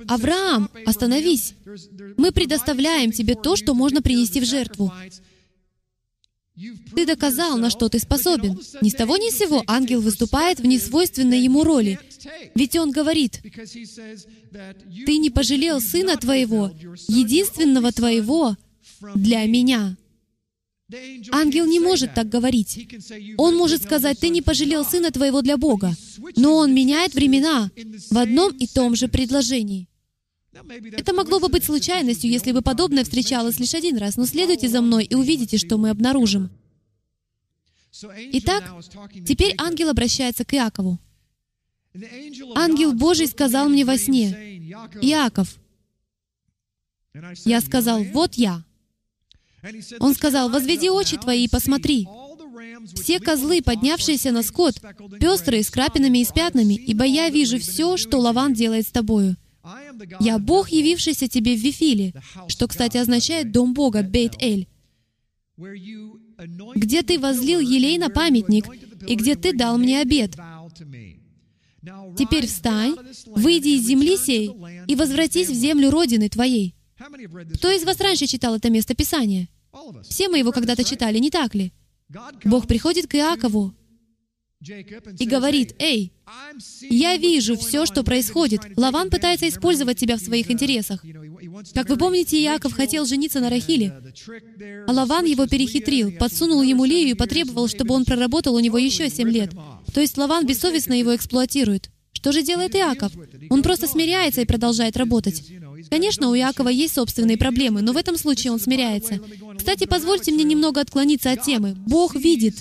Авраам, 0.08 0.70
остановись, 0.86 1.54
мы 2.16 2.32
предоставляем 2.32 3.12
тебе 3.12 3.34
то, 3.34 3.56
что 3.56 3.74
можно 3.74 4.02
принести 4.02 4.40
в 4.40 4.44
жертву. 4.44 4.92
Ты 6.94 7.06
доказал, 7.06 7.56
на 7.56 7.70
что 7.70 7.88
ты 7.88 7.98
способен. 7.98 8.60
Ни 8.82 8.90
с 8.90 8.94
того 8.94 9.16
ни 9.16 9.30
с 9.30 9.38
сего 9.38 9.62
ангел 9.66 10.00
выступает 10.00 10.60
в 10.60 10.66
несвойственной 10.66 11.40
ему 11.40 11.64
роли. 11.64 11.98
Ведь 12.54 12.76
он 12.76 12.90
говорит, 12.90 13.40
«Ты 15.06 15.18
не 15.18 15.30
пожалел 15.30 15.80
сына 15.80 16.16
твоего, 16.16 16.70
единственного 17.08 17.92
твоего, 17.92 18.56
для 19.14 19.44
меня». 19.46 19.96
Ангел 21.30 21.64
не 21.66 21.80
может 21.80 22.14
так 22.14 22.28
говорить. 22.28 22.88
Он 23.38 23.56
может 23.56 23.82
сказать, 23.82 24.18
«Ты 24.18 24.28
не 24.28 24.42
пожалел 24.42 24.84
сына 24.84 25.10
твоего 25.10 25.42
для 25.42 25.56
Бога». 25.56 25.94
Но 26.36 26.56
он 26.56 26.74
меняет 26.74 27.14
времена 27.14 27.70
в 28.10 28.18
одном 28.18 28.54
и 28.56 28.66
том 28.66 28.94
же 28.94 29.08
предложении. 29.08 29.88
Это 30.92 31.14
могло 31.14 31.40
бы 31.40 31.48
быть 31.48 31.64
случайностью, 31.64 32.30
если 32.30 32.52
бы 32.52 32.60
подобное 32.60 33.04
встречалось 33.04 33.58
лишь 33.58 33.74
один 33.74 33.96
раз, 33.96 34.16
но 34.16 34.26
следуйте 34.26 34.68
за 34.68 34.82
мной 34.82 35.04
и 35.04 35.14
увидите, 35.14 35.56
что 35.56 35.78
мы 35.78 35.88
обнаружим. 35.88 36.50
Итак, 38.32 38.64
теперь 39.26 39.54
ангел 39.58 39.88
обращается 39.88 40.44
к 40.44 40.54
Иакову. 40.54 40.98
Ангел 42.54 42.92
Божий 42.92 43.26
сказал 43.26 43.68
мне 43.68 43.84
во 43.84 43.98
сне, 43.98 44.70
«Иаков». 45.00 45.58
Я 47.44 47.60
сказал, 47.60 48.02
«Вот 48.04 48.34
я». 48.34 48.64
Он 50.00 50.14
сказал, 50.14 50.48
«Возведи 50.48 50.88
очи 50.90 51.16
твои 51.18 51.44
и 51.44 51.48
посмотри. 51.48 52.08
Все 52.94 53.20
козлы, 53.20 53.62
поднявшиеся 53.62 54.32
на 54.32 54.42
скот, 54.42 54.80
пестрые, 55.20 55.62
с 55.62 55.70
крапинами 55.70 56.18
и 56.18 56.24
с 56.24 56.32
пятнами, 56.32 56.74
ибо 56.74 57.04
я 57.04 57.28
вижу 57.28 57.58
все, 57.58 57.96
что 57.96 58.18
Лаван 58.18 58.54
делает 58.54 58.86
с 58.86 58.90
тобою. 58.90 59.36
Я 60.18 60.38
Бог, 60.38 60.70
явившийся 60.70 61.28
тебе 61.28 61.54
в 61.54 61.60
Вифиле, 61.60 62.14
что, 62.48 62.66
кстати, 62.66 62.96
означает 62.96 63.52
«дом 63.52 63.74
Бога», 63.74 64.02
Бейт-Эль, 64.02 64.66
где 66.74 67.02
ты 67.02 67.18
возлил 67.20 67.60
елей 67.60 67.98
на 67.98 68.08
памятник, 68.08 68.66
и 69.06 69.14
где 69.14 69.36
ты 69.36 69.52
дал 69.52 69.78
мне 69.78 70.00
обед. 70.00 70.36
Теперь 72.16 72.46
встань, 72.46 72.94
выйди 73.26 73.70
из 73.70 73.86
земли 73.86 74.16
сей 74.16 74.52
и 74.86 74.94
возвратись 74.94 75.48
в 75.48 75.54
землю 75.54 75.90
Родины 75.90 76.28
твоей. 76.28 76.74
Кто 77.54 77.70
из 77.70 77.84
вас 77.84 78.00
раньше 78.00 78.26
читал 78.26 78.54
это 78.54 78.70
место 78.70 78.94
Писания? 78.94 79.48
Все 80.08 80.28
мы 80.28 80.38
его 80.38 80.52
когда-то 80.52 80.84
читали, 80.84 81.18
не 81.18 81.30
так 81.30 81.54
ли? 81.54 81.72
Бог 82.44 82.68
приходит 82.68 83.06
к 83.08 83.14
Иакову, 83.14 83.74
и 85.18 85.26
говорит, 85.26 85.74
«Эй, 85.78 86.12
я 86.88 87.16
вижу 87.16 87.56
все, 87.56 87.86
что 87.86 88.02
происходит. 88.02 88.60
Лаван 88.76 89.10
пытается 89.10 89.48
использовать 89.48 89.98
тебя 89.98 90.16
в 90.16 90.20
своих 90.20 90.50
интересах. 90.50 91.04
Как 91.74 91.88
вы 91.88 91.96
помните, 91.96 92.42
Иаков 92.42 92.72
хотел 92.72 93.04
жениться 93.04 93.40
на 93.40 93.50
Рахиле, 93.50 93.92
а 94.86 94.92
Лаван 94.92 95.24
его 95.24 95.46
перехитрил, 95.46 96.12
подсунул 96.12 96.62
ему 96.62 96.84
Лию 96.84 97.10
и 97.10 97.14
потребовал, 97.14 97.68
чтобы 97.68 97.94
он 97.94 98.04
проработал 98.04 98.54
у 98.54 98.60
него 98.60 98.78
еще 98.78 99.10
семь 99.10 99.30
лет. 99.30 99.52
То 99.92 100.00
есть 100.00 100.16
Лаван 100.16 100.46
бессовестно 100.46 100.94
его 100.94 101.14
эксплуатирует. 101.14 101.90
Что 102.12 102.30
же 102.30 102.42
делает 102.42 102.76
Иаков? 102.76 103.12
Он 103.50 103.62
просто 103.62 103.88
смиряется 103.88 104.42
и 104.42 104.46
продолжает 104.46 104.96
работать. 104.96 105.42
Конечно, 105.90 106.28
у 106.28 106.36
Иакова 106.36 106.68
есть 106.68 106.94
собственные 106.94 107.36
проблемы, 107.36 107.82
но 107.82 107.92
в 107.92 107.96
этом 107.96 108.16
случае 108.16 108.52
он 108.52 108.60
смиряется. 108.60 109.18
Кстати, 109.58 109.86
позвольте 109.86 110.30
мне 110.30 110.44
немного 110.44 110.80
отклониться 110.80 111.32
от 111.32 111.42
темы. 111.42 111.74
Бог 111.74 112.14
видит, 112.14 112.54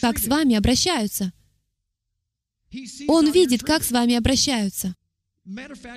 как 0.00 0.18
с 0.18 0.26
вами 0.26 0.56
обращаются. 0.56 1.32
Он 3.08 3.30
видит, 3.30 3.62
как 3.62 3.82
с 3.82 3.90
вами 3.90 4.14
обращаются. 4.14 4.94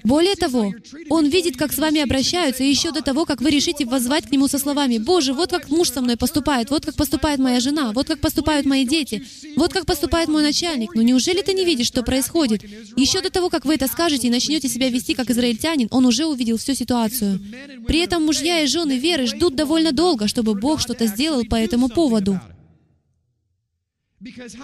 Более 0.04 0.36
того, 0.36 0.74
Он 1.10 1.28
видит, 1.28 1.58
как 1.58 1.74
с 1.74 1.78
вами 1.78 2.02
обращаются, 2.02 2.64
еще 2.64 2.92
до 2.92 3.02
того, 3.02 3.26
как 3.26 3.42
вы 3.42 3.52
решите 3.52 3.86
воззвать 3.86 4.28
к 4.28 4.32
Нему 4.32 4.48
со 4.48 4.58
словами, 4.58 4.98
«Боже, 4.98 5.34
вот 5.34 5.52
как 5.52 5.70
муж 5.70 5.90
со 5.92 6.02
мной 6.02 6.18
поступает, 6.18 6.70
вот 6.72 6.86
как 6.86 6.96
поступает 6.96 7.40
моя 7.40 7.60
жена, 7.60 7.92
вот 7.92 8.08
как 8.08 8.20
поступают 8.20 8.66
мои 8.66 8.86
дети, 8.86 9.24
вот 9.56 9.74
как 9.74 9.86
поступает 9.86 10.30
мой 10.30 10.42
начальник. 10.42 10.96
Но 10.96 11.02
неужели 11.02 11.42
ты 11.42 11.54
не 11.54 11.66
видишь, 11.66 11.88
что 11.88 12.04
происходит?» 12.04 12.64
Еще 12.98 13.22
до 13.22 13.30
того, 13.30 13.50
как 13.50 13.66
вы 13.66 13.76
это 13.76 13.88
скажете 13.88 14.28
и 14.28 14.32
начнете 14.32 14.70
себя 14.70 14.90
вести 14.90 15.14
как 15.14 15.30
израильтянин, 15.30 15.90
Он 15.92 16.06
уже 16.06 16.26
увидел 16.26 16.58
всю 16.58 16.74
ситуацию. 16.74 17.40
При 17.86 18.00
этом 18.00 18.26
мужья 18.26 18.62
и 18.62 18.68
жены 18.68 18.98
веры 18.98 19.28
ждут 19.28 19.56
довольно 19.56 19.92
долго, 19.92 20.28
чтобы 20.28 20.56
Бог 20.56 20.80
что-то 20.80 21.06
сделал 21.06 21.44
по 21.46 21.56
этому 21.56 21.90
поводу. 21.90 22.40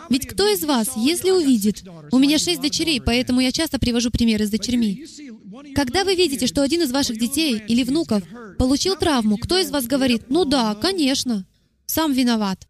Ведь 0.09 0.27
кто 0.27 0.47
из 0.47 0.63
вас, 0.63 0.91
если 0.95 1.31
увидит, 1.31 1.83
у 2.11 2.17
меня 2.17 2.37
шесть 2.37 2.61
дочерей, 2.61 3.01
поэтому 3.01 3.41
я 3.41 3.51
часто 3.51 3.79
привожу 3.79 4.09
примеры 4.11 4.45
с 4.45 4.49
дочерьми. 4.49 5.05
Когда 5.75 6.03
вы 6.03 6.15
видите, 6.15 6.47
что 6.47 6.61
один 6.61 6.81
из 6.81 6.91
ваших 6.91 7.17
детей 7.17 7.61
или 7.67 7.83
внуков 7.83 8.23
получил 8.57 8.95
травму, 8.95 9.37
кто 9.37 9.57
из 9.59 9.69
вас 9.71 9.85
говорит, 9.85 10.29
ну 10.29 10.45
да, 10.45 10.75
конечно, 10.75 11.45
сам 11.85 12.13
виноват. 12.13 12.67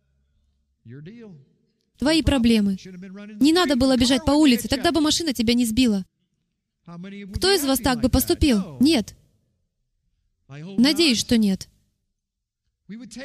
Твои 1.97 2.21
проблемы. 2.21 2.77
Не 3.39 3.53
надо 3.53 3.75
было 3.75 3.97
бежать 3.97 4.25
по 4.25 4.31
улице, 4.31 4.67
тогда 4.67 4.91
бы 4.91 5.01
машина 5.01 5.33
тебя 5.33 5.53
не 5.53 5.65
сбила. 5.65 6.05
Кто 7.35 7.51
из 7.51 7.63
вас 7.65 7.79
так 7.79 8.01
бы 8.01 8.09
поступил? 8.09 8.77
Нет. 8.79 9.15
Надеюсь, 10.47 11.19
что 11.19 11.37
нет. 11.37 11.67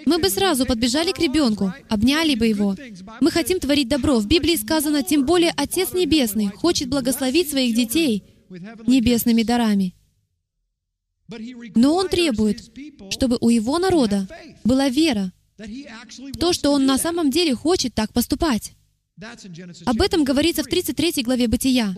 Мы 0.05 0.19
бы 0.19 0.29
сразу 0.29 0.67
подбежали 0.67 1.13
к 1.13 1.19
ребенку, 1.19 1.73
обняли 1.89 2.35
бы 2.35 2.47
его. 2.47 2.77
Мы 3.21 3.31
хотим 3.31 3.59
творить 3.61 3.89
добро. 3.89 4.19
В 4.19 4.27
Библии 4.27 4.57
сказано, 4.57 5.03
тем 5.03 5.25
более 5.25 5.53
Отец 5.57 5.93
Небесный 5.95 6.49
хочет 6.49 6.89
благословить 6.89 7.51
своих 7.51 7.75
детей 7.75 8.25
небесными 8.87 9.43
дарами. 9.43 9.95
Но 11.75 11.95
Он 11.97 12.09
требует, 12.09 12.71
чтобы 13.11 13.39
у 13.41 13.49
Его 13.49 13.79
народа 13.79 14.29
была 14.65 14.91
вера 14.91 15.33
в 15.57 16.39
то, 16.39 16.53
что 16.53 16.73
Он 16.73 16.85
на 16.85 16.99
самом 16.99 17.31
деле 17.31 17.55
хочет 17.55 17.95
так 17.95 18.13
поступать. 18.13 18.73
Об 19.87 20.03
этом 20.03 20.25
говорится 20.25 20.63
в 20.63 20.67
33 20.67 21.23
главе 21.23 21.47
Бытия. 21.47 21.95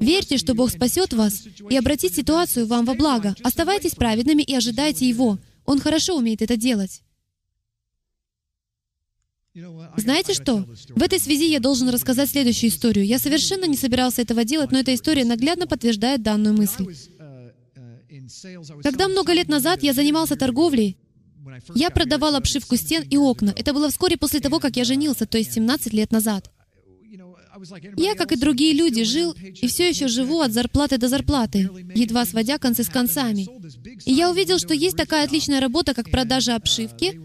Верьте, 0.00 0.36
что 0.36 0.54
Бог 0.54 0.70
спасет 0.70 1.12
вас 1.12 1.44
и 1.70 1.76
обратит 1.76 2.14
ситуацию 2.14 2.66
вам 2.66 2.84
во 2.84 2.94
благо. 2.94 3.34
Оставайтесь 3.42 3.94
праведными 3.94 4.42
и 4.42 4.54
ожидайте 4.54 5.08
Его. 5.08 5.38
Он 5.64 5.80
хорошо 5.80 6.16
умеет 6.16 6.42
это 6.42 6.56
делать. 6.56 7.02
Знаете 9.96 10.32
что? 10.34 10.64
В 10.90 11.02
этой 11.02 11.18
связи 11.18 11.50
я 11.50 11.60
должен 11.60 11.88
рассказать 11.88 12.30
следующую 12.30 12.70
историю. 12.70 13.04
Я 13.04 13.18
совершенно 13.18 13.64
не 13.64 13.76
собирался 13.76 14.22
этого 14.22 14.44
делать, 14.44 14.70
но 14.70 14.78
эта 14.78 14.94
история 14.94 15.24
наглядно 15.24 15.66
подтверждает 15.66 16.22
данную 16.22 16.56
мысль. 16.56 16.86
Когда 18.82 19.08
много 19.08 19.32
лет 19.32 19.48
назад 19.48 19.82
я 19.82 19.92
занимался 19.92 20.36
торговлей, 20.36 20.96
я 21.74 21.90
продавал 21.90 22.36
обшивку 22.36 22.76
стен 22.76 23.02
и 23.02 23.16
окна. 23.16 23.52
Это 23.56 23.72
было 23.72 23.88
вскоре 23.88 24.16
после 24.16 24.40
того, 24.40 24.60
как 24.60 24.76
я 24.76 24.84
женился, 24.84 25.26
то 25.26 25.38
есть 25.38 25.52
17 25.52 25.92
лет 25.92 26.12
назад. 26.12 26.50
Я, 27.96 28.14
как 28.14 28.32
и 28.32 28.36
другие 28.36 28.72
люди, 28.72 29.04
жил 29.04 29.32
и 29.32 29.66
все 29.66 29.88
еще 29.88 30.08
живу 30.08 30.40
от 30.40 30.52
зарплаты 30.52 30.98
до 30.98 31.08
зарплаты, 31.08 31.68
едва 31.94 32.24
сводя 32.24 32.58
концы 32.58 32.84
с 32.84 32.88
концами. 32.88 33.46
И 34.04 34.12
я 34.12 34.30
увидел, 34.30 34.58
что 34.58 34.74
есть 34.74 34.96
такая 34.96 35.24
отличная 35.24 35.60
работа, 35.60 35.94
как 35.94 36.10
продажа 36.10 36.54
обшивки, 36.54 37.20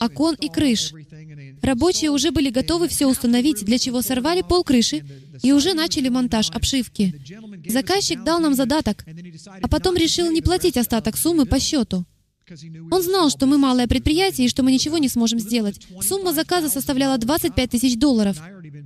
окон 0.00 0.34
и 0.34 0.48
крыш. 0.48 0.92
Рабочие 1.62 2.10
уже 2.10 2.30
были 2.30 2.50
готовы 2.50 2.88
все 2.88 3.06
установить, 3.06 3.64
для 3.64 3.78
чего 3.78 4.02
сорвали 4.02 4.42
пол 4.42 4.64
крыши 4.64 5.04
и 5.42 5.52
уже 5.52 5.74
начали 5.74 6.08
монтаж 6.08 6.50
обшивки. 6.50 7.14
Заказчик 7.68 8.22
дал 8.22 8.40
нам 8.40 8.54
задаток, 8.54 9.04
а 9.62 9.68
потом 9.68 9.96
решил 9.96 10.30
не 10.30 10.42
платить 10.42 10.76
остаток 10.76 11.16
суммы 11.16 11.46
по 11.46 11.58
счету. 11.58 12.04
Он 12.92 13.02
знал, 13.02 13.28
что 13.28 13.46
мы 13.46 13.58
малое 13.58 13.88
предприятие 13.88 14.46
и 14.46 14.48
что 14.48 14.62
мы 14.62 14.70
ничего 14.70 14.98
не 14.98 15.08
сможем 15.08 15.40
сделать. 15.40 15.80
Сумма 16.00 16.32
заказа 16.32 16.68
составляла 16.68 17.18
25 17.18 17.70
тысяч 17.70 17.98
долларов. 17.98 18.40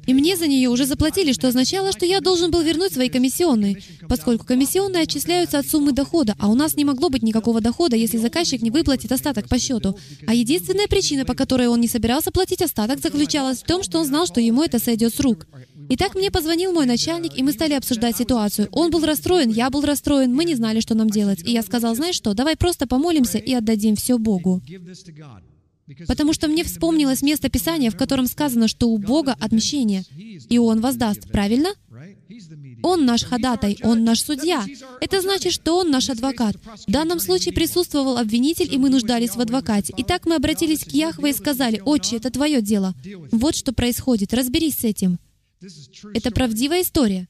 И 0.06 0.14
мне 0.14 0.36
за 0.36 0.46
нее 0.46 0.68
уже 0.68 0.86
заплатили, 0.86 1.32
что 1.32 1.48
означало, 1.48 1.92
что 1.92 2.06
я 2.06 2.20
должен 2.20 2.50
был 2.50 2.62
вернуть 2.62 2.92
свои 2.92 3.08
комиссионные, 3.08 3.82
поскольку 4.08 4.44
комиссионные 4.44 5.02
отчисляются 5.02 5.58
от 5.58 5.66
суммы 5.66 5.92
дохода, 5.92 6.34
а 6.38 6.48
у 6.48 6.54
нас 6.54 6.76
не 6.76 6.84
могло 6.84 7.10
быть 7.10 7.22
никакого 7.22 7.60
дохода, 7.60 7.96
если 7.96 8.16
заказчик 8.16 8.62
не 8.62 8.70
выплатит 8.70 9.12
остаток 9.12 9.48
по 9.48 9.58
счету. 9.58 9.96
А 10.26 10.34
единственная 10.34 10.86
причина, 10.86 11.24
по 11.24 11.34
которой 11.34 11.68
он 11.68 11.80
не 11.80 11.88
собирался 11.88 12.30
платить 12.30 12.62
остаток, 12.62 13.00
заключалась 13.00 13.58
в 13.58 13.66
том, 13.66 13.82
что 13.82 13.98
он 13.98 14.06
знал, 14.06 14.26
что 14.26 14.40
ему 14.40 14.62
это 14.62 14.78
сойдет 14.78 15.14
с 15.14 15.20
рук. 15.20 15.46
Итак, 15.92 16.14
мне 16.14 16.30
позвонил 16.30 16.72
мой 16.72 16.86
начальник, 16.86 17.36
и 17.36 17.42
мы 17.42 17.52
стали 17.52 17.74
обсуждать 17.74 18.16
ситуацию. 18.16 18.68
Он 18.70 18.90
был 18.90 19.04
расстроен, 19.04 19.50
я 19.50 19.70
был 19.70 19.82
расстроен, 19.82 20.32
мы 20.32 20.44
не 20.44 20.54
знали, 20.54 20.78
что 20.78 20.94
нам 20.94 21.10
делать. 21.10 21.42
И 21.44 21.52
я 21.52 21.62
сказал, 21.62 21.96
знаешь 21.96 22.14
что, 22.14 22.32
давай 22.32 22.56
просто 22.56 22.86
помолимся 22.86 23.38
и 23.38 23.52
отдадим 23.52 23.96
все 23.96 24.16
Богу. 24.16 24.62
Потому 26.07 26.33
что 26.33 26.48
мне 26.48 26.64
вспомнилось 26.64 27.22
место 27.22 27.48
Писания, 27.48 27.90
в 27.90 27.96
котором 27.96 28.26
сказано, 28.26 28.68
что 28.68 28.88
у 28.88 28.98
Бога 28.98 29.37
отмщение, 29.38 30.05
и 30.48 30.59
Он 30.59 30.81
воздаст. 30.81 31.31
Правильно? 31.31 31.70
Он 32.83 33.05
наш 33.05 33.24
ходатай, 33.24 33.79
Он 33.83 34.05
наш 34.05 34.22
судья. 34.22 34.64
Это 35.00 35.20
значит, 35.20 35.53
что 35.53 35.79
Он 35.79 35.90
наш 35.90 36.09
адвокат. 36.09 36.57
В 36.87 36.90
данном 36.90 37.20
случае 37.20 37.55
присутствовал 37.55 38.18
обвинитель, 38.18 38.72
и 38.72 38.79
мы 38.79 38.88
нуждались 38.88 39.37
в 39.37 39.40
адвокате. 39.40 39.92
Итак, 39.98 40.26
мы 40.26 40.37
обратились 40.37 40.85
к 40.85 40.90
Яхве 40.90 41.31
и 41.31 41.35
сказали, 41.35 41.83
«Отче, 41.85 42.16
это 42.16 42.31
твое 42.31 42.62
дело. 42.62 42.94
Вот 43.33 43.57
что 43.57 43.72
происходит. 43.72 44.33
Разберись 44.33 44.79
с 44.79 44.85
этим». 44.85 45.18
Это 46.14 46.31
правдивая 46.31 46.83
история. 46.83 47.29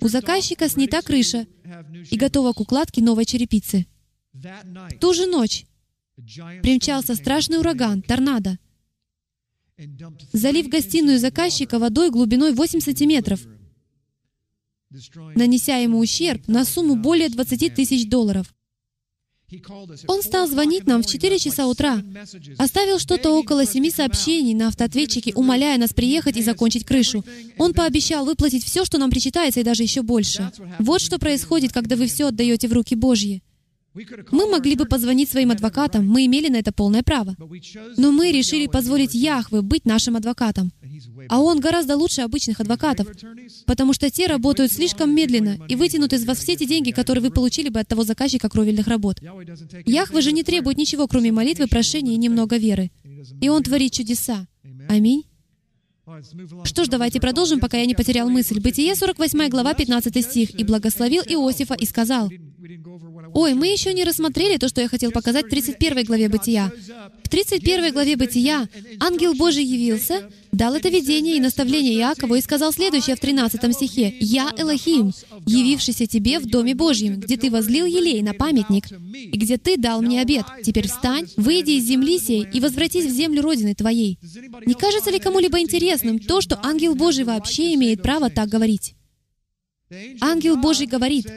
У 0.00 0.08
заказчика 0.08 0.68
снята 0.68 1.02
крыша 1.02 1.46
и 2.10 2.16
готова 2.16 2.52
к 2.52 2.60
укладке 2.60 3.00
новой 3.02 3.24
черепицы. 3.24 3.86
В 4.32 4.98
ту 5.00 5.12
же 5.12 5.26
ночь 5.26 5.66
примчался 6.62 7.14
страшный 7.14 7.58
ураган, 7.58 8.02
торнадо, 8.02 8.58
залив 10.32 10.68
гостиную 10.68 11.18
заказчика 11.18 11.78
водой 11.78 12.10
глубиной 12.10 12.52
8 12.52 12.80
сантиметров, 12.80 13.40
нанеся 15.34 15.76
ему 15.76 15.98
ущерб 15.98 16.48
на 16.48 16.64
сумму 16.64 16.96
более 16.96 17.28
20 17.28 17.74
тысяч 17.74 18.08
долларов. 18.08 18.52
Он 20.06 20.22
стал 20.22 20.46
звонить 20.46 20.86
нам 20.86 21.02
в 21.02 21.06
4 21.06 21.38
часа 21.38 21.66
утра, 21.66 22.02
оставил 22.56 22.98
что-то 23.00 23.30
около 23.32 23.66
семи 23.66 23.90
сообщений 23.90 24.54
на 24.54 24.68
автоответчике, 24.68 25.32
умоляя 25.34 25.76
нас 25.76 25.92
приехать 25.92 26.36
и 26.36 26.42
закончить 26.42 26.84
крышу. 26.84 27.24
Он 27.58 27.74
пообещал 27.74 28.24
выплатить 28.24 28.64
все, 28.64 28.84
что 28.84 28.98
нам 28.98 29.10
причитается, 29.10 29.60
и 29.60 29.64
даже 29.64 29.82
еще 29.82 30.02
больше. 30.02 30.52
Вот 30.78 31.00
что 31.00 31.18
происходит, 31.18 31.72
когда 31.72 31.96
вы 31.96 32.06
все 32.06 32.28
отдаете 32.28 32.68
в 32.68 32.72
руки 32.72 32.94
Божьи. 32.94 33.42
Мы 34.30 34.48
могли 34.48 34.76
бы 34.76 34.84
позвонить 34.86 35.28
своим 35.28 35.50
адвокатам, 35.50 36.06
мы 36.06 36.26
имели 36.26 36.48
на 36.48 36.56
это 36.56 36.72
полное 36.72 37.02
право. 37.02 37.36
Но 37.96 38.12
мы 38.12 38.30
решили 38.30 38.66
позволить 38.66 39.14
Яхве 39.14 39.62
быть 39.62 39.84
нашим 39.84 40.16
адвокатом. 40.16 40.72
А 41.28 41.40
он 41.40 41.60
гораздо 41.60 41.96
лучше 41.96 42.20
обычных 42.20 42.60
адвокатов, 42.60 43.08
потому 43.66 43.92
что 43.92 44.10
те 44.10 44.26
работают 44.26 44.72
слишком 44.72 45.14
медленно 45.14 45.58
и 45.68 45.74
вытянут 45.74 46.12
из 46.12 46.24
вас 46.24 46.38
все 46.38 46.56
те 46.56 46.66
деньги, 46.66 46.92
которые 46.92 47.22
вы 47.22 47.30
получили 47.30 47.68
бы 47.68 47.80
от 47.80 47.88
того 47.88 48.04
заказчика 48.04 48.48
кровельных 48.48 48.86
работ. 48.86 49.20
Яхве 49.86 50.20
же 50.20 50.32
не 50.32 50.42
требует 50.42 50.78
ничего, 50.78 51.08
кроме 51.08 51.32
молитвы, 51.32 51.66
прошения 51.66 52.14
и 52.14 52.18
немного 52.18 52.56
веры. 52.56 52.90
И 53.40 53.48
он 53.48 53.62
творит 53.62 53.92
чудеса. 53.92 54.46
Аминь. 54.88 55.24
Что 56.64 56.84
ж, 56.84 56.88
давайте 56.88 57.20
продолжим, 57.20 57.60
пока 57.60 57.78
я 57.78 57.86
не 57.86 57.94
потерял 57.94 58.28
мысль. 58.28 58.60
Бытие 58.60 58.94
48 58.94 59.48
глава, 59.48 59.74
15 59.74 60.24
стих. 60.24 60.58
«И 60.58 60.64
благословил 60.64 61.22
Иосифа 61.22 61.74
и 61.74 61.86
сказал, 61.86 62.30
Ой, 63.32 63.54
мы 63.54 63.68
еще 63.68 63.92
не 63.94 64.04
рассмотрели 64.04 64.56
то, 64.56 64.68
что 64.68 64.80
я 64.80 64.88
хотел 64.88 65.12
показать 65.12 65.46
в 65.46 65.50
31 65.50 66.04
главе 66.04 66.28
Бытия. 66.28 66.70
В 67.30 67.32
31 67.32 67.92
главе 67.92 68.16
Бытия 68.16 68.68
ангел 68.98 69.34
Божий 69.34 69.62
явился, 69.62 70.28
дал 70.50 70.74
это 70.74 70.88
видение 70.88 71.36
и 71.36 71.40
наставление 71.40 71.94
Иакову 71.94 72.34
и 72.34 72.40
сказал 72.40 72.72
следующее 72.72 73.14
в 73.14 73.20
13 73.20 73.72
стихе. 73.72 74.12
«Я 74.18 74.52
Элохим, 74.58 75.12
явившийся 75.46 76.08
тебе 76.08 76.40
в 76.40 76.46
Доме 76.46 76.74
Божьем, 76.74 77.20
где 77.20 77.36
ты 77.36 77.48
возлил 77.52 77.86
елей 77.86 78.20
на 78.22 78.34
памятник, 78.34 78.86
и 78.90 79.38
где 79.38 79.58
ты 79.58 79.76
дал 79.76 80.02
мне 80.02 80.20
обед. 80.20 80.44
Теперь 80.64 80.88
встань, 80.88 81.28
выйди 81.36 81.78
из 81.78 81.84
земли 81.84 82.18
сей 82.18 82.48
и 82.52 82.58
возвратись 82.58 83.06
в 83.06 83.14
землю 83.14 83.42
Родины 83.42 83.76
твоей». 83.76 84.18
Не 84.66 84.74
кажется 84.74 85.12
ли 85.12 85.20
кому-либо 85.20 85.60
интересным 85.60 86.18
то, 86.18 86.40
что 86.40 86.58
ангел 86.64 86.96
Божий 86.96 87.22
вообще 87.22 87.74
имеет 87.74 88.02
право 88.02 88.28
так 88.28 88.48
говорить? 88.48 88.96
Ангел 90.20 90.56
Божий 90.56 90.88
говорит, 90.88 91.28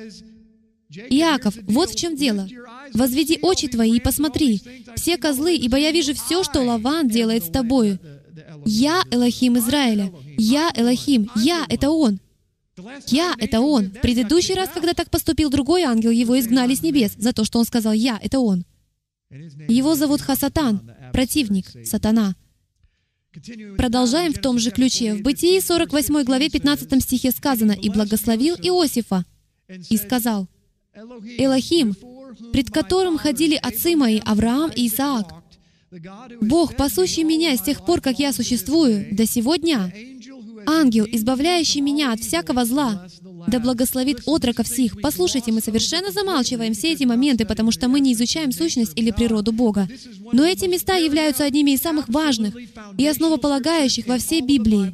Иаков, 1.10 1.56
вот 1.63 1.89
в 1.89 1.95
чем 1.95 2.15
дело. 2.15 2.47
«Возведи 2.93 3.39
очи 3.41 3.67
твои 3.67 3.97
и 3.97 3.99
посмотри, 3.99 4.62
все 4.95 5.17
козлы, 5.17 5.56
ибо 5.56 5.77
я 5.77 5.91
вижу 5.91 6.13
все, 6.13 6.43
что 6.43 6.62
Лаван 6.62 7.08
делает 7.08 7.45
с 7.45 7.49
тобою. 7.49 7.99
Я 8.65 9.03
Элохим 9.12 9.58
Израиля. 9.58 10.12
Я 10.38 10.71
Элохим. 10.75 11.29
Я— 11.36 11.65
это 11.69 11.89
Он. 11.89 12.19
Я— 13.08 13.36
это 13.39 13.62
Он. 13.62 13.89
В 13.89 14.01
предыдущий 14.01 14.56
раз, 14.56 14.69
когда 14.73 14.93
так 14.93 15.10
поступил 15.10 15.49
другой 15.49 15.84
ангел, 15.84 16.12
его 16.12 16.39
изгнали 16.39 16.75
с 16.75 16.82
небес 16.82 17.13
за 17.17 17.34
то, 17.34 17.43
что 17.43 17.60
он 17.60 17.65
сказал 17.65 17.93
«Я»— 17.93 18.19
это 18.21 18.39
Он. 18.39 18.65
Его 19.67 19.95
зовут 19.95 20.21
Хасатан, 20.21 20.91
противник, 21.12 21.65
сатана. 21.86 22.36
Продолжаем 23.77 24.34
в 24.34 24.39
том 24.39 24.60
же 24.60 24.69
ключе. 24.69 25.15
В 25.15 25.21
Бытии 25.21 25.60
48 25.60 26.23
главе 26.23 26.49
15 26.49 27.01
стихе 27.01 27.32
сказано 27.32 27.71
«И 27.71 27.89
благословил 27.89 28.56
Иосифа, 28.56 29.25
и 29.67 29.97
сказал, 29.97 30.47
«Элохим, 31.38 31.95
пред 32.51 32.69
которым 32.69 33.17
ходили 33.17 33.56
отцы 33.56 33.95
мои 33.95 34.19
Авраам 34.19 34.71
и 34.75 34.88
Исаак, 34.88 35.43
Бог, 36.41 36.75
пасущий 36.75 37.23
меня 37.23 37.56
с 37.56 37.62
тех 37.62 37.86
пор, 37.86 38.01
как 38.01 38.17
я 38.17 38.34
существую, 38.34 39.08
до 39.12 39.27
сегодня, 39.27 39.93
ангел, 40.65 41.06
избавляющий 41.06 41.82
меня 41.82 42.13
от 42.13 42.19
всякого 42.19 42.65
зла, 42.65 43.08
да 43.47 43.60
благословит 43.60 44.21
отрока 44.25 44.63
всех. 44.63 44.99
Послушайте, 45.01 45.51
мы 45.51 45.62
совершенно 45.62 46.12
замалчиваем 46.12 46.73
все 46.73 46.93
эти 46.93 47.03
моменты, 47.03 47.45
потому 47.45 47.71
что 47.71 47.88
мы 47.89 47.99
не 47.99 48.13
изучаем 48.13 48.51
сущность 48.51 48.93
или 48.95 49.12
природу 49.12 49.51
Бога. 49.51 49.88
Но 50.32 50.43
эти 50.43 50.65
места 50.65 50.95
являются 50.95 51.43
одними 51.43 51.71
из 51.71 51.82
самых 51.82 52.10
важных 52.10 52.56
и 52.97 53.08
основополагающих 53.08 54.08
во 54.08 54.17
всей 54.17 54.41
Библии. 54.41 54.93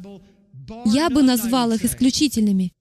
Я 0.84 1.08
бы 1.08 1.22
назвал 1.22 1.72
их 1.72 1.84
исключительными. 1.84 2.72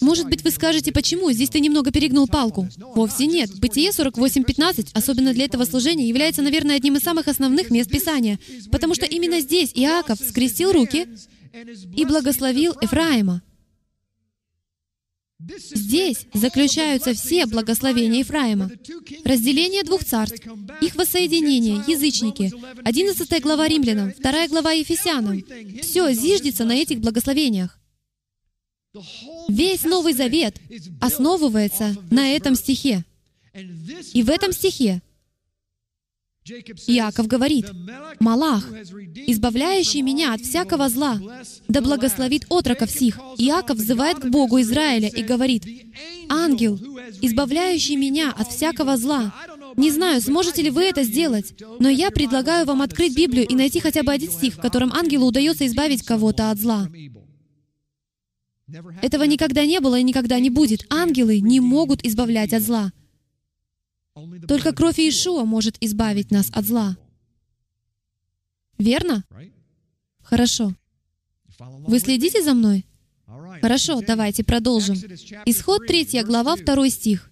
Может 0.00 0.28
быть, 0.28 0.44
вы 0.44 0.50
скажете, 0.50 0.92
почему? 0.92 1.30
Здесь 1.32 1.50
ты 1.50 1.60
немного 1.60 1.90
перегнул 1.90 2.26
палку. 2.26 2.68
Вовсе 2.94 3.26
нет. 3.26 3.50
Бытие 3.58 3.90
48.15, 3.90 4.90
особенно 4.94 5.32
для 5.32 5.44
этого 5.44 5.64
служения, 5.64 6.08
является, 6.08 6.42
наверное, 6.42 6.76
одним 6.76 6.96
из 6.96 7.02
самых 7.02 7.28
основных 7.28 7.70
мест 7.70 7.90
Писания, 7.90 8.38
потому 8.70 8.94
что 8.94 9.06
именно 9.06 9.40
здесь 9.40 9.72
Иаков 9.74 10.18
скрестил 10.18 10.72
руки 10.72 11.08
и 11.96 12.04
благословил 12.04 12.74
Ефраима. 12.80 13.42
Здесь 15.48 16.26
заключаются 16.34 17.14
все 17.14 17.46
благословения 17.46 18.18
Ефраима. 18.18 18.70
Разделение 19.24 19.82
двух 19.84 20.04
царств, 20.04 20.46
их 20.82 20.94
воссоединение, 20.96 21.82
язычники, 21.86 22.52
11 22.84 23.42
глава 23.42 23.66
Римлянам, 23.66 24.12
2 24.18 24.48
глава 24.48 24.72
Ефесянам. 24.72 25.42
Все 25.80 26.12
зиждется 26.12 26.64
на 26.64 26.72
этих 26.72 27.00
благословениях. 27.00 27.79
Весь 29.48 29.84
Новый 29.84 30.12
Завет 30.14 30.56
основывается 31.00 31.96
на 32.10 32.34
этом 32.34 32.54
стихе. 32.54 33.04
И 34.12 34.22
в 34.22 34.30
этом 34.30 34.52
стихе 34.52 35.00
Иаков 36.86 37.26
говорит, 37.28 37.66
«Малах, 38.18 38.66
избавляющий 39.26 40.02
меня 40.02 40.34
от 40.34 40.40
всякого 40.40 40.88
зла, 40.88 41.20
да 41.68 41.80
благословит 41.80 42.46
отроков 42.48 42.90
сих». 42.90 43.18
Иаков 43.38 43.76
взывает 43.76 44.18
к 44.18 44.26
Богу 44.26 44.60
Израиля 44.60 45.08
и 45.08 45.22
говорит, 45.22 45.64
«Ангел, 46.28 46.76
избавляющий 47.20 47.96
меня 47.96 48.32
от 48.32 48.48
всякого 48.48 48.96
зла». 48.96 49.32
Не 49.76 49.90
знаю, 49.90 50.20
сможете 50.20 50.62
ли 50.62 50.70
вы 50.70 50.84
это 50.84 51.04
сделать, 51.04 51.54
но 51.78 51.88
я 51.88 52.10
предлагаю 52.10 52.66
вам 52.66 52.82
открыть 52.82 53.16
Библию 53.16 53.46
и 53.46 53.54
найти 53.54 53.78
хотя 53.78 54.02
бы 54.02 54.10
один 54.12 54.32
стих, 54.32 54.54
в 54.54 54.60
котором 54.60 54.92
ангелу 54.92 55.26
удается 55.26 55.66
избавить 55.66 56.02
кого-то 56.02 56.50
от 56.50 56.58
зла. 56.58 56.88
Этого 59.02 59.24
никогда 59.24 59.64
не 59.64 59.80
было 59.80 59.98
и 59.98 60.02
никогда 60.02 60.38
не 60.38 60.50
будет. 60.50 60.84
Ангелы 60.90 61.40
не 61.40 61.60
могут 61.60 62.04
избавлять 62.04 62.52
от 62.52 62.62
зла. 62.62 62.92
Только 64.48 64.72
кровь 64.72 64.98
Иешуа 64.98 65.44
может 65.44 65.76
избавить 65.80 66.30
нас 66.30 66.50
от 66.52 66.64
зла. 66.64 66.96
Верно? 68.78 69.24
Хорошо. 70.22 70.74
Вы 71.58 71.98
следите 71.98 72.42
за 72.42 72.54
мной? 72.54 72.86
Хорошо, 73.60 74.00
давайте 74.00 74.44
продолжим. 74.44 74.96
Исход 75.44 75.86
3 75.86 76.22
глава, 76.24 76.56
2 76.56 76.90
стих. 76.90 77.30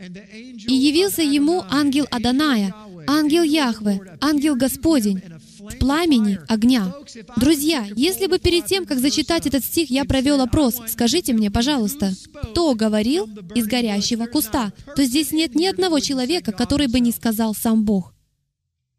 «И 0.00 0.72
явился 0.72 1.20
ему 1.20 1.62
ангел 1.68 2.06
Аданая, 2.10 2.74
ангел 3.06 3.42
Яхве, 3.42 4.00
ангел 4.22 4.56
Господень, 4.56 5.22
в 5.70 5.78
пламени 5.78 6.38
огня. 6.48 6.92
Друзья, 7.36 7.86
если 7.96 8.26
бы 8.26 8.38
перед 8.38 8.66
тем, 8.66 8.86
как 8.86 8.98
зачитать 8.98 9.46
этот 9.46 9.64
стих, 9.64 9.90
я 9.90 10.04
провел 10.04 10.40
опрос, 10.40 10.80
скажите 10.88 11.32
мне, 11.32 11.50
пожалуйста, 11.50 12.12
кто 12.50 12.74
говорил 12.74 13.28
из 13.54 13.66
горящего 13.66 14.26
куста, 14.26 14.72
то 14.96 15.04
здесь 15.04 15.32
нет 15.32 15.54
ни 15.54 15.66
одного 15.66 16.00
человека, 16.00 16.52
который 16.52 16.88
бы 16.88 17.00
не 17.00 17.12
сказал 17.12 17.54
сам 17.54 17.84
Бог. 17.84 18.14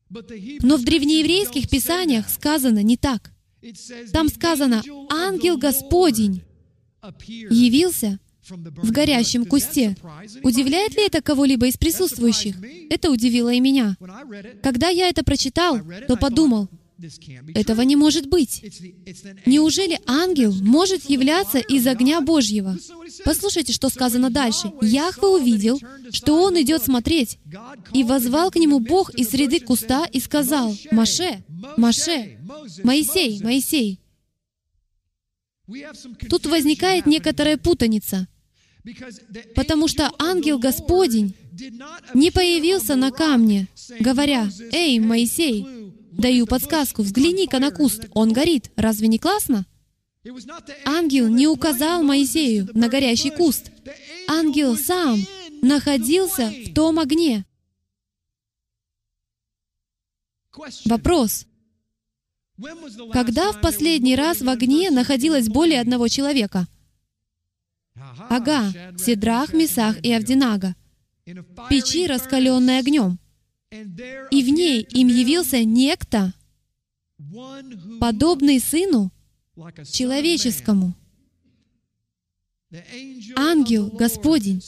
Но 0.09 0.77
в 0.77 0.83
древнееврейских 0.83 1.69
писаниях 1.69 2.29
сказано 2.29 2.83
не 2.83 2.97
так. 2.97 3.31
Там 4.11 4.27
сказано 4.29 4.81
«ангел 5.09 5.57
Господень» 5.57 6.43
явился 7.21 8.19
в 8.49 8.91
горящем 8.91 9.45
кусте. 9.45 9.95
Удивляет 10.43 10.95
ли 10.95 11.05
это 11.05 11.21
кого-либо 11.21 11.67
из 11.67 11.77
присутствующих? 11.77 12.55
Это 12.89 13.11
удивило 13.11 13.49
и 13.53 13.59
меня. 13.59 13.97
Когда 14.63 14.89
я 14.89 15.09
это 15.09 15.23
прочитал, 15.23 15.79
то 16.07 16.15
подумал, 16.17 16.67
этого 17.55 17.81
не 17.81 17.95
может 17.95 18.27
быть. 18.27 18.63
Неужели 19.45 19.99
ангел 20.05 20.53
может 20.61 21.09
являться 21.09 21.59
из 21.59 21.87
огня 21.87 22.21
Божьего? 22.21 22.77
Послушайте, 23.25 23.73
что 23.73 23.89
сказано 23.89 24.29
дальше. 24.29 24.71
Яхве 24.81 25.27
увидел, 25.27 25.79
что 26.11 26.41
он 26.41 26.61
идет 26.61 26.83
смотреть, 26.83 27.39
и 27.93 28.03
возвал 28.03 28.51
к 28.51 28.55
нему 28.55 28.79
Бог 28.79 29.09
из 29.11 29.29
среды 29.29 29.59
куста 29.59 30.05
и 30.05 30.19
сказал, 30.19 30.75
«Маше, 30.91 31.43
Маше, 31.77 32.37
Моисей, 32.83 33.41
Моисей». 33.41 34.00
Тут 36.29 36.45
возникает 36.45 37.05
некоторая 37.05 37.57
путаница. 37.57 38.27
Потому 39.55 39.87
что 39.87 40.11
ангел 40.17 40.57
Господень 40.57 41.35
не 42.13 42.31
появился 42.31 42.95
на 42.95 43.11
камне, 43.11 43.67
говоря, 43.99 44.49
«Эй, 44.71 44.99
Моисей, 44.99 45.65
даю 46.11 46.47
подсказку, 46.47 47.03
взгляни-ка 47.03 47.59
на 47.59 47.71
куст, 47.71 48.07
он 48.13 48.33
горит, 48.33 48.71
разве 48.75 49.07
не 49.07 49.19
классно?» 49.19 49.65
Ангел 50.85 51.27
не 51.27 51.47
указал 51.47 52.03
Моисею 52.03 52.69
на 52.73 52.89
горящий 52.89 53.31
куст. 53.31 53.71
Ангел 54.27 54.77
сам 54.77 55.19
находился 55.61 56.53
в 56.65 56.73
том 56.73 56.99
огне. 56.99 57.45
Вопрос. 60.85 61.47
Когда 63.11 63.51
в 63.51 63.61
последний 63.61 64.15
раз 64.15 64.41
в 64.41 64.49
огне 64.49 64.91
находилось 64.91 65.49
более 65.49 65.81
одного 65.81 66.07
человека— 66.07 66.67
Ага, 68.29 68.71
Сидрах, 68.97 69.53
Месах 69.53 69.97
и 70.03 70.11
Авдинага, 70.13 70.75
печи, 71.69 72.07
раскаленной 72.07 72.79
огнем. 72.79 73.19
И 74.31 74.43
в 74.43 74.49
ней 74.49 74.81
им 74.81 75.07
явился 75.07 75.63
некто, 75.63 76.33
подобный 77.99 78.59
сыну 78.59 79.11
человеческому. 79.91 80.93
Ангел 83.35 83.87
Господень. 83.87 84.61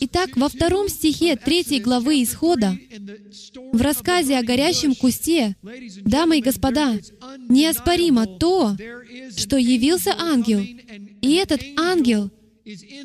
Итак, 0.00 0.36
во 0.36 0.48
втором 0.48 0.88
стихе 0.88 1.36
третьей 1.36 1.80
главы 1.80 2.22
Исхода, 2.22 2.78
в 3.72 3.80
рассказе 3.80 4.38
о 4.38 4.42
горящем 4.42 4.94
кусте, 4.94 5.56
дамы 6.04 6.38
и 6.38 6.42
господа, 6.42 6.98
неоспоримо 7.48 8.26
то, 8.26 8.76
что 9.36 9.56
явился 9.56 10.14
ангел, 10.16 10.60
и 10.60 11.32
этот 11.34 11.60
ангел— 11.76 12.30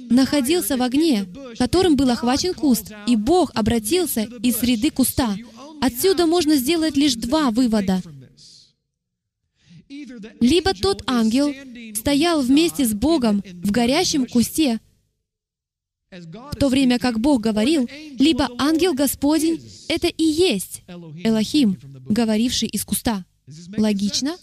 находился 0.10 0.78
в 0.78 0.82
огне, 0.82 1.26
которым 1.58 1.96
был 1.96 2.10
охвачен 2.10 2.54
куст, 2.54 2.92
и 3.08 3.16
Бог 3.16 3.52
обратился 3.54 4.22
из 4.42 4.58
среды 4.58 4.90
куста. 4.90 5.36
Отсюда 5.82 6.26
можно 6.26 6.56
сделать 6.56 6.98
лишь 6.98 7.16
два 7.16 7.52
вывода. 7.52 8.02
Либо 9.90 10.74
тот 10.74 11.04
ангел 11.08 11.54
стоял 11.96 12.42
вместе 12.42 12.86
с 12.86 12.94
Богом 12.94 13.44
в 13.46 13.72
горящем 13.72 14.26
кусте, 14.28 14.80
в 16.12 16.56
то 16.56 16.70
время 16.70 17.00
как 17.00 17.20
Бог 17.20 17.42
говорил, 17.42 17.88
либо 18.18 18.50
ангел 18.58 18.94
Господень— 18.94 19.62
это 19.88 20.08
и 20.08 20.24
есть 20.24 20.84
Элохим, 20.88 21.78
говоривший 22.08 22.68
из 22.68 22.84
куста. 22.86 23.26
Логично? 23.78 24.38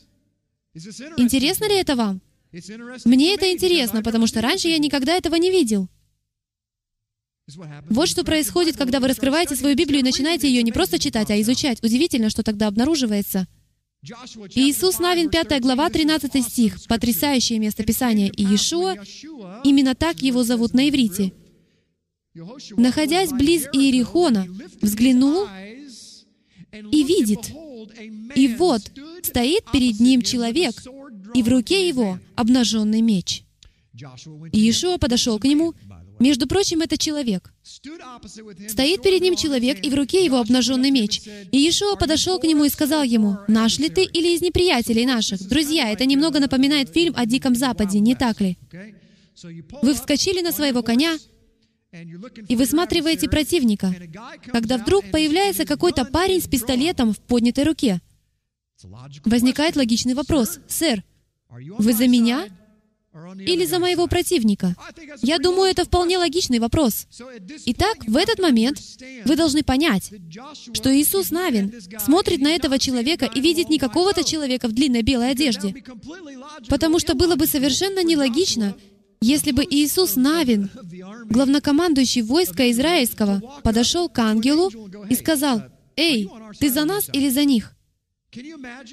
Интересно 1.16 1.68
ли 1.68 1.76
это 1.76 1.96
вам? 1.96 2.20
Мне 3.04 3.34
это 3.34 3.52
интересно, 3.52 4.02
потому 4.02 4.26
что 4.26 4.40
раньше 4.40 4.68
я 4.68 4.78
никогда 4.78 5.14
этого 5.14 5.36
не 5.36 5.50
видел. 5.50 5.88
Вот 7.88 8.08
что 8.08 8.24
происходит, 8.24 8.76
когда 8.76 8.98
вы 8.98 9.08
раскрываете 9.08 9.54
свою 9.54 9.76
Библию 9.76 10.00
и 10.00 10.04
начинаете 10.04 10.48
ее 10.48 10.62
не 10.64 10.72
просто 10.72 10.98
читать, 10.98 11.30
а 11.30 11.40
изучать. 11.40 11.82
Удивительно, 11.82 12.30
что 12.30 12.42
тогда 12.42 12.66
обнаруживается. 12.66 13.46
Иисус 14.54 14.98
Навин, 14.98 15.30
5 15.30 15.60
глава, 15.60 15.90
13 15.90 16.44
стих. 16.44 16.78
Потрясающее 16.86 17.58
место 17.58 17.82
Писания. 17.82 18.28
И 18.28 18.44
Иешуа, 18.44 18.96
именно 19.64 19.94
так 19.94 20.22
его 20.22 20.44
зовут 20.44 20.74
на 20.74 20.88
иврите. 20.88 21.32
Находясь 22.76 23.30
близ 23.30 23.66
Иерихона, 23.72 24.46
взглянул 24.80 25.48
и 26.72 27.02
видит. 27.02 27.50
И 28.34 28.48
вот, 28.48 28.82
стоит 29.22 29.64
перед 29.72 29.98
ним 29.98 30.22
человек, 30.22 30.74
и 31.34 31.42
в 31.42 31.48
руке 31.48 31.88
его 31.88 32.18
обнаженный 32.34 33.00
меч. 33.00 33.42
Иешуа 34.52 34.98
подошел 34.98 35.38
к 35.38 35.44
нему. 35.44 35.74
Между 36.18 36.46
прочим, 36.46 36.80
это 36.80 36.96
человек. 36.96 37.52
Стоит 37.62 39.02
перед 39.02 39.20
ним 39.20 39.36
человек, 39.36 39.84
и 39.84 39.90
в 39.90 39.94
руке 39.94 40.24
его 40.24 40.38
обнаженный 40.38 40.90
меч. 40.90 41.22
И 41.52 41.58
Иешуа 41.58 41.96
подошел 41.96 42.38
к 42.38 42.44
нему 42.44 42.64
и 42.64 42.68
сказал 42.68 43.02
ему, 43.02 43.38
«Наш 43.48 43.78
ли 43.78 43.88
ты 43.88 44.04
или 44.04 44.34
из 44.34 44.40
неприятелей 44.40 45.04
наших?» 45.04 45.46
Друзья, 45.46 45.90
это 45.90 46.06
немного 46.06 46.40
напоминает 46.40 46.92
фильм 46.92 47.14
о 47.16 47.26
Диком 47.26 47.54
Западе, 47.54 48.00
не 48.00 48.14
так 48.14 48.40
ли? 48.40 48.56
Вы 49.82 49.94
вскочили 49.94 50.40
на 50.40 50.52
своего 50.52 50.82
коня 50.82 51.18
и 52.48 52.56
высматриваете 52.56 53.28
противника, 53.28 53.94
когда 54.46 54.78
вдруг 54.78 55.10
появляется 55.10 55.64
какой-то 55.64 56.04
парень 56.04 56.40
с 56.40 56.48
пистолетом 56.48 57.12
в 57.12 57.20
поднятой 57.20 57.64
руке. 57.64 58.00
Возникает 59.24 59.76
логичный 59.76 60.14
вопрос. 60.14 60.60
«Сэр, 60.68 61.02
вы 61.50 61.92
за 61.92 62.08
меня 62.08 62.48
или 63.38 63.64
за 63.64 63.78
моего 63.78 64.06
противника? 64.06 64.74
Я 65.22 65.38
думаю, 65.38 65.70
это 65.70 65.84
вполне 65.84 66.18
логичный 66.18 66.58
вопрос. 66.58 67.06
Итак, 67.66 67.98
в 68.06 68.16
этот 68.16 68.38
момент 68.38 68.78
вы 69.24 69.36
должны 69.36 69.62
понять, 69.62 70.12
что 70.72 70.94
Иисус 70.94 71.30
Навин 71.30 71.72
смотрит 71.98 72.40
на 72.40 72.48
этого 72.48 72.78
человека 72.78 73.26
и 73.26 73.40
видит 73.40 73.68
не 73.68 73.78
какого-то 73.78 74.24
человека 74.24 74.68
в 74.68 74.72
длинной 74.72 75.02
белой 75.02 75.30
одежде, 75.30 75.74
потому 76.68 76.98
что 76.98 77.14
было 77.14 77.36
бы 77.36 77.46
совершенно 77.46 78.02
нелогично, 78.02 78.74
если 79.20 79.52
бы 79.52 79.64
Иисус 79.64 80.16
Навин, 80.16 80.70
главнокомандующий 81.30 82.22
войска 82.22 82.70
израильского, 82.70 83.40
подошел 83.62 84.08
к 84.08 84.18
ангелу 84.18 84.70
и 85.08 85.14
сказал, 85.14 85.62
«Эй, 85.96 86.28
ты 86.58 86.70
за 86.70 86.84
нас 86.84 87.08
или 87.12 87.30
за 87.30 87.44
них?» 87.44 87.75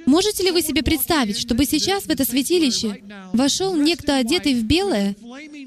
Можете 0.06 0.44
ли 0.44 0.52
вы 0.52 0.62
себе 0.62 0.84
представить, 0.84 1.38
чтобы 1.38 1.66
сейчас 1.66 2.04
в 2.04 2.10
это 2.10 2.26
святилище 2.26 3.04
вошел 3.34 3.76
некто, 3.76 4.18
одетый 4.18 4.56
в 4.56 4.64
белое, 4.64 5.16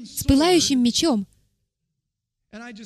с 0.03 0.23
пылающим 0.23 0.81
мечом, 0.81 1.27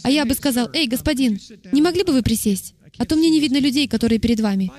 а 0.03 0.09
я 0.09 0.25
бы 0.25 0.33
сказал, 0.33 0.69
«Эй, 0.73 0.87
господин, 0.87 1.39
не 1.71 1.81
могли 1.81 2.03
бы 2.03 2.13
вы 2.13 2.23
присесть? 2.23 2.73
А 2.97 3.05
то 3.05 3.15
мне 3.15 3.29
не 3.29 3.39
видно 3.39 3.57
людей, 3.57 3.87
которые 3.87 4.19
перед 4.19 4.39
вами». 4.39 4.71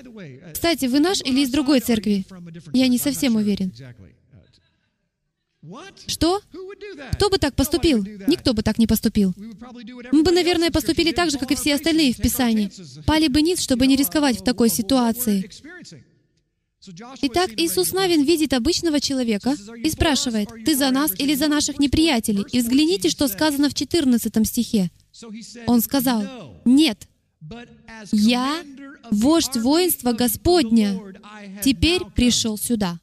Кстати, 0.53 0.87
вы 0.87 1.01
наш 1.01 1.21
или 1.23 1.41
из 1.41 1.51
другой 1.51 1.81
церкви? 1.81 2.27
Я 2.73 2.89
не 2.89 2.99
совсем 2.99 3.37
уверен. 3.37 3.73
Что? 6.07 6.43
Кто 7.13 7.31
бы 7.31 7.39
так 7.39 7.55
поступил? 7.55 8.05
Никто 8.27 8.53
бы 8.53 8.63
так 8.63 8.79
не 8.79 8.87
поступил. 8.87 9.33
Мы 9.37 10.23
бы, 10.23 10.33
наверное, 10.33 10.71
поступили 10.71 11.13
так 11.13 11.31
же, 11.31 11.39
как 11.39 11.51
и 11.51 11.55
все 11.55 11.75
остальные 11.75 12.15
в 12.15 12.19
Писании. 12.19 12.71
Пали 13.07 13.29
бы 13.29 13.43
ниц, 13.43 13.61
чтобы 13.61 13.87
не 13.87 13.97
рисковать 13.97 14.41
в 14.41 14.45
такой 14.45 14.69
ситуации. 14.69 15.49
Итак, 17.23 17.51
Иисус 17.57 17.93
Навин 17.93 18.25
видит 18.25 18.53
обычного 18.53 18.99
человека 18.99 19.55
и 19.77 19.89
спрашивает, 19.89 20.49
«Ты 20.65 20.77
за 20.77 20.91
нас 20.91 21.13
или 21.17 21.35
за 21.37 21.47
наших 21.47 21.79
неприятелей?» 21.79 22.45
И 22.51 22.59
взгляните, 22.59 23.09
что 23.09 23.29
сказано 23.29 23.69
в 23.69 23.75
14 23.75 24.45
стихе. 24.49 24.91
Он 25.67 25.81
сказал, 25.81 26.61
«Нет, 26.65 27.07
я, 28.11 28.65
вождь 29.13 29.57
воинства 29.57 30.13
Господня, 30.13 30.99
теперь 31.63 32.03
пришел 32.17 32.59
сюда». 32.59 32.99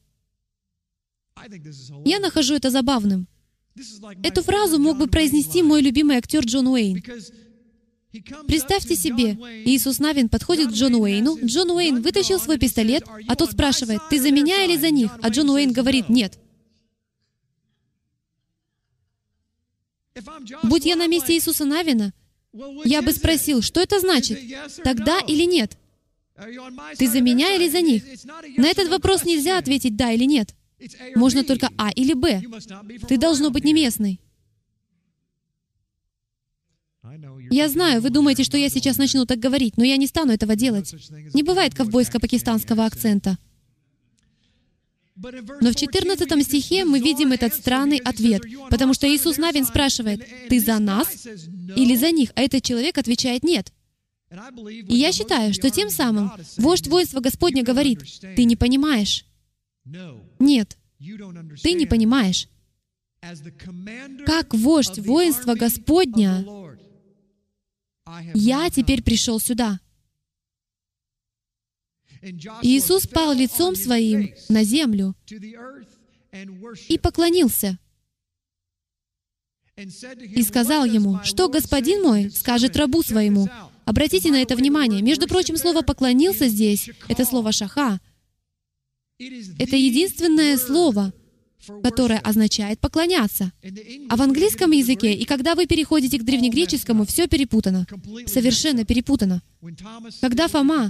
Я 2.06 2.20
нахожу 2.20 2.56
это 2.56 2.70
забавным. 2.70 3.28
Эту 4.24 4.44
фразу 4.44 4.80
мог 4.80 4.98
бы 4.98 5.08
произнести 5.08 5.64
мой 5.64 5.82
любимый 5.82 6.18
актер 6.18 6.44
Джон 6.44 6.68
Уэйн. 6.68 7.02
Представьте 8.48 8.96
себе, 8.96 9.38
Иисус 9.66 10.00
Навин 10.00 10.30
подходит 10.30 10.70
к 10.70 10.74
Джону 10.74 11.02
Уэйну, 11.02 11.38
Джон 11.46 11.70
Уэйн 11.72 12.02
вытащил 12.02 12.40
свой 12.40 12.58
пистолет, 12.58 13.04
а 13.28 13.36
тот 13.36 13.52
спрашивает, 13.52 14.02
«Ты 14.10 14.20
за 14.20 14.32
меня 14.32 14.66
или 14.66 14.78
за 14.78 14.90
них?» 14.90 15.12
А 15.22 15.30
Джон 15.30 15.52
Уэйн 15.52 15.72
говорит, 15.72 16.10
«Нет». 16.10 16.40
Будь 20.64 20.86
я 20.86 20.96
на 20.96 21.08
месте 21.08 21.34
Иисуса 21.36 21.66
Навина, 21.66 22.14
я 22.84 23.02
бы 23.02 23.12
спросил, 23.12 23.62
что 23.62 23.80
это 23.80 24.00
значит? 24.00 24.40
Тогда 24.84 25.20
или 25.20 25.44
нет? 25.44 25.78
Ты 26.98 27.08
за 27.08 27.22
меня 27.22 27.56
или 27.56 27.70
за 27.70 27.82
них? 27.82 28.04
На 28.58 28.68
этот 28.68 28.90
вопрос 28.90 29.24
нельзя 29.24 29.58
ответить 29.58 29.96
«да» 29.96 30.12
или 30.12 30.24
«нет». 30.24 30.56
Можно 31.16 31.44
только 31.44 31.70
А 31.78 31.92
или 31.92 32.14
Б. 32.14 32.42
Ты 33.08 33.18
должно 33.18 33.50
быть 33.50 33.64
не 33.64 33.74
местный. 33.74 34.20
Я 37.50 37.70
знаю, 37.70 38.02
вы 38.02 38.10
думаете, 38.10 38.44
что 38.44 38.58
я 38.58 38.70
сейчас 38.70 38.98
начну 38.98 39.26
так 39.26 39.40
говорить, 39.40 39.78
но 39.78 39.84
я 39.84 39.98
не 39.98 40.08
стану 40.08 40.32
этого 40.32 40.56
делать. 40.56 40.94
Не 41.34 41.44
бывает 41.44 41.74
ковбойско-пакистанского 41.74 42.86
акцента. 42.86 43.38
Но 45.62 45.72
в 45.72 45.76
14 45.76 46.46
стихе 46.46 46.86
мы 46.86 47.00
видим 47.00 47.32
этот 47.32 47.54
странный 47.54 47.98
ответ, 47.98 48.44
потому 48.70 48.94
что 48.94 49.08
Иисус 49.08 49.38
Навин 49.38 49.66
спрашивает, 49.66 50.26
«Ты 50.48 50.60
за 50.60 50.80
нас 50.80 51.28
или 51.76 51.96
за 51.96 52.12
них?» 52.12 52.32
А 52.36 52.42
этот 52.42 52.64
человек 52.64 52.98
отвечает 52.98 53.44
«нет». 53.44 53.74
И 54.88 54.96
я 54.96 55.12
считаю, 55.12 55.54
что 55.54 55.70
тем 55.72 55.90
самым 55.90 56.32
вождь 56.58 56.88
воинства 56.88 57.20
Господня 57.20 57.64
говорит, 57.64 58.00
«Ты 58.36 58.46
не 58.46 58.56
понимаешь». 58.56 59.26
Нет, 60.40 60.78
ты 61.62 61.74
не 61.74 61.86
понимаешь. 61.86 62.48
Как 64.26 64.54
вождь 64.54 65.00
воинства 65.00 65.56
Господня, 65.56 66.46
я 68.34 68.70
теперь 68.70 69.04
пришел 69.04 69.40
сюда. 69.40 69.80
Иисус 72.62 73.08
пал 73.08 73.34
лицом 73.34 73.76
своим 73.76 74.34
на 74.50 74.64
землю 74.64 75.16
и 76.90 76.98
поклонился. 76.98 77.78
И 79.78 80.44
сказал 80.44 80.84
ему, 80.84 81.20
что 81.24 81.48
господин 81.48 82.04
мой 82.04 82.30
скажет 82.32 82.76
рабу 82.76 83.02
своему. 83.02 83.48
Обратите 83.86 84.30
на 84.30 84.42
это 84.42 84.56
внимание. 84.56 85.02
Между 85.02 85.28
прочим, 85.28 85.56
слово 85.56 85.82
«поклонился» 85.82 86.48
здесь— 86.48 86.90
это 87.08 87.24
слово 87.24 87.54
«шаха». 87.54 88.00
Это 89.20 89.76
единственное 89.76 90.58
слово, 90.58 91.12
которое 91.84 92.20
означает 92.20 92.80
«поклоняться». 92.80 93.52
А 94.08 94.16
в 94.16 94.22
английском 94.22 94.72
языке, 94.72 95.14
и 95.14 95.26
когда 95.26 95.56
вы 95.56 95.68
переходите 95.68 96.18
к 96.20 96.24
древнегреческому, 96.24 97.06
все 97.06 97.28
перепутано. 97.28 97.86
Совершенно 98.28 98.86
перепутано. 98.86 99.42
Когда 100.22 100.48
Фома... 100.48 100.90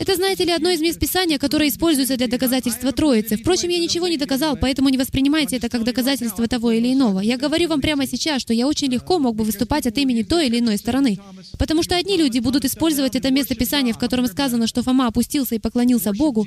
Это, 0.00 0.16
знаете 0.16 0.44
ли, 0.44 0.50
одно 0.50 0.70
из 0.70 0.80
мест 0.80 0.98
Писания, 0.98 1.38
которое 1.38 1.68
используется 1.68 2.16
для 2.16 2.26
доказательства 2.26 2.90
Троицы. 2.90 3.36
Впрочем, 3.36 3.68
я 3.68 3.78
ничего 3.78 4.08
не 4.08 4.16
доказал, 4.16 4.56
поэтому 4.56 4.88
не 4.88 4.98
воспринимайте 4.98 5.56
это 5.56 5.68
как 5.68 5.84
доказательство 5.84 6.48
того 6.48 6.72
или 6.72 6.92
иного. 6.92 7.20
Я 7.20 7.38
говорю 7.38 7.68
вам 7.68 7.80
прямо 7.80 8.06
сейчас, 8.08 8.42
что 8.42 8.52
я 8.52 8.66
очень 8.66 8.88
легко 8.88 9.20
мог 9.20 9.36
бы 9.36 9.44
выступать 9.44 9.86
от 9.86 9.96
имени 9.98 10.24
той 10.24 10.48
или 10.48 10.58
иной 10.58 10.78
стороны. 10.78 11.20
Потому 11.58 11.84
что 11.84 11.96
одни 11.96 12.16
люди 12.16 12.40
будут 12.40 12.64
использовать 12.64 13.14
это 13.14 13.30
место 13.30 13.54
Писания, 13.54 13.92
в 13.92 13.98
котором 13.98 14.26
сказано, 14.26 14.66
что 14.66 14.82
Фома 14.82 15.06
опустился 15.06 15.54
и 15.54 15.60
поклонился 15.60 16.12
Богу. 16.12 16.44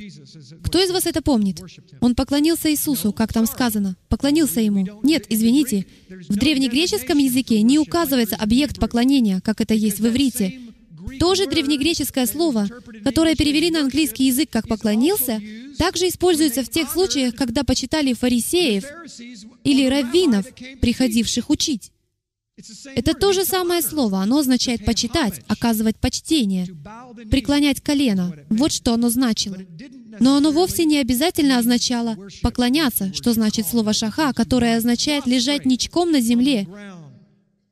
Кто 0.61 0.83
из 0.83 0.91
вас 0.91 1.05
это 1.05 1.21
помнит? 1.21 1.61
Он 2.01 2.15
поклонился 2.15 2.69
Иисусу, 2.69 3.13
как 3.13 3.31
там 3.31 3.45
сказано. 3.45 3.95
Поклонился 4.09 4.59
Ему. 4.59 4.85
Нет, 5.03 5.25
извините. 5.29 5.85
В 6.09 6.35
древнегреческом 6.35 7.17
языке 7.17 7.61
не 7.61 7.79
указывается 7.79 8.35
объект 8.35 8.77
поклонения, 8.77 9.39
как 9.39 9.61
это 9.61 9.73
есть 9.73 10.01
в 10.01 10.07
иврите. 10.07 10.64
То 11.19 11.35
же 11.35 11.47
древнегреческое 11.47 12.25
слово, 12.25 12.67
которое 13.03 13.35
перевели 13.35 13.71
на 13.71 13.81
английский 13.81 14.25
язык 14.27 14.49
как 14.51 14.67
«поклонился», 14.67 15.41
также 15.77 16.07
используется 16.07 16.63
в 16.63 16.69
тех 16.69 16.89
случаях, 16.91 17.35
когда 17.35 17.63
почитали 17.63 18.13
фарисеев 18.13 18.85
или 19.63 19.87
раввинов, 19.87 20.45
приходивших 20.81 21.49
учить. 21.49 21.91
Это 22.95 23.13
то 23.13 23.33
же 23.33 23.43
самое 23.43 23.81
слово. 23.81 24.21
Оно 24.21 24.39
означает 24.39 24.85
«почитать», 24.85 25.41
«оказывать 25.47 25.97
почтение», 25.97 26.67
«преклонять 27.29 27.81
колено». 27.81 28.33
Вот 28.49 28.71
что 28.71 28.93
оно 28.93 29.09
значило. 29.09 29.57
Но 30.19 30.37
оно 30.37 30.51
вовсе 30.51 30.85
не 30.85 30.97
обязательно 30.99 31.57
означало 31.57 32.17
«поклоняться», 32.41 33.13
что 33.13 33.33
значит 33.33 33.67
слово 33.67 33.91
«шаха», 33.91 34.31
которое 34.31 34.77
означает 34.77 35.25
«лежать 35.25 35.65
ничком 35.65 36.11
на 36.11 36.21
земле 36.21 36.67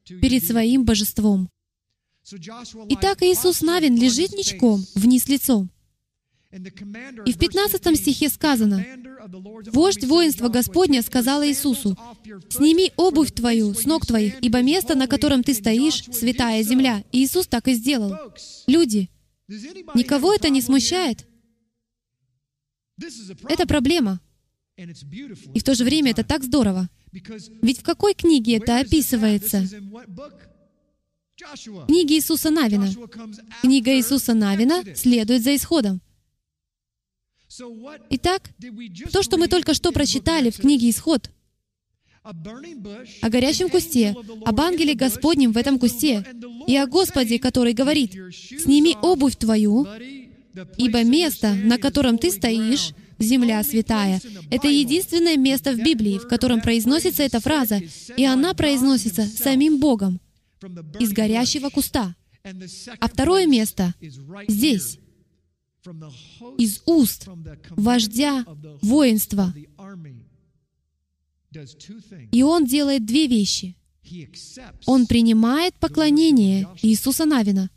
перед 0.06 0.43
своим 0.43 0.84
божеством». 0.84 1.49
Итак, 2.89 3.21
Иисус 3.21 3.62
Навин 3.62 3.97
лежит 3.97 4.31
ничком, 4.31 4.86
вниз 4.95 5.27
лицом. 5.27 5.69
И 6.51 7.33
в 7.33 7.38
15 7.38 7.97
стихе 7.97 8.29
сказано, 8.29 8.86
«Вождь 9.71 10.05
воинства 10.05 10.49
Господня 10.49 11.01
сказал 11.01 11.43
Иисусу, 11.43 11.97
«Сними 12.49 12.91
обувь 12.95 13.33
твою 13.33 13.73
с 13.73 13.86
ног 13.86 14.05
твоих, 14.05 14.36
ибо 14.41 14.62
место, 14.62 14.95
на 14.95 15.07
котором 15.07 15.43
ты 15.43 15.53
стоишь, 15.53 16.03
святая 16.12 16.62
земля». 16.63 17.03
И 17.12 17.23
Иисус 17.23 17.47
так 17.47 17.67
и 17.67 17.73
сделал. 17.73 18.15
Люди, 18.67 19.09
никого 19.47 20.33
это 20.33 20.49
не 20.49 20.62
смущает? 20.62 21.25
Это 23.49 23.65
проблема. 23.67 24.21
И 24.77 25.59
в 25.59 25.63
то 25.63 25.73
же 25.73 25.83
время 25.83 26.12
это 26.12 26.23
так 26.23 26.43
здорово. 26.43 26.88
Ведь 27.12 27.80
в 27.80 27.84
какой 27.84 28.13
книге 28.13 28.57
это 28.57 28.80
описывается? 28.80 29.67
Книги 31.88 32.13
Иисуса 32.13 32.51
Навина. 32.51 32.88
Книга 33.61 33.95
Иисуса 33.95 34.36
Навина 34.36 34.84
следует 34.95 35.41
за 35.43 35.55
исходом. 35.55 35.99
Итак, 38.11 38.51
то, 39.11 39.23
что 39.23 39.38
мы 39.38 39.47
только 39.47 39.73
что 39.73 39.91
прочитали 39.91 40.51
в 40.51 40.57
книге 40.57 40.89
«Исход», 40.89 41.29
о 42.23 43.29
горящем 43.29 43.69
кусте, 43.69 44.15
об 44.45 44.61
ангеле 44.61 44.93
Господнем 44.93 45.51
в 45.51 45.57
этом 45.57 45.77
кусте 45.77 46.23
и 46.67 46.77
о 46.77 46.88
Господе, 46.88 47.39
который 47.39 47.73
говорит, 47.73 48.13
«Сними 48.31 48.95
обувь 49.01 49.36
твою, 49.36 49.88
ибо 50.77 51.03
место, 51.03 51.53
на 51.53 51.77
котором 51.77 52.17
ты 52.17 52.31
стоишь, 52.31 52.91
земля 53.19 53.61
святая. 53.63 54.21
Это 54.51 54.67
единственное 54.67 55.38
место 55.38 55.73
в 55.73 55.77
Библии, 55.77 56.19
в 56.19 56.27
котором 56.27 56.61
произносится 56.61 57.23
эта 57.23 57.39
фраза, 57.39 57.81
и 58.15 58.23
она 58.23 58.53
произносится 58.53 59.25
самим 59.25 59.79
Богом 59.79 60.19
из 60.99 61.11
горящего 61.11 61.70
куста. 61.70 62.16
А 62.99 63.07
второе 63.07 63.45
место 63.47 63.93
здесь, 64.47 64.99
из 66.57 66.82
уст 66.86 67.28
вождя 67.70 68.45
воинства. 68.82 69.53
И 72.32 72.43
он 72.43 72.66
делает 72.66 73.05
две 73.05 73.28
вещи. 73.28 73.76
Он 74.86 75.07
принимает 75.07 75.76
поклонение 75.76 76.68
Иисуса 76.82 77.26
Навина, 77.26 77.70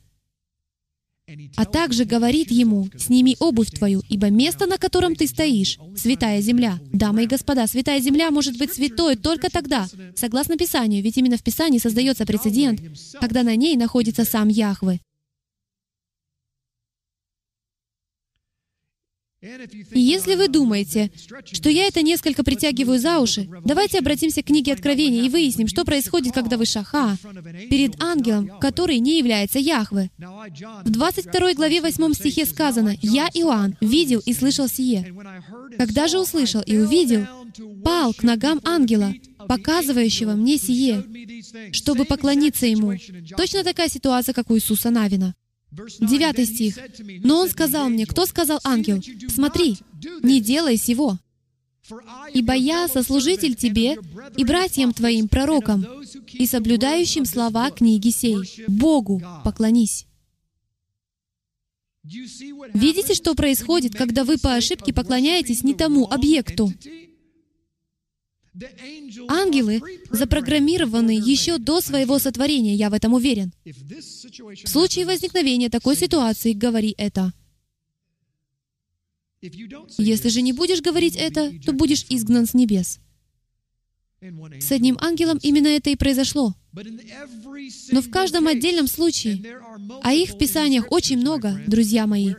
а 1.57 1.65
также 1.65 2.05
говорит 2.05 2.53
ему, 2.53 2.89
«Сними 2.97 3.37
обувь 3.41 3.71
твою, 3.71 4.01
ибо 4.09 4.31
место, 4.31 4.67
на 4.67 4.79
котором 4.79 5.17
ты 5.17 5.27
стоишь, 5.27 5.79
святая 5.97 6.41
земля». 6.41 6.79
Дамы 6.93 7.25
и 7.25 7.27
господа, 7.27 7.67
святая 7.67 8.01
земля 8.01 8.31
может 8.31 8.57
быть 8.59 8.73
святой 8.73 9.17
только 9.17 9.51
тогда, 9.51 9.89
согласно 10.15 10.57
Писанию, 10.57 11.03
ведь 11.03 11.17
именно 11.17 11.37
в 11.37 11.43
Писании 11.43 11.79
создается 11.79 12.27
прецедент, 12.27 12.81
когда 13.21 13.43
на 13.43 13.57
ней 13.57 13.77
находится 13.77 14.25
сам 14.25 14.49
Яхве. 14.49 15.01
И 19.93 20.01
если 20.01 20.35
вы 20.35 20.49
думаете, 20.49 21.11
что 21.53 21.71
я 21.71 21.87
это 21.87 22.03
несколько 22.03 22.43
притягиваю 22.45 22.99
за 22.99 23.19
уши, 23.21 23.49
давайте 23.65 23.99
обратимся 23.99 24.43
к 24.43 24.47
книге 24.47 24.73
Откровения 24.73 25.23
и 25.23 25.29
выясним, 25.29 25.69
что 25.69 25.85
происходит, 25.85 26.35
когда 26.35 26.57
вы 26.57 26.67
шаха 26.67 27.17
перед 27.71 28.03
ангелом, 28.03 28.59
который 28.61 28.99
не 28.99 29.19
является 29.19 29.59
Яхве. 29.59 30.11
В 30.19 30.91
22 30.91 31.55
главе 31.55 31.81
8 31.81 32.13
стихе 32.15 32.47
сказано, 32.47 32.97
«Я, 33.03 33.29
Иоанн, 33.35 33.77
видел 33.81 34.21
и 34.25 34.33
слышал 34.33 34.69
сие». 34.69 35.15
Когда 35.79 36.09
же 36.09 36.19
услышал 36.19 36.63
и 36.63 36.77
увидел, 36.77 37.27
пал 37.85 38.15
к 38.15 38.23
ногам 38.23 38.61
ангела, 38.65 39.15
показывающего 39.49 40.33
мне 40.33 40.59
сие, 40.59 41.05
чтобы 41.73 42.05
поклониться 42.05 42.67
ему. 42.67 42.95
Точно 43.37 43.65
такая 43.65 43.89
ситуация, 43.89 44.33
как 44.33 44.51
у 44.51 44.57
Иисуса 44.57 44.91
Навина. 44.91 45.35
Девятый 45.71 46.47
стих. 46.47 46.79
«Но 47.25 47.41
он 47.41 47.49
сказал 47.51 47.89
мне, 47.89 48.07
кто 48.07 48.27
сказал 48.27 48.61
ангел, 48.65 49.03
смотри, 49.29 49.79
не 50.23 50.41
делай 50.41 50.77
сего, 50.77 51.19
ибо 52.33 52.55
я 52.55 52.89
сослужитель 52.89 53.55
тебе 53.55 53.99
и 54.37 54.45
братьям 54.45 54.93
твоим, 54.93 55.29
пророкам, 55.29 55.87
и 56.33 56.47
соблюдающим 56.47 57.25
слова 57.25 57.71
книги 57.71 58.11
сей. 58.11 58.39
Богу 58.67 59.23
поклонись». 59.45 60.07
Видите, 62.05 63.15
что 63.15 63.35
происходит, 63.35 63.97
когда 63.97 64.25
вы 64.25 64.39
по 64.39 64.55
ошибке 64.55 64.93
поклоняетесь 64.93 65.65
не 65.65 65.75
тому 65.75 66.07
объекту? 66.07 66.73
Ангелы 69.29 69.83
запрограммированы 70.11 71.11
еще 71.11 71.59
до 71.59 71.81
своего 71.81 72.19
сотворения, 72.19 72.75
я 72.75 72.91
в 72.91 72.95
этом 72.95 73.13
уверен. 73.13 73.53
В 73.65 74.69
случае 74.69 75.05
возникновения 75.05 75.69
такой 75.69 75.97
ситуации 75.97 76.53
говори 76.53 76.95
это. 76.97 77.33
Если 79.99 80.29
же 80.29 80.43
не 80.43 80.53
будешь 80.53 80.81
говорить 80.81 81.17
это, 81.17 81.53
то 81.65 81.73
будешь 81.73 82.07
изгнан 82.09 82.47
с 82.47 82.55
небес. 82.55 82.99
С 84.61 84.73
одним 84.73 84.97
ангелом 85.01 85.39
именно 85.43 85.69
это 85.69 85.91
и 85.91 85.97
произошло. 85.97 86.55
Но 87.93 88.03
в 88.03 88.11
каждом 88.11 88.47
отдельном 88.47 88.87
случае, 88.87 89.43
а 90.03 90.13
их 90.13 90.31
в 90.31 90.39
Писаниях 90.39 90.87
очень 90.91 91.19
много, 91.19 91.59
друзья 91.67 92.07
мои, 92.07 92.35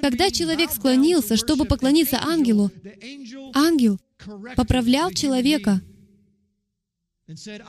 когда 0.00 0.30
человек 0.30 0.70
склонился, 0.72 1.36
чтобы 1.36 1.66
поклониться 1.66 2.18
ангелу, 2.22 2.70
ангел 3.54 3.98
поправлял 4.56 5.10
человека 5.10 5.82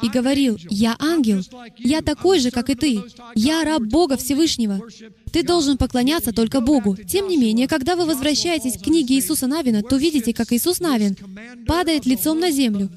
и 0.01 0.09
говорил, 0.09 0.57
«Я 0.69 0.97
ангел, 0.99 1.41
я 1.77 2.01
такой 2.01 2.39
же, 2.39 2.51
как 2.51 2.69
и 2.69 2.75
ты, 2.75 3.01
я 3.35 3.63
раб 3.63 3.83
Бога 3.83 4.17
Всевышнего. 4.17 4.81
Ты 5.31 5.43
должен 5.43 5.77
поклоняться 5.77 6.33
только 6.33 6.59
Богу». 6.59 6.97
Тем 6.97 7.29
не 7.29 7.37
менее, 7.37 7.69
когда 7.69 7.95
вы 7.95 8.05
возвращаетесь 8.05 8.77
к 8.77 8.83
книге 8.83 9.15
Иисуса 9.15 9.47
Навина, 9.47 9.81
то 9.81 9.95
видите, 9.95 10.33
как 10.33 10.51
Иисус 10.51 10.81
Навин 10.81 11.15
падает 11.65 12.05
лицом 12.05 12.39
на 12.39 12.51
землю, 12.51 12.89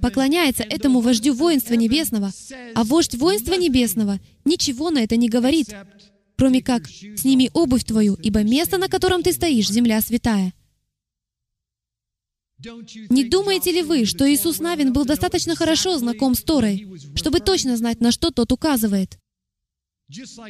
поклоняется 0.00 0.62
этому 0.62 1.00
вождю 1.00 1.34
воинства 1.34 1.74
небесного, 1.74 2.30
а 2.74 2.84
вождь 2.84 3.16
воинства 3.16 3.54
небесного 3.54 4.20
ничего 4.44 4.90
на 4.90 5.02
это 5.02 5.16
не 5.16 5.28
говорит, 5.28 5.74
кроме 6.36 6.62
как 6.62 6.86
«Сними 7.16 7.50
обувь 7.52 7.84
твою, 7.84 8.14
ибо 8.14 8.44
место, 8.44 8.78
на 8.78 8.88
котором 8.88 9.24
ты 9.24 9.32
стоишь, 9.32 9.70
земля 9.70 10.00
святая». 10.00 10.52
Не 12.58 13.24
думаете 13.24 13.72
ли 13.72 13.82
вы, 13.82 14.06
что 14.06 14.30
Иисус 14.32 14.60
Навин 14.60 14.92
был 14.92 15.04
достаточно 15.04 15.54
хорошо 15.54 15.98
знаком 15.98 16.34
с 16.34 16.42
Торой, 16.42 16.86
чтобы 17.14 17.40
точно 17.40 17.76
знать, 17.76 18.00
на 18.00 18.12
что 18.12 18.30
тот 18.30 18.50
указывает? 18.50 19.18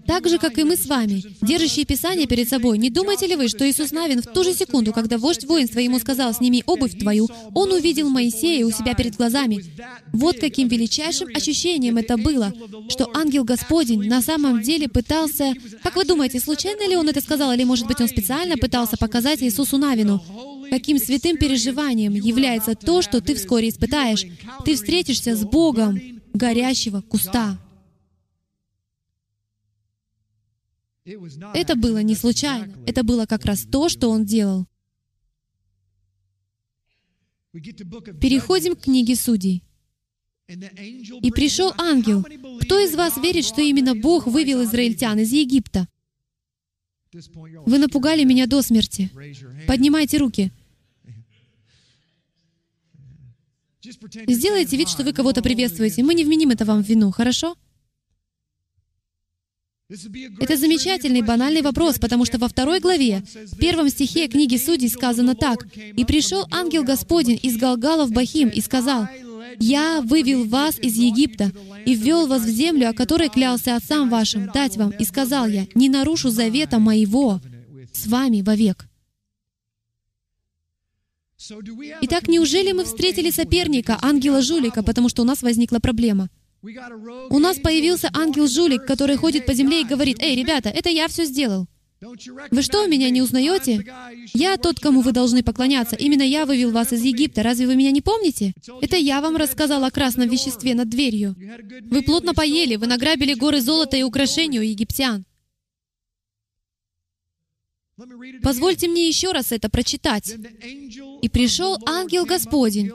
Так 0.06 0.28
же, 0.28 0.38
как 0.38 0.58
и 0.58 0.64
мы 0.64 0.76
с 0.76 0.84
вами, 0.84 1.22
держащие 1.40 1.86
Писание 1.86 2.26
перед 2.26 2.46
собой, 2.46 2.76
не 2.76 2.90
думаете 2.90 3.26
ли 3.26 3.36
вы, 3.36 3.48
что 3.48 3.68
Иисус 3.68 3.90
Навин 3.90 4.20
в 4.20 4.26
ту 4.26 4.44
же 4.44 4.52
секунду, 4.52 4.92
когда 4.92 5.16
вождь 5.16 5.46
воинства 5.46 5.78
ему 5.78 5.98
сказал 5.98 6.34
«сними 6.34 6.62
обувь 6.66 6.98
твою», 6.98 7.26
он 7.54 7.72
увидел 7.72 8.10
Моисея 8.10 8.66
у 8.66 8.70
себя 8.70 8.94
перед 8.94 9.16
глазами. 9.16 9.64
Вот 10.12 10.38
каким 10.38 10.68
величайшим 10.68 11.28
ощущением 11.34 11.96
это 11.96 12.18
было, 12.18 12.52
что 12.90 13.10
ангел 13.14 13.44
Господень 13.44 14.06
на 14.06 14.20
самом 14.20 14.60
деле 14.60 14.88
пытался... 14.88 15.54
Как 15.82 15.96
вы 15.96 16.04
думаете, 16.04 16.38
случайно 16.38 16.86
ли 16.86 16.94
он 16.94 17.08
это 17.08 17.22
сказал, 17.22 17.50
или, 17.52 17.64
может 17.64 17.86
быть, 17.86 18.00
он 18.02 18.08
специально 18.08 18.58
пытался 18.58 18.98
показать 18.98 19.42
Иисусу 19.42 19.78
Навину? 19.78 20.22
Каким 20.70 20.98
святым 20.98 21.36
переживанием 21.36 22.14
является 22.14 22.74
то, 22.74 23.02
что 23.02 23.20
ты 23.20 23.34
вскоре 23.34 23.68
испытаешь. 23.68 24.24
Ты 24.64 24.74
встретишься 24.74 25.36
с 25.36 25.44
Богом 25.44 25.98
горящего 26.32 27.00
куста. 27.00 27.58
Это 31.54 31.76
было 31.76 32.02
не 32.02 32.14
случайно. 32.14 32.72
Это 32.86 33.04
было 33.04 33.26
как 33.26 33.44
раз 33.44 33.62
то, 33.62 33.88
что 33.88 34.10
он 34.10 34.24
делал. 34.24 34.66
Переходим 37.52 38.74
к 38.74 38.82
книге 38.82 39.16
Судей. 39.16 39.62
«И 40.48 41.30
пришел 41.32 41.72
ангел. 41.76 42.24
Кто 42.60 42.78
из 42.78 42.94
вас 42.94 43.16
верит, 43.16 43.44
что 43.44 43.60
именно 43.60 43.94
Бог 43.94 44.26
вывел 44.26 44.62
израильтян 44.64 45.18
из 45.18 45.32
Египта? 45.32 45.88
Вы 47.66 47.78
напугали 47.78 48.24
меня 48.24 48.46
до 48.46 48.62
смерти. 48.62 49.10
Поднимайте 49.66 50.18
руки. 50.18 50.52
Сделайте 54.26 54.76
вид, 54.76 54.88
что 54.88 55.04
вы 55.04 55.12
кого-то 55.12 55.42
приветствуете. 55.42 56.02
Мы 56.02 56.14
не 56.14 56.24
вменим 56.24 56.50
это 56.50 56.64
вам 56.64 56.82
в 56.82 56.88
вину, 56.88 57.10
хорошо? 57.10 57.56
Это 60.40 60.56
замечательный, 60.56 61.22
банальный 61.22 61.62
вопрос, 61.62 62.00
потому 62.00 62.24
что 62.24 62.38
во 62.38 62.48
второй 62.48 62.80
главе, 62.80 63.22
в 63.52 63.56
первом 63.56 63.88
стихе 63.88 64.26
книги 64.26 64.56
Судей 64.56 64.88
сказано 64.88 65.36
так. 65.36 65.64
«И 65.76 66.04
пришел 66.04 66.44
ангел 66.50 66.82
Господень 66.82 67.38
из 67.40 67.56
Галгала 67.56 68.04
в 68.04 68.10
Бахим 68.10 68.48
и 68.48 68.60
сказал, 68.60 69.06
«Я 69.58 70.00
вывел 70.02 70.44
вас 70.44 70.78
из 70.78 70.96
Египта 70.96 71.52
и 71.84 71.94
ввел 71.94 72.26
вас 72.26 72.42
в 72.42 72.48
землю, 72.48 72.90
о 72.90 72.94
которой 72.94 73.28
клялся 73.28 73.76
отцам 73.76 74.10
вашим, 74.10 74.50
дать 74.52 74.76
вам, 74.76 74.90
и 74.90 75.04
сказал 75.04 75.46
я, 75.46 75.66
не 75.74 75.88
нарушу 75.88 76.30
завета 76.30 76.78
моего 76.78 77.40
с 77.92 78.06
вами 78.06 78.42
вовек». 78.42 78.86
Итак, 82.00 82.28
неужели 82.28 82.72
мы 82.72 82.84
встретили 82.84 83.30
соперника, 83.30 83.98
ангела-жулика, 84.00 84.82
потому 84.82 85.08
что 85.08 85.22
у 85.22 85.24
нас 85.24 85.42
возникла 85.42 85.78
проблема? 85.78 86.28
У 87.30 87.38
нас 87.38 87.58
появился 87.58 88.10
ангел-жулик, 88.12 88.86
который 88.86 89.16
ходит 89.16 89.46
по 89.46 89.54
земле 89.54 89.82
и 89.82 89.84
говорит, 89.84 90.18
«Эй, 90.20 90.34
ребята, 90.34 90.68
это 90.70 90.88
я 90.88 91.06
все 91.08 91.24
сделал». 91.24 91.68
Вы 92.00 92.62
что, 92.62 92.86
меня 92.86 93.08
не 93.10 93.22
узнаете? 93.22 93.84
Я 94.34 94.56
тот, 94.58 94.80
кому 94.80 95.00
вы 95.00 95.12
должны 95.12 95.42
поклоняться. 95.42 95.96
Именно 95.96 96.22
я 96.22 96.44
вывел 96.44 96.70
вас 96.70 96.92
из 96.92 97.02
Египта. 97.02 97.42
Разве 97.42 97.66
вы 97.66 97.74
меня 97.74 97.90
не 97.90 98.02
помните? 98.02 98.52
Это 98.82 98.96
я 98.96 99.20
вам 99.20 99.36
рассказал 99.36 99.82
о 99.84 99.90
красном 99.90 100.28
веществе 100.28 100.74
над 100.74 100.90
дверью. 100.90 101.34
Вы 101.90 102.02
плотно 102.02 102.34
поели, 102.34 102.76
вы 102.76 102.86
награбили 102.86 103.34
горы 103.34 103.60
золота 103.60 103.96
и 103.96 104.02
украшений 104.02 104.58
у 104.58 104.62
египтян. 104.62 105.24
Позвольте 108.42 108.88
мне 108.88 109.08
еще 109.08 109.32
раз 109.32 109.52
это 109.52 109.70
прочитать. 109.70 110.34
«И 111.22 111.28
пришел 111.30 111.78
ангел 111.86 112.26
Господень 112.26 112.90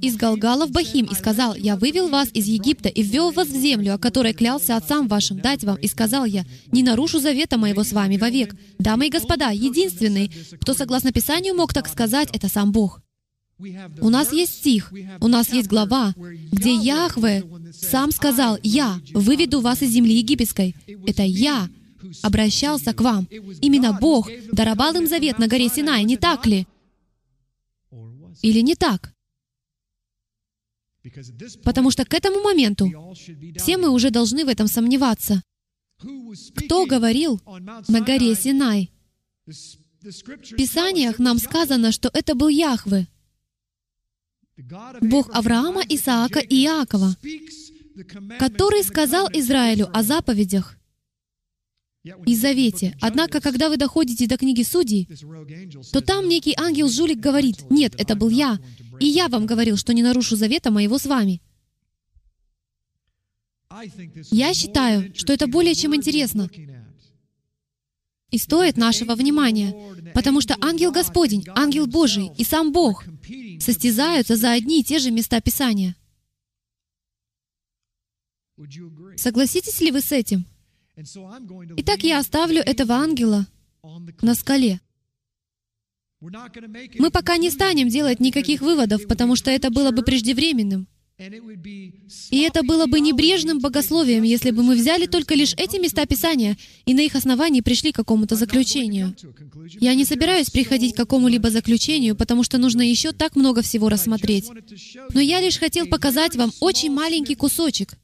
из 0.00 0.16
Галгала 0.16 0.66
в 0.66 0.70
Бахим 0.70 1.06
и 1.06 1.14
сказал, 1.14 1.56
«Я 1.56 1.74
вывел 1.76 2.08
вас 2.08 2.28
из 2.32 2.46
Египта 2.46 2.88
и 2.88 3.02
ввел 3.02 3.32
вас 3.32 3.48
в 3.48 3.56
землю, 3.56 3.94
о 3.94 3.98
которой 3.98 4.32
клялся 4.32 4.76
отцам 4.76 5.08
вашим 5.08 5.40
дать 5.40 5.64
вам, 5.64 5.76
и 5.76 5.88
сказал 5.88 6.24
я, 6.24 6.44
не 6.70 6.84
нарушу 6.84 7.18
завета 7.18 7.58
моего 7.58 7.82
с 7.82 7.92
вами 7.92 8.16
вовек». 8.16 8.54
Дамы 8.78 9.08
и 9.08 9.10
господа, 9.10 9.50
единственный, 9.50 10.30
кто, 10.60 10.72
согласно 10.72 11.12
Писанию, 11.12 11.56
мог 11.56 11.74
так 11.74 11.88
сказать, 11.88 12.28
это 12.32 12.48
сам 12.48 12.70
Бог. 12.70 13.00
У 13.58 14.08
нас 14.08 14.32
есть 14.32 14.54
стих, 14.54 14.92
у 15.20 15.28
нас 15.28 15.52
есть 15.52 15.68
глава, 15.68 16.14
где 16.52 16.74
Яхве 16.74 17.44
сам 17.72 18.12
сказал, 18.12 18.58
«Я 18.62 19.00
выведу 19.14 19.60
вас 19.60 19.82
из 19.82 19.90
земли 19.90 20.14
египетской». 20.16 20.76
Это 21.06 21.24
«Я» 21.24 21.68
обращался 22.22 22.92
к 22.92 23.00
вам. 23.00 23.28
Именно 23.60 23.98
Бог 24.00 24.28
даровал 24.52 24.94
им 24.96 25.06
завет 25.06 25.38
на 25.38 25.48
горе 25.48 25.68
Синай, 25.68 26.04
не 26.04 26.16
так 26.16 26.46
ли? 26.46 26.66
или 28.42 28.60
не 28.60 28.74
так? 28.74 29.12
Потому 31.62 31.90
что 31.90 32.04
к 32.04 32.14
этому 32.14 32.42
моменту 32.42 33.14
все 33.56 33.76
мы 33.76 33.90
уже 33.90 34.10
должны 34.10 34.44
в 34.44 34.48
этом 34.48 34.68
сомневаться. 34.68 35.42
Кто 36.56 36.86
говорил 36.86 37.40
на 37.88 38.00
горе 38.00 38.34
Синай? 38.34 38.90
В 39.46 40.56
Писаниях 40.56 41.18
нам 41.18 41.38
сказано, 41.38 41.92
что 41.92 42.10
это 42.12 42.34
был 42.34 42.48
Яхве, 42.48 43.06
Бог 45.00 45.34
Авраама, 45.34 45.82
Исаака 45.88 46.40
и 46.40 46.64
Иакова, 46.64 47.16
который 48.38 48.84
сказал 48.84 49.28
Израилю 49.32 49.88
о 49.92 50.02
заповедях 50.02 50.76
и 52.26 52.36
завете. 52.36 52.96
Однако, 53.00 53.40
когда 53.40 53.68
вы 53.68 53.76
доходите 53.76 54.26
до 54.26 54.36
книги 54.36 54.62
Судей, 54.62 55.08
то 55.92 56.00
там 56.00 56.28
некий 56.28 56.54
ангел-жулик 56.56 57.18
говорит, 57.18 57.70
«Нет, 57.70 57.94
это 57.98 58.14
был 58.14 58.28
я, 58.28 58.58
и 59.00 59.06
я 59.06 59.28
вам 59.28 59.46
говорил, 59.46 59.76
что 59.76 59.94
не 59.94 60.02
нарушу 60.02 60.36
завета 60.36 60.70
моего 60.70 60.98
с 60.98 61.06
вами». 61.06 61.40
Я 64.30 64.54
считаю, 64.54 65.14
что 65.16 65.32
это 65.32 65.46
более 65.46 65.74
чем 65.74 65.96
интересно 65.96 66.48
и 68.30 68.38
стоит 68.38 68.76
нашего 68.76 69.14
внимания, 69.14 69.74
потому 70.12 70.40
что 70.40 70.56
ангел 70.60 70.90
Господень, 70.90 71.46
ангел 71.54 71.86
Божий 71.86 72.30
и 72.36 72.42
сам 72.42 72.72
Бог 72.72 73.04
состязаются 73.60 74.36
за 74.36 74.52
одни 74.52 74.80
и 74.80 74.84
те 74.84 74.98
же 74.98 75.12
места 75.12 75.40
Писания. 75.40 75.94
Согласитесь 79.16 79.80
ли 79.80 79.92
вы 79.92 80.00
с 80.00 80.10
этим? 80.10 80.46
Итак, 80.96 82.04
я 82.04 82.18
оставлю 82.18 82.60
этого 82.60 82.94
ангела 82.94 83.46
на 84.22 84.34
скале. 84.34 84.80
Мы 86.20 87.10
пока 87.10 87.36
не 87.36 87.50
станем 87.50 87.88
делать 87.88 88.20
никаких 88.20 88.60
выводов, 88.60 89.06
потому 89.06 89.36
что 89.36 89.50
это 89.50 89.70
было 89.70 89.90
бы 89.90 90.02
преждевременным. 90.02 90.86
И 92.30 92.40
это 92.40 92.64
было 92.64 92.86
бы 92.86 92.98
небрежным 92.98 93.60
богословием, 93.60 94.24
если 94.24 94.50
бы 94.50 94.64
мы 94.64 94.74
взяли 94.74 95.06
только 95.06 95.34
лишь 95.34 95.54
эти 95.54 95.76
места 95.76 96.06
Писания 96.06 96.56
и 96.86 96.94
на 96.94 97.00
их 97.00 97.14
основании 97.14 97.60
пришли 97.60 97.92
к 97.92 97.96
какому-то 97.96 98.34
заключению. 98.34 99.14
Я 99.80 99.94
не 99.94 100.04
собираюсь 100.04 100.50
приходить 100.50 100.94
к 100.94 100.96
какому-либо 100.96 101.50
заключению, 101.50 102.16
потому 102.16 102.42
что 102.42 102.58
нужно 102.58 102.82
еще 102.82 103.12
так 103.12 103.36
много 103.36 103.62
всего 103.62 103.88
рассмотреть. 103.88 104.50
Но 105.12 105.20
я 105.20 105.40
лишь 105.40 105.58
хотел 105.58 105.86
показать 105.86 106.34
вам 106.34 106.52
очень 106.60 106.90
маленький 106.90 107.36
кусочек, 107.36 107.94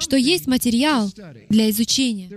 что 0.00 0.16
есть 0.16 0.46
материал 0.46 1.10
для 1.48 1.70
изучения. 1.70 2.30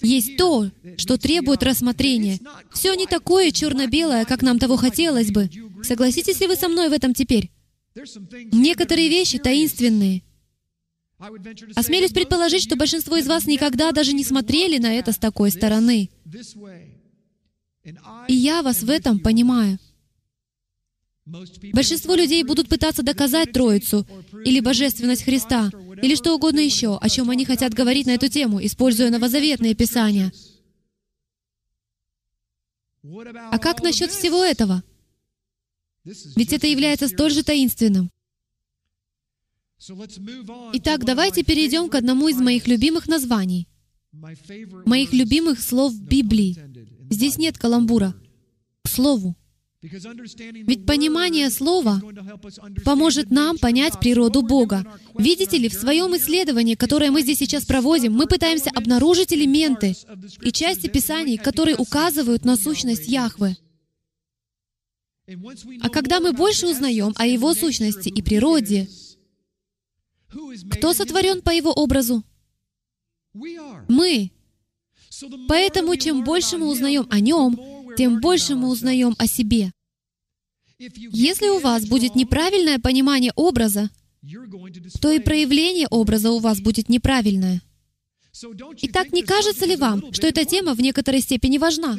Есть 0.00 0.36
то, 0.36 0.70
что 0.96 1.16
требует 1.16 1.62
рассмотрения. 1.62 2.38
Все 2.72 2.94
не 2.94 3.06
такое 3.06 3.50
черно-белое, 3.50 4.24
как 4.24 4.42
нам 4.42 4.58
того 4.58 4.76
хотелось 4.76 5.30
бы. 5.30 5.50
Согласитесь 5.82 6.40
ли 6.40 6.46
вы 6.46 6.56
со 6.56 6.68
мной 6.68 6.88
в 6.88 6.92
этом 6.92 7.14
теперь? 7.14 7.50
Некоторые 8.52 9.08
вещи 9.08 9.38
таинственные. 9.38 10.22
Осмелюсь 11.74 12.12
предположить, 12.12 12.64
что 12.64 12.76
большинство 12.76 13.16
из 13.16 13.26
вас 13.26 13.46
никогда 13.46 13.92
даже 13.92 14.12
не 14.12 14.24
смотрели 14.24 14.78
на 14.78 14.94
это 14.94 15.12
с 15.12 15.18
такой 15.18 15.50
стороны. 15.50 16.10
И 18.28 18.34
я 18.34 18.62
вас 18.62 18.82
в 18.82 18.90
этом 18.90 19.20
понимаю. 19.20 19.78
Большинство 21.72 22.14
людей 22.14 22.42
будут 22.44 22.68
пытаться 22.68 23.02
доказать 23.02 23.52
Троицу 23.52 24.06
или 24.44 24.60
божественность 24.60 25.24
Христа, 25.24 25.70
или 26.04 26.16
что 26.16 26.34
угодно 26.34 26.60
еще, 26.60 26.98
о 26.98 27.08
чем 27.08 27.30
они 27.30 27.46
хотят 27.46 27.72
говорить 27.72 28.06
на 28.06 28.10
эту 28.10 28.28
тему, 28.28 28.62
используя 28.62 29.08
новозаветные 29.08 29.74
писания. 29.74 30.32
А 33.50 33.58
как 33.58 33.82
насчет 33.82 34.10
всего 34.10 34.44
этого? 34.44 34.84
Ведь 36.04 36.52
это 36.52 36.66
является 36.66 37.08
столь 37.08 37.30
же 37.30 37.42
таинственным. 37.42 38.10
Итак, 40.74 41.06
давайте 41.06 41.42
перейдем 41.42 41.88
к 41.88 41.94
одному 41.94 42.28
из 42.28 42.36
моих 42.36 42.66
любимых 42.66 43.08
названий, 43.08 43.66
моих 44.12 45.14
любимых 45.14 45.58
слов 45.58 45.98
Библии. 45.98 46.54
Здесь 47.08 47.38
нет 47.38 47.56
каламбура. 47.56 48.14
К 48.82 48.88
слову. 48.88 49.36
Ведь 49.84 50.86
понимание 50.86 51.50
Слова 51.50 52.00
поможет 52.86 53.30
нам 53.30 53.58
понять 53.58 54.00
природу 54.00 54.40
Бога. 54.40 54.86
Видите 55.18 55.58
ли, 55.58 55.68
в 55.68 55.74
своем 55.74 56.16
исследовании, 56.16 56.74
которое 56.74 57.10
мы 57.10 57.20
здесь 57.20 57.38
сейчас 57.38 57.66
проводим, 57.66 58.14
мы 58.14 58.26
пытаемся 58.26 58.70
обнаружить 58.74 59.32
элементы 59.34 59.94
и 60.40 60.52
части 60.52 60.86
Писаний, 60.86 61.36
которые 61.36 61.76
указывают 61.76 62.46
на 62.46 62.56
сущность 62.56 63.08
Яхвы. 63.08 63.58
А 65.82 65.90
когда 65.90 66.20
мы 66.20 66.32
больше 66.32 66.66
узнаем 66.66 67.12
о 67.16 67.26
Его 67.26 67.52
сущности 67.52 68.08
и 68.08 68.22
природе, 68.22 68.88
кто 70.70 70.94
сотворен 70.94 71.42
по 71.42 71.50
Его 71.50 71.72
образу? 71.72 72.24
Мы. 73.34 74.30
Поэтому 75.46 75.96
чем 75.96 76.24
больше 76.24 76.56
мы 76.56 76.68
узнаем 76.68 77.06
о 77.10 77.20
Нем, 77.20 77.58
тем 77.96 78.20
больше 78.20 78.54
мы 78.54 78.68
узнаем 78.68 79.14
о 79.18 79.26
себе. 79.26 79.72
Если 80.78 81.48
у 81.48 81.60
вас 81.60 81.86
будет 81.86 82.14
неправильное 82.14 82.78
понимание 82.78 83.32
образа, 83.36 83.90
то 85.00 85.10
и 85.10 85.18
проявление 85.20 85.86
образа 85.88 86.30
у 86.30 86.38
вас 86.38 86.60
будет 86.60 86.88
неправильное. 86.88 87.60
Итак, 88.82 89.12
не 89.12 89.22
кажется 89.22 89.64
ли 89.64 89.76
вам, 89.76 90.12
что 90.12 90.26
эта 90.26 90.44
тема 90.44 90.74
в 90.74 90.80
некоторой 90.80 91.20
степени 91.20 91.58
важна? 91.58 91.96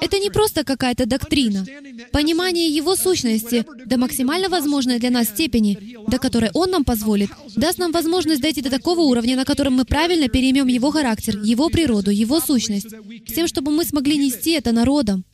Это 0.00 0.18
не 0.18 0.30
просто 0.30 0.64
какая-то 0.64 1.04
доктрина. 1.04 1.66
Понимание 2.10 2.68
Его 2.68 2.96
сущности 2.96 3.66
до 3.84 3.98
максимально 3.98 4.48
возможной 4.48 4.98
для 4.98 5.10
нас 5.10 5.28
степени, 5.28 5.96
до 6.08 6.18
которой 6.18 6.50
Он 6.54 6.70
нам 6.70 6.84
позволит, 6.84 7.30
даст 7.54 7.78
нам 7.78 7.92
возможность 7.92 8.40
дойти 8.40 8.62
до 8.62 8.70
такого 8.70 9.00
уровня, 9.00 9.36
на 9.36 9.44
котором 9.44 9.74
мы 9.74 9.84
правильно 9.84 10.28
переймем 10.28 10.68
Его 10.68 10.90
характер, 10.90 11.38
Его 11.42 11.68
природу, 11.68 12.10
Его 12.10 12.40
сущность, 12.40 12.90
с 13.26 13.32
тем, 13.32 13.46
чтобы 13.46 13.70
мы 13.70 13.84
смогли 13.84 14.16
нести 14.16 14.52
это 14.52 14.72
народам 14.72 15.24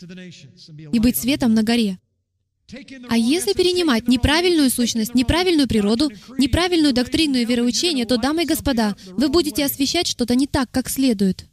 и 0.92 0.98
быть 0.98 1.16
светом 1.16 1.54
на 1.54 1.62
горе. 1.62 1.98
А 3.08 3.16
если 3.16 3.52
перенимать 3.52 4.08
неправильную 4.08 4.70
сущность, 4.70 5.14
неправильную 5.14 5.68
природу, 5.68 6.10
неправильную 6.38 6.94
доктрину 6.94 7.36
и 7.36 7.44
вероучение, 7.44 8.06
то, 8.06 8.16
дамы 8.16 8.44
и 8.44 8.46
господа, 8.46 8.96
вы 9.06 9.28
будете 9.28 9.64
освещать 9.64 10.06
что-то 10.06 10.34
не 10.34 10.46
так, 10.46 10.70
как 10.70 10.88
следует. 10.88 11.46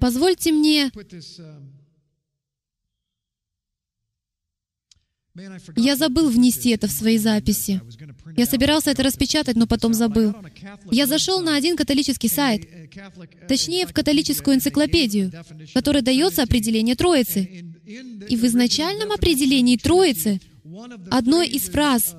Позвольте 0.00 0.52
мне 0.52 0.90
Я 5.76 5.96
забыл 5.96 6.28
внести 6.28 6.70
это 6.70 6.86
в 6.86 6.92
свои 6.92 7.18
записи. 7.18 7.80
Я 8.36 8.46
собирался 8.46 8.90
это 8.90 9.02
распечатать, 9.02 9.56
но 9.56 9.66
потом 9.66 9.94
забыл. 9.94 10.34
Я 10.90 11.06
зашел 11.06 11.40
на 11.40 11.56
один 11.56 11.76
католический 11.76 12.28
сайт, 12.28 12.68
точнее, 13.48 13.86
в 13.86 13.92
католическую 13.92 14.56
энциклопедию, 14.56 15.32
в 15.70 15.72
которой 15.72 16.02
дается 16.02 16.42
определение 16.42 16.94
Троицы. 16.94 17.64
И 18.28 18.36
в 18.36 18.44
изначальном 18.44 19.12
определении 19.12 19.76
Троицы 19.76 20.40
одной 21.10 21.48
из 21.48 21.62
фраз 21.62 22.14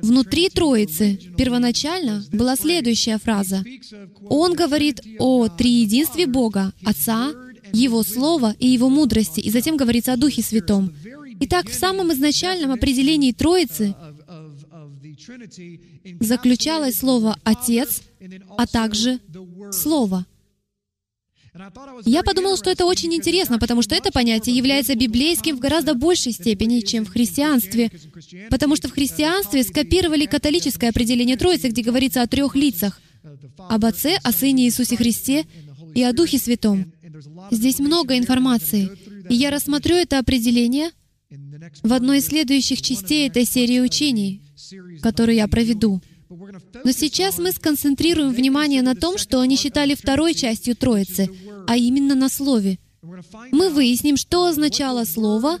внутри 0.00 0.48
Троицы 0.48 1.18
первоначально 1.36 2.24
была 2.32 2.56
следующая 2.56 3.18
фраза. 3.18 3.64
Он 4.28 4.54
говорит 4.54 5.00
о 5.18 5.48
триединстве 5.48 6.26
Бога, 6.26 6.72
Отца, 6.84 7.32
Его 7.72 8.02
Слова 8.02 8.54
и 8.58 8.68
Его 8.68 8.88
мудрости, 8.88 9.40
и 9.40 9.50
затем 9.50 9.76
говорится 9.76 10.12
о 10.12 10.16
Духе 10.16 10.42
Святом. 10.42 10.94
Итак, 11.40 11.68
в 11.68 11.74
самом 11.74 12.12
изначальном 12.12 12.72
определении 12.72 13.32
Троицы 13.32 13.94
заключалось 16.20 16.96
слово 16.96 17.36
«Отец», 17.44 18.02
а 18.56 18.66
также 18.66 19.20
«Слово». 19.72 20.26
Я 22.06 22.22
подумал, 22.22 22.56
что 22.56 22.70
это 22.70 22.86
очень 22.86 23.14
интересно, 23.14 23.58
потому 23.58 23.82
что 23.82 23.94
это 23.94 24.10
понятие 24.10 24.56
является 24.56 24.94
библейским 24.94 25.56
в 25.56 25.60
гораздо 25.60 25.92
большей 25.92 26.32
степени, 26.32 26.80
чем 26.80 27.04
в 27.04 27.10
христианстве. 27.10 27.90
Потому 28.48 28.74
что 28.74 28.88
в 28.88 28.92
христианстве 28.92 29.62
скопировали 29.62 30.24
католическое 30.24 30.88
определение 30.88 31.36
Троицы, 31.36 31.68
где 31.68 31.82
говорится 31.82 32.22
о 32.22 32.26
трех 32.26 32.56
лицах. 32.56 33.02
Об 33.68 33.84
Отце, 33.84 34.16
о 34.22 34.32
Сыне 34.32 34.64
Иисусе 34.64 34.96
Христе 34.96 35.44
и 35.94 36.02
о 36.02 36.14
Духе 36.14 36.38
Святом. 36.38 36.90
Здесь 37.50 37.80
много 37.80 38.16
информации. 38.16 38.90
И 39.28 39.34
я 39.34 39.50
рассмотрю 39.50 39.96
это 39.96 40.18
определение— 40.18 40.90
в 41.82 41.92
одной 41.92 42.18
из 42.18 42.26
следующих 42.26 42.82
частей 42.82 43.28
этой 43.28 43.44
серии 43.44 43.80
учений, 43.80 44.42
которую 45.00 45.36
я 45.36 45.48
проведу. 45.48 46.00
Но 46.84 46.92
сейчас 46.92 47.38
мы 47.38 47.52
сконцентрируем 47.52 48.32
внимание 48.32 48.82
на 48.82 48.94
том, 48.94 49.18
что 49.18 49.40
они 49.40 49.56
считали 49.56 49.94
второй 49.94 50.34
частью 50.34 50.76
Троицы, 50.76 51.28
а 51.66 51.76
именно 51.76 52.14
на 52.14 52.28
Слове. 52.28 52.78
Мы 53.50 53.70
выясним, 53.70 54.16
что 54.16 54.46
означало 54.46 55.04
Слово 55.04 55.58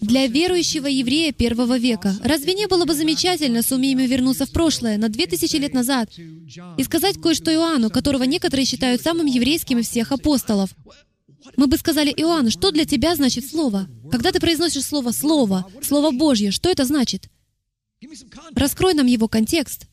для 0.00 0.26
верующего 0.26 0.86
еврея 0.86 1.32
первого 1.32 1.78
века. 1.78 2.14
Разве 2.22 2.54
не 2.54 2.66
было 2.66 2.84
бы 2.84 2.94
замечательно, 2.94 3.62
сумеем 3.62 3.98
вернуться 3.98 4.44
в 4.44 4.50
прошлое, 4.50 4.98
на 4.98 5.08
две 5.08 5.26
тысячи 5.26 5.56
лет 5.56 5.72
назад, 5.72 6.10
и 6.76 6.82
сказать 6.82 7.20
кое-что 7.20 7.52
Иоанну, 7.52 7.88
которого 7.88 8.24
некоторые 8.24 8.66
считают 8.66 9.00
самым 9.00 9.26
еврейским 9.26 9.78
из 9.78 9.88
всех 9.88 10.12
апостолов? 10.12 10.70
Мы 11.56 11.66
бы 11.66 11.76
сказали, 11.76 12.10
Иоанн, 12.10 12.50
что 12.50 12.70
для 12.70 12.84
тебя 12.84 13.14
значит 13.14 13.46
Слово? 13.46 13.88
Когда 14.10 14.32
ты 14.32 14.40
произносишь 14.40 14.84
слово 14.84 15.12
«Слово», 15.12 15.66
Слово 15.82 16.10
Божье, 16.10 16.50
что 16.50 16.68
это 16.68 16.84
значит? 16.84 17.28
Раскрой 18.54 18.94
нам 18.94 19.06
его 19.06 19.28
контекст. 19.28 19.86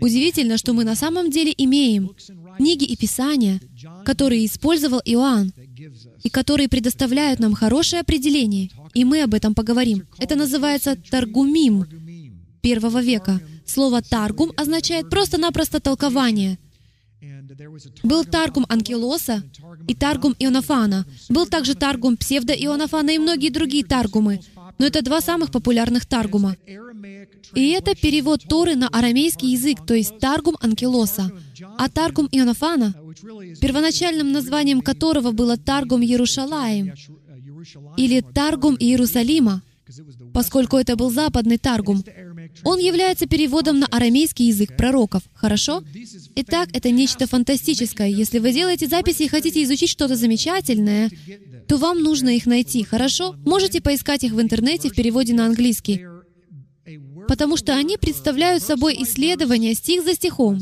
Удивительно, 0.00 0.58
что 0.58 0.72
мы 0.72 0.82
на 0.82 0.96
самом 0.96 1.30
деле 1.30 1.54
имеем 1.56 2.16
книги 2.56 2.84
и 2.84 2.96
писания, 2.96 3.60
которые 4.04 4.44
использовал 4.44 5.00
Иоанн, 5.04 5.52
и 6.24 6.28
которые 6.28 6.68
предоставляют 6.68 7.38
нам 7.38 7.54
хорошее 7.54 8.00
определение, 8.00 8.70
и 8.94 9.04
мы 9.04 9.22
об 9.22 9.34
этом 9.34 9.54
поговорим. 9.54 10.08
Это 10.18 10.34
называется 10.34 10.96
Таргумим 10.96 11.86
первого 12.62 13.00
века. 13.00 13.40
Слово 13.64 14.02
«таргум» 14.02 14.52
означает 14.56 15.08
просто-напросто 15.10 15.78
толкование. 15.78 16.58
Был 18.02 18.24
Таргум 18.24 18.64
Анкилоса 18.68 19.42
и 19.86 19.94
Таргум 19.94 20.34
Ионафана. 20.38 21.04
Был 21.28 21.46
также 21.46 21.74
Таргум 21.74 22.16
Псевдо-Ионафана 22.16 23.10
и 23.10 23.18
многие 23.18 23.50
другие 23.50 23.84
Таргумы. 23.84 24.40
Но 24.78 24.86
это 24.86 25.02
два 25.02 25.20
самых 25.20 25.50
популярных 25.50 26.06
Таргума. 26.06 26.56
И 27.54 27.70
это 27.70 27.94
перевод 27.94 28.42
Торы 28.48 28.76
на 28.76 28.88
арамейский 28.88 29.50
язык, 29.50 29.84
то 29.86 29.94
есть 29.94 30.18
Таргум 30.18 30.56
Анкилоса. 30.60 31.32
А 31.76 31.88
Таргум 31.88 32.28
Ионафана, 32.30 32.94
первоначальным 33.60 34.32
названием 34.32 34.80
которого 34.80 35.32
было 35.32 35.56
Таргум 35.56 36.02
Иерушалаем 36.02 36.92
или 37.96 38.20
Таргум 38.20 38.76
Иерусалима, 38.78 39.62
поскольку 40.32 40.76
это 40.76 40.94
был 40.96 41.10
западный 41.10 41.58
Таргум, 41.58 42.04
он 42.64 42.78
является 42.78 43.26
переводом 43.26 43.78
на 43.78 43.86
арамейский 43.86 44.46
язык 44.46 44.76
пророков. 44.76 45.22
Хорошо? 45.34 45.82
Итак, 46.36 46.68
это 46.72 46.90
нечто 46.90 47.26
фантастическое. 47.26 48.08
Если 48.08 48.38
вы 48.38 48.52
делаете 48.52 48.86
записи 48.86 49.24
и 49.24 49.28
хотите 49.28 49.62
изучить 49.62 49.90
что-то 49.90 50.16
замечательное, 50.16 51.10
то 51.66 51.76
вам 51.76 52.02
нужно 52.02 52.30
их 52.36 52.46
найти. 52.46 52.82
Хорошо? 52.84 53.34
Можете 53.44 53.80
поискать 53.80 54.24
их 54.24 54.32
в 54.32 54.40
интернете 54.40 54.88
в 54.88 54.94
переводе 54.94 55.34
на 55.34 55.46
английский 55.46 56.04
потому 57.28 57.58
что 57.58 57.76
они 57.76 57.98
представляют 57.98 58.62
собой 58.62 58.96
исследования 59.02 59.74
стих 59.74 60.02
за 60.02 60.14
стихом 60.14 60.60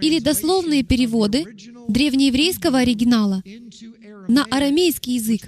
или 0.00 0.20
дословные 0.20 0.84
переводы 0.84 1.44
древнееврейского 1.88 2.78
оригинала 2.78 3.42
на 4.28 4.44
арамейский 4.44 5.14
язык, 5.14 5.42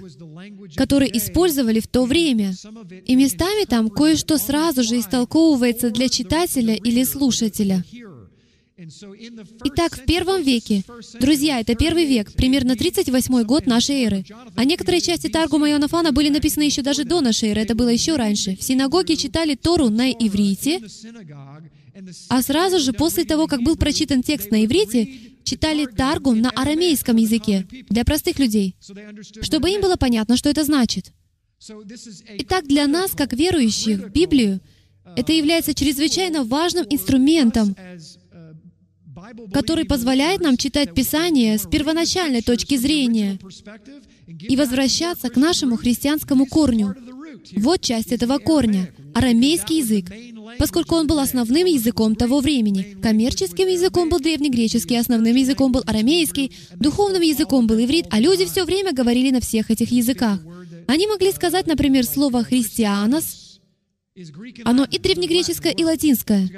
который 0.75 1.09
использовали 1.13 1.79
в 1.79 1.87
то 1.87 2.05
время. 2.05 2.53
И 3.05 3.15
местами 3.15 3.65
там 3.65 3.89
кое-что 3.89 4.37
сразу 4.37 4.83
же 4.83 4.99
истолковывается 4.99 5.89
для 5.89 6.09
читателя 6.09 6.75
или 6.75 7.03
слушателя. 7.03 7.83
Итак, 9.63 9.95
в 9.95 10.05
первом 10.05 10.43
веке, 10.43 10.83
друзья, 11.19 11.59
это 11.59 11.73
первый 11.73 12.05
век, 12.05 12.31
примерно 12.33 12.75
38 12.75 13.43
год 13.43 13.65
нашей 13.65 14.03
эры. 14.03 14.23
А 14.55 14.65
некоторые 14.65 15.01
части 15.01 15.29
Таргума 15.29 15.71
Ионафана 15.71 16.11
были 16.11 16.29
написаны 16.29 16.63
еще 16.63 16.83
даже 16.83 17.03
до 17.03 17.21
нашей 17.21 17.49
эры, 17.49 17.61
это 17.61 17.73
было 17.73 17.89
еще 17.89 18.17
раньше. 18.17 18.55
В 18.55 18.61
синагоге 18.61 19.15
читали 19.15 19.55
Тору 19.55 19.89
на 19.89 20.11
иврите, 20.11 20.81
а 22.29 22.43
сразу 22.43 22.79
же 22.79 22.93
после 22.93 23.25
того, 23.25 23.47
как 23.47 23.63
был 23.63 23.75
прочитан 23.75 24.21
текст 24.21 24.51
на 24.51 24.63
иврите, 24.63 25.26
читали 25.47 25.85
Таргум 25.85 26.41
на 26.41 26.49
арамейском 26.49 27.15
языке 27.15 27.65
для 27.89 28.03
простых 28.03 28.37
людей, 28.37 28.75
чтобы 29.41 29.69
им 29.69 29.81
было 29.81 29.95
понятно, 29.95 30.35
что 30.35 30.49
это 30.49 30.63
значит. 30.63 31.13
Итак, 32.39 32.67
для 32.67 32.85
нас, 32.85 33.11
как 33.11 33.33
верующих 33.33 34.11
Библию, 34.11 34.59
это 35.15 35.31
является 35.31 35.73
чрезвычайно 35.73 36.43
важным 36.43 36.85
инструментом, 36.89 37.75
который 39.53 39.85
позволяет 39.85 40.41
нам 40.41 40.57
читать 40.57 40.93
Писание 40.93 41.57
с 41.57 41.65
первоначальной 41.65 42.41
точки 42.41 42.77
зрения 42.77 43.39
и 44.27 44.55
возвращаться 44.55 45.29
к 45.29 45.37
нашему 45.37 45.77
христианскому 45.77 46.45
корню. 46.45 46.93
Вот 47.55 47.81
часть 47.81 48.11
этого 48.11 48.37
корня— 48.39 48.89
арамейский 49.13 49.79
язык, 49.79 50.05
поскольку 50.57 50.95
он 50.95 51.07
был 51.07 51.19
основным 51.19 51.65
языком 51.65 52.15
того 52.15 52.39
времени. 52.39 52.97
Коммерческим 53.01 53.67
языком 53.67 54.09
был 54.09 54.19
древнегреческий, 54.19 54.99
основным 54.99 55.35
языком 55.35 55.71
был 55.71 55.83
арамейский, 55.85 56.51
духовным 56.75 57.21
языком 57.21 57.67
был 57.67 57.77
иврит, 57.83 58.07
а 58.09 58.19
люди 58.19 58.45
все 58.45 58.65
время 58.65 58.93
говорили 58.93 59.31
на 59.31 59.41
всех 59.41 59.71
этих 59.71 59.91
языках. 59.91 60.39
Они 60.87 61.07
могли 61.07 61.31
сказать, 61.31 61.67
например, 61.67 62.05
слово 62.05 62.43
«христианос», 62.43 63.59
оно 64.63 64.83
и 64.89 64.97
древнегреческое, 64.97 65.73
и 65.73 65.83
латинское. 65.83 66.49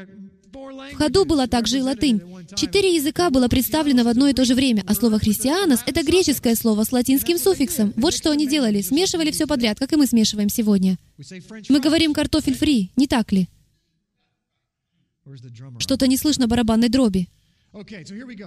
В 0.93 0.95
ходу 0.95 1.26
была 1.26 1.47
также 1.47 1.80
и 1.80 1.82
латынь. 1.82 2.22
Четыре 2.55 2.95
языка 2.95 3.30
было 3.30 3.47
представлено 3.47 4.03
в 4.03 4.07
одно 4.07 4.28
и 4.28 4.34
то 4.34 4.45
же 4.45 4.55
время, 4.55 4.84
а 4.88 4.93
слово 4.93 5.20
«христианос»— 5.20 5.82
это 5.86 6.03
греческое 6.03 6.55
слово 6.55 6.84
с 6.84 6.91
латинским 6.91 7.38
суффиксом. 7.38 7.93
Вот 7.95 8.13
что 8.13 8.32
они 8.32 8.47
делали. 8.47 8.82
Смешивали 8.82 9.32
все 9.32 9.47
подряд, 9.47 9.80
как 9.80 9.93
и 9.93 9.95
мы 9.95 10.05
смешиваем 10.05 10.49
сегодня. 10.49 10.97
Мы 11.70 11.80
говорим 11.80 12.13
«картофель 12.13 12.55
фри», 12.55 12.91
не 12.95 13.07
так 13.07 13.32
ли? 13.32 13.47
Что-то 15.80 16.07
не 16.07 16.17
слышно 16.17 16.47
барабанной 16.47 16.89
дроби. 16.89 17.28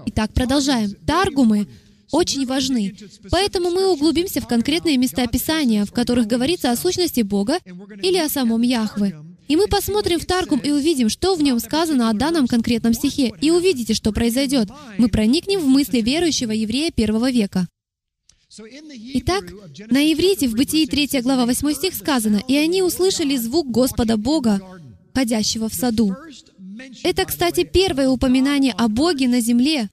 Итак, 0.06 0.32
продолжаем. 0.32 0.92
Таргумы 1.06 1.68
очень 2.10 2.46
важны. 2.46 2.94
Поэтому 3.30 3.70
мы 3.70 3.90
углубимся 3.92 4.40
в 4.40 4.46
конкретные 4.46 4.96
места 4.98 5.26
Писания, 5.26 5.84
в 5.84 5.92
которых 5.92 6.26
говорится 6.26 6.70
о 6.70 6.76
сущности 6.76 7.22
Бога 7.22 7.58
или 8.02 8.18
о 8.18 8.28
самом 8.28 8.62
Яхве. 8.62 9.16
И 9.53 9.57
мы 9.57 9.68
посмотрим 9.68 10.18
в 10.18 10.24
Таргум 10.24 10.61
и 10.61 10.70
увидим, 10.70 11.11
что 11.11 11.34
в 11.34 11.42
нем 11.42 11.59
сказано 11.59 12.09
о 12.09 12.14
данном 12.14 12.46
конкретном 12.46 12.94
стихе, 12.94 13.34
и 13.38 13.50
увидите, 13.50 13.92
что 13.92 14.11
произойдет. 14.11 14.70
Мы 14.96 15.11
проникнем 15.11 15.61
в 15.61 15.66
мысли 15.66 16.00
верующего 16.00 16.53
еврея 16.53 16.90
первого 16.90 17.30
века. 17.30 17.68
Итак, 18.48 19.44
на 19.90 20.11
иврите 20.11 20.48
в 20.48 20.55
Бытии 20.55 20.86
3 20.86 21.20
глава 21.20 21.44
8 21.44 21.70
стих 21.74 21.94
сказано, 21.94 22.40
«И 22.48 22.57
они 22.57 22.80
услышали 22.80 23.36
звук 23.36 23.70
Господа 23.70 24.16
Бога, 24.16 24.59
ходящего 25.12 25.68
в 25.68 25.74
саду». 25.74 26.16
Это, 27.03 27.26
кстати, 27.26 27.64
первое 27.70 28.09
упоминание 28.09 28.72
о 28.72 28.88
Боге 28.88 29.28
на 29.28 29.42
земле, 29.42 29.90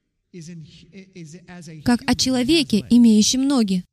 как 1.84 2.02
о 2.06 2.16
человеке, 2.16 2.86
имеющем 2.90 3.46
ноги. 3.46 3.84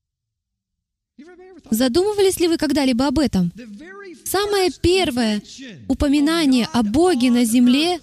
Задумывались 1.70 2.38
ли 2.38 2.46
вы 2.46 2.56
когда-либо 2.56 3.08
об 3.08 3.18
этом? 3.18 3.50
Самое 4.26 4.72
первое 4.82 5.40
упоминание 5.86 6.68
о 6.72 6.82
Боге 6.82 7.30
на 7.30 7.44
земле, 7.44 8.00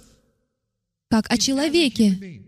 как 1.10 1.30
о 1.30 1.36
человеке. 1.36 2.42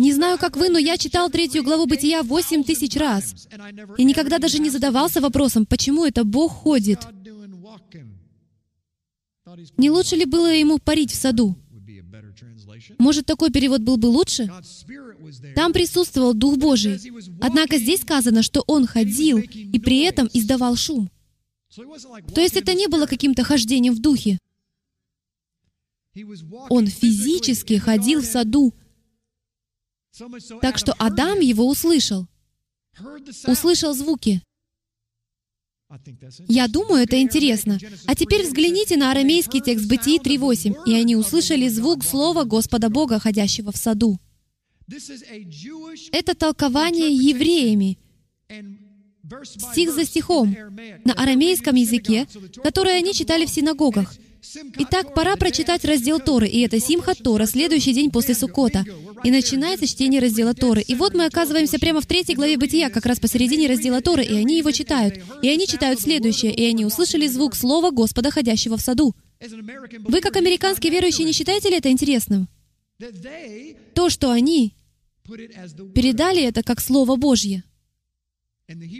Не 0.00 0.12
знаю, 0.12 0.36
как 0.36 0.56
вы, 0.56 0.68
но 0.68 0.78
я 0.78 0.98
читал 0.98 1.30
третью 1.30 1.62
главу 1.62 1.86
Бытия 1.86 2.24
восемь 2.24 2.64
тысяч 2.64 2.96
раз. 2.96 3.46
И 3.96 4.04
никогда 4.04 4.38
даже 4.38 4.58
не 4.58 4.68
задавался 4.68 5.20
вопросом, 5.20 5.64
почему 5.64 6.04
это 6.04 6.24
Бог 6.24 6.52
ходит. 6.52 6.98
Не 9.76 9.90
лучше 9.90 10.16
ли 10.16 10.24
было 10.24 10.52
ему 10.52 10.78
парить 10.78 11.12
в 11.12 11.14
саду? 11.14 11.56
Может, 12.98 13.26
такой 13.26 13.50
перевод 13.52 13.80
был 13.80 13.96
бы 13.96 14.06
лучше? 14.06 14.50
Там 15.54 15.72
присутствовал 15.72 16.34
Дух 16.34 16.56
Божий. 16.56 17.00
Однако 17.40 17.78
здесь 17.78 18.00
сказано, 18.00 18.42
что 18.42 18.62
Он 18.66 18.86
ходил 18.86 19.38
и 19.38 19.78
при 19.78 20.00
этом 20.00 20.28
издавал 20.32 20.76
шум. 20.76 21.10
То 22.34 22.40
есть 22.40 22.56
это 22.56 22.74
не 22.74 22.86
было 22.86 23.06
каким-то 23.06 23.44
хождением 23.44 23.94
в 23.94 24.00
духе. 24.00 24.38
Он 26.70 26.86
физически 26.86 27.76
ходил 27.76 28.22
в 28.22 28.24
саду, 28.24 28.72
так 30.62 30.78
что 30.78 30.94
Адам 30.94 31.40
его 31.40 31.68
услышал. 31.68 32.26
Услышал 33.46 33.92
звуки. 33.92 34.42
Я 36.48 36.66
думаю, 36.66 37.04
это 37.04 37.20
интересно. 37.20 37.78
А 38.06 38.14
теперь 38.16 38.44
взгляните 38.44 38.96
на 38.96 39.10
арамейский 39.10 39.60
текст 39.60 39.86
Бытии 39.86 40.18
3.8. 40.18 40.84
«И 40.86 40.94
они 40.94 41.14
услышали 41.14 41.68
звук 41.68 42.02
слова 42.04 42.44
Господа 42.44 42.88
Бога, 42.88 43.20
ходящего 43.20 43.70
в 43.70 43.76
саду». 43.76 44.18
Это 46.12 46.34
толкование 46.34 47.12
евреями, 47.12 47.98
стих 49.44 49.92
за 49.92 50.04
стихом, 50.04 50.56
на 51.04 51.12
арамейском 51.14 51.74
языке, 51.74 52.26
которое 52.62 52.96
они 52.96 53.12
читали 53.12 53.46
в 53.46 53.50
синагогах. 53.50 54.14
Итак, 54.78 55.12
пора 55.12 55.36
прочитать 55.36 55.84
раздел 55.84 56.20
Торы, 56.20 56.46
и 56.46 56.60
это 56.60 56.78
Симхат 56.78 57.18
Тора, 57.18 57.46
следующий 57.46 57.92
день 57.92 58.10
после 58.10 58.34
Суккота. 58.34 58.84
И 59.24 59.30
начинается 59.30 59.88
чтение 59.88 60.20
раздела 60.20 60.54
Торы. 60.54 60.82
И 60.82 60.94
вот 60.94 61.14
мы 61.14 61.26
оказываемся 61.26 61.80
прямо 61.80 62.00
в 62.00 62.06
третьей 62.06 62.36
главе 62.36 62.56
Бытия, 62.56 62.88
как 62.90 63.06
раз 63.06 63.18
посередине 63.18 63.66
раздела 63.66 64.00
Торы, 64.00 64.24
и 64.24 64.34
они 64.34 64.58
его 64.58 64.70
читают. 64.70 65.18
И 65.42 65.48
они 65.48 65.66
читают 65.66 66.00
следующее, 66.00 66.54
и 66.54 66.64
они 66.64 66.84
услышали 66.84 67.26
звук 67.26 67.56
слова 67.56 67.90
Господа, 67.90 68.30
ходящего 68.30 68.76
в 68.76 68.80
саду. 68.80 69.14
Вы, 70.04 70.20
как 70.20 70.36
американские 70.36 70.92
верующие, 70.92 71.26
не 71.26 71.32
считаете 71.32 71.70
ли 71.70 71.76
это 71.76 71.90
интересным? 71.90 72.48
То, 73.94 74.10
что 74.10 74.30
они 74.30 74.74
передали 75.24 76.42
это 76.42 76.62
как 76.62 76.80
Слово 76.80 77.16
Божье. 77.16 77.64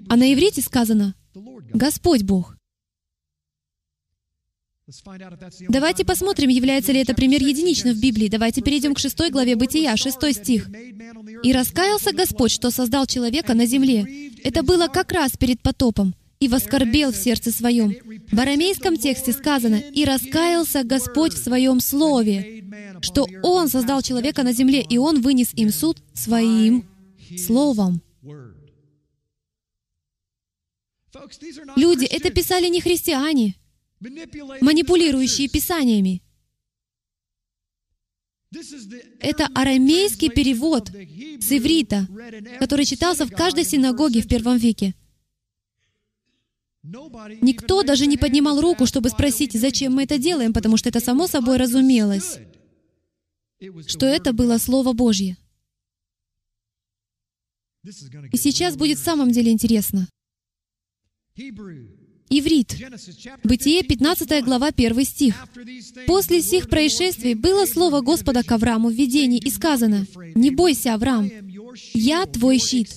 А 0.08 0.16
на 0.16 0.32
иврите 0.32 0.60
сказано 0.62 1.14
«Господь 1.72 2.22
Бог». 2.22 2.56
Давайте 5.68 6.04
посмотрим, 6.04 6.48
является 6.48 6.92
ли 6.92 7.00
это 7.00 7.12
пример 7.12 7.42
единичным 7.42 7.94
в 7.94 8.00
Библии. 8.00 8.28
Давайте 8.28 8.62
перейдем 8.62 8.94
к 8.94 9.00
шестой 9.00 9.30
главе 9.30 9.56
Бытия, 9.56 9.96
шестой 9.96 10.32
стих. 10.32 10.68
«И 11.42 11.52
раскаялся 11.52 12.12
Господь, 12.12 12.52
что 12.52 12.70
создал 12.70 13.06
человека 13.06 13.54
на 13.54 13.66
земле». 13.66 14.30
Это 14.44 14.62
было 14.62 14.86
как 14.86 15.10
раз 15.10 15.32
перед 15.36 15.60
потопом. 15.60 16.14
«И 16.38 16.46
воскорбел 16.46 17.12
в 17.12 17.16
сердце 17.16 17.50
своем». 17.50 17.96
В 18.30 18.38
арамейском 18.38 18.96
тексте 18.96 19.32
сказано 19.32 19.76
«И 19.76 20.04
раскаялся 20.04 20.84
Господь 20.84 21.32
в 21.32 21.42
своем 21.42 21.80
слове», 21.80 22.55
что 23.00 23.26
Он 23.42 23.68
создал 23.68 24.02
человека 24.02 24.42
на 24.42 24.52
земле, 24.52 24.82
и 24.82 24.98
Он 24.98 25.20
вынес 25.20 25.52
им 25.54 25.70
суд 25.70 25.98
своим 26.14 26.84
словом. 27.36 28.02
Люди, 31.76 32.04
это 32.04 32.30
писали 32.30 32.68
не 32.68 32.80
христиане, 32.80 33.56
манипулирующие 34.60 35.48
писаниями. 35.48 36.22
Это 39.20 39.48
арамейский 39.54 40.30
перевод 40.30 40.88
с 40.88 41.52
иврита, 41.52 42.06
который 42.58 42.84
читался 42.84 43.26
в 43.26 43.30
каждой 43.30 43.64
синагоге 43.64 44.22
в 44.22 44.28
первом 44.28 44.56
веке. 44.56 44.94
Никто 47.40 47.82
даже 47.82 48.06
не 48.06 48.16
поднимал 48.16 48.60
руку, 48.60 48.86
чтобы 48.86 49.10
спросить, 49.10 49.52
зачем 49.52 49.94
мы 49.94 50.04
это 50.04 50.18
делаем, 50.18 50.52
потому 50.52 50.76
что 50.76 50.88
это 50.88 51.00
само 51.00 51.26
собой 51.26 51.56
разумелось, 51.56 52.38
что 53.86 54.06
это 54.06 54.32
было 54.32 54.58
Слово 54.58 54.92
Божье. 54.92 55.36
И 58.32 58.36
сейчас 58.36 58.76
будет 58.76 58.98
в 58.98 59.04
самом 59.04 59.30
деле 59.30 59.52
интересно. 59.52 60.08
Иврит. 62.28 62.74
Бытие, 63.44 63.84
15 63.84 64.44
глава, 64.44 64.68
1 64.68 65.04
стих. 65.04 65.46
«После 66.06 66.42
сих 66.42 66.68
происшествий 66.68 67.34
было 67.34 67.66
слово 67.66 68.00
Господа 68.00 68.42
к 68.42 68.50
Аврааму 68.50 68.88
в 68.88 68.94
видении, 68.94 69.38
и 69.38 69.50
сказано, 69.50 70.06
«Не 70.34 70.50
бойся, 70.50 70.94
Авраам, 70.94 71.30
я 71.94 72.26
твой 72.26 72.58
щит, 72.58 72.88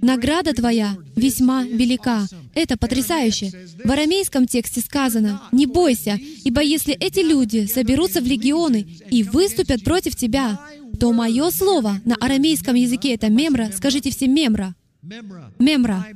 награда 0.00 0.52
твоя 0.52 0.96
весьма 1.16 1.64
велика». 1.64 2.26
Это 2.54 2.76
потрясающе. 2.76 3.50
В 3.84 3.90
арамейском 3.90 4.46
тексте 4.46 4.80
сказано, 4.80 5.42
«Не 5.52 5.66
бойся, 5.66 6.18
ибо 6.44 6.62
если 6.62 6.94
эти 6.94 7.20
люди 7.20 7.66
соберутся 7.66 8.20
в 8.20 8.24
легионы 8.24 8.86
и 9.10 9.22
выступят 9.22 9.84
против 9.84 10.16
тебя, 10.16 10.60
то 11.00 11.12
мое 11.12 11.50
слово 11.50 12.00
на 12.04 12.14
арамейском 12.16 12.74
языке 12.74 13.14
это 13.14 13.28
мемра, 13.28 13.70
скажите 13.74 14.10
все 14.10 14.28
мемра. 14.28 14.74
Мемра. 15.58 16.06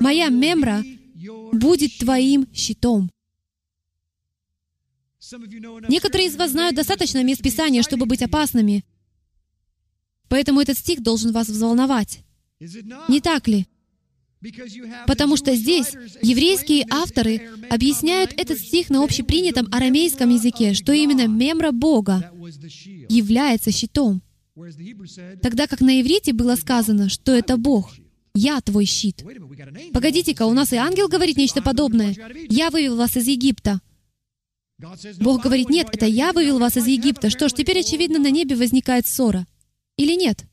Моя 0.00 0.28
мемра 0.28 0.82
будет 1.52 1.98
твоим 1.98 2.48
щитом. 2.52 3.10
Некоторые 5.88 6.28
из 6.28 6.36
вас 6.36 6.50
знают 6.50 6.76
достаточно 6.76 7.22
мест 7.22 7.42
Писания, 7.42 7.82
чтобы 7.82 8.06
быть 8.06 8.22
опасными. 8.22 8.84
Поэтому 10.28 10.60
этот 10.60 10.76
стих 10.78 11.02
должен 11.02 11.32
вас 11.32 11.48
взволновать. 11.48 12.20
Не 13.08 13.20
так 13.20 13.48
ли? 13.48 13.66
Потому 15.06 15.36
что 15.36 15.54
здесь 15.54 15.92
еврейские 16.20 16.86
авторы 16.90 17.48
объясняют 17.70 18.34
этот 18.36 18.58
стих 18.58 18.90
на 18.90 19.02
общепринятом 19.02 19.68
арамейском 19.72 20.28
языке, 20.28 20.74
что 20.74 20.92
именно 20.92 21.26
мемра 21.26 21.72
Бога 21.72 22.30
является 23.08 23.70
щитом. 23.70 24.22
Тогда 25.40 25.66
как 25.66 25.80
на 25.80 26.00
иврите 26.00 26.32
было 26.32 26.56
сказано, 26.56 27.08
что 27.08 27.32
это 27.32 27.56
Бог— 27.56 27.92
я 28.34 28.60
твой 28.60 28.84
щит. 28.84 29.24
Погодите-ка, 29.92 30.46
у 30.46 30.52
нас 30.52 30.72
и 30.72 30.76
ангел 30.76 31.08
говорит 31.08 31.36
нечто 31.36 31.62
подобное. 31.62 32.16
Я 32.48 32.70
вывел 32.70 32.96
вас 32.96 33.16
из 33.16 33.28
Египта. 33.28 33.80
Бог 35.20 35.42
говорит, 35.42 35.70
нет, 35.70 35.88
это 35.92 36.06
я 36.06 36.32
вывел 36.32 36.58
вас 36.58 36.76
из 36.76 36.86
Египта. 36.86 37.30
Что 37.30 37.48
ж, 37.48 37.52
теперь, 37.52 37.78
очевидно, 37.78 38.18
на 38.18 38.30
небе 38.30 38.56
возникает 38.56 39.06
ссора. 39.06 39.46
Или 39.96 40.14
нет? 40.14 40.46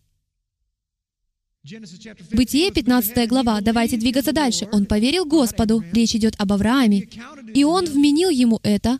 Бытие, 2.31 2.71
15 2.71 3.29
глава. 3.29 3.61
Давайте 3.61 3.97
двигаться 3.97 4.31
дальше. 4.31 4.67
Он 4.71 4.85
поверил 4.85 5.25
Господу. 5.25 5.83
Речь 5.91 6.15
идет 6.15 6.33
об 6.39 6.53
Аврааме. 6.53 7.07
И 7.53 7.63
он 7.63 7.85
вменил 7.85 8.29
ему 8.29 8.59
это 8.63 8.99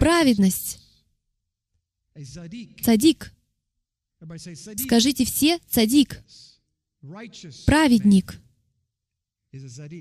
праведность. 0.00 0.80
Цадик. 2.82 3.32
Скажите 4.76 5.24
все 5.24 5.58
«цадик». 5.68 6.22
Праведник. 7.66 8.40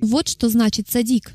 Вот 0.02 0.28
что 0.28 0.50
значит 0.50 0.90
садик. 0.90 1.34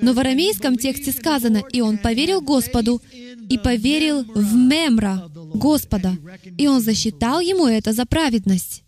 Но 0.00 0.14
в 0.14 0.18
арамейском 0.18 0.76
тексте 0.76 1.12
сказано, 1.12 1.62
«И 1.70 1.80
он 1.80 1.98
поверил 1.98 2.40
Господу, 2.40 3.00
и 3.48 3.56
поверил 3.56 4.24
в 4.24 4.54
Мемра, 4.56 5.30
Господа, 5.54 6.16
и 6.58 6.66
он 6.66 6.80
засчитал 6.80 7.38
ему 7.38 7.66
это 7.66 7.92
за 7.92 8.04
праведность». 8.04 8.82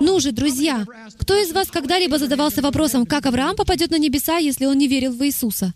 Ну 0.00 0.18
же, 0.20 0.32
друзья, 0.32 0.84
кто 1.18 1.36
из 1.36 1.52
вас 1.52 1.70
когда-либо 1.70 2.18
задавался 2.18 2.62
вопросом, 2.62 3.06
как 3.06 3.26
Авраам 3.26 3.56
попадет 3.56 3.90
на 3.90 3.98
небеса, 3.98 4.38
если 4.38 4.66
он 4.66 4.76
не 4.76 4.88
верил 4.88 5.12
в 5.12 5.24
Иисуса? 5.24 5.72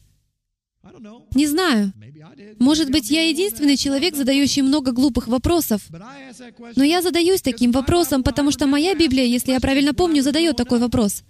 Не 1.35 1.47
знаю. 1.47 1.93
Может 2.59 2.91
быть, 2.91 3.11
я 3.11 3.29
единственный 3.29 3.77
человек, 3.77 4.17
задающий 4.17 4.63
много 4.63 4.93
глупых 4.93 5.29
вопросов. 5.29 5.83
Но 6.77 6.85
я 6.85 7.03
задаюсь 7.03 7.43
таким 7.43 7.73
вопросом, 7.73 8.23
потому 8.23 8.51
что 8.51 8.67
моя 8.67 8.95
Библия, 8.95 9.25
если 9.25 9.53
я 9.53 9.61
правильно 9.61 9.95
помню, 9.95 10.23
задает 10.23 10.57
такой 10.57 10.79
вопрос. 10.79 11.23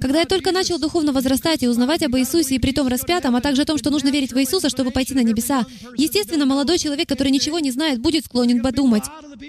Когда 0.00 0.20
я 0.20 0.26
только 0.26 0.52
начал 0.52 0.78
духовно 0.78 1.12
возрастать 1.12 1.62
и 1.62 1.68
узнавать 1.68 2.02
об 2.02 2.16
Иисусе 2.16 2.56
и 2.56 2.58
при 2.58 2.72
том 2.72 2.88
распятом, 2.88 3.36
а 3.36 3.40
также 3.40 3.62
о 3.62 3.66
том, 3.66 3.78
что 3.78 3.90
нужно 3.90 4.08
верить 4.08 4.32
в 4.32 4.40
Иисуса, 4.40 4.68
чтобы 4.68 4.90
пойти 4.90 5.14
на 5.14 5.22
небеса, 5.22 5.66
естественно, 5.96 6.46
молодой 6.46 6.78
человек, 6.78 7.08
который 7.08 7.30
ничего 7.30 7.58
не 7.58 7.70
знает, 7.70 8.00
будет 8.00 8.24
склонен 8.24 8.62
подумать, 8.62 9.04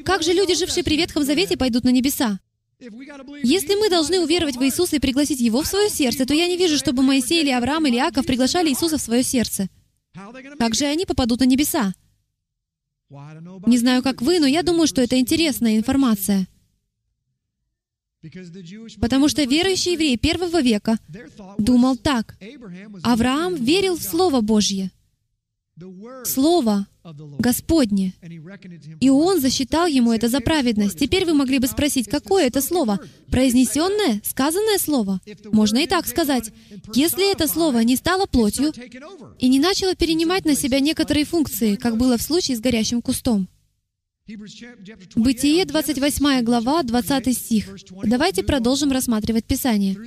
как 0.06 0.24
же 0.24 0.34
люди, 0.34 0.56
жившие 0.56 0.84
при 0.84 0.98
Ветхом 0.98 1.24
Завете, 1.24 1.58
пойдут 1.58 1.84
на 1.84 1.90
небеса? 1.90 2.40
Если 2.82 3.76
мы 3.76 3.90
должны 3.90 4.20
уверовать 4.20 4.56
в 4.56 4.64
Иисуса 4.64 4.96
и 4.96 5.00
пригласить 5.00 5.40
Его 5.40 5.62
в 5.62 5.68
свое 5.68 5.90
сердце, 5.90 6.26
то 6.26 6.34
я 6.34 6.48
не 6.48 6.58
вижу, 6.58 6.78
чтобы 6.78 7.04
Моисей 7.04 7.42
или 7.42 7.52
Авраам 7.52 7.86
или 7.86 7.98
Иаков 7.98 8.26
приглашали 8.26 8.70
Иисуса 8.70 8.98
в 8.98 9.02
свое 9.02 9.22
сердце. 9.22 9.70
Как 10.58 10.74
же 10.74 10.86
они 10.86 11.06
попадут 11.06 11.42
на 11.42 11.46
небеса? 11.46 11.94
Не 13.68 13.78
знаю, 13.78 14.02
как 14.02 14.22
вы, 14.22 14.40
но 14.40 14.48
я 14.48 14.64
думаю, 14.64 14.88
что 14.88 15.02
это 15.02 15.20
интересная 15.20 15.78
информация. 15.78 16.48
Потому 19.00 19.30
что 19.30 19.44
верующий 19.44 19.94
еврей 19.94 20.18
первого 20.18 20.62
века 20.62 20.98
думал 21.58 21.98
так. 21.98 22.38
Авраам 23.04 23.56
верил 23.56 23.96
в 23.96 24.04
Слово 24.04 24.42
Божье. 24.42 24.92
Слово 26.24 26.88
Господне. 27.40 28.14
И 29.00 29.10
Он 29.10 29.42
засчитал 29.42 29.88
ему 29.88 30.12
это 30.12 30.30
за 30.30 30.40
праведность. 30.40 31.00
Теперь 31.00 31.26
вы 31.26 31.34
могли 31.34 31.60
бы 31.60 31.68
спросить, 31.68 32.08
какое 32.08 32.48
это 32.48 32.62
слово? 32.62 33.00
Произнесенное? 33.30 34.22
Сказанное 34.24 34.78
слово? 34.78 35.20
Можно 35.52 35.80
и 35.80 35.88
так 35.88 36.08
сказать. 36.08 36.52
Если 36.94 37.32
это 37.32 37.48
слово 37.48 37.80
не 37.80 37.96
стало 37.96 38.26
плотью 38.28 38.72
и 39.40 39.50
не 39.50 39.60
начало 39.60 39.96
перенимать 39.96 40.46
на 40.46 40.56
себя 40.56 40.80
некоторые 40.80 41.26
функции, 41.26 41.76
как 41.76 41.98
было 41.98 42.18
в 42.18 42.22
случае 42.22 42.58
с 42.58 42.60
горящим 42.60 43.02
кустом, 43.02 43.48
Бытие, 45.16 45.66
28 45.66 46.44
глава, 46.44 46.84
20 46.84 47.38
стих. 47.38 47.76
Давайте 48.04 48.44
продолжим 48.44 48.92
рассматривать 48.92 49.46
Писание. 49.46 49.98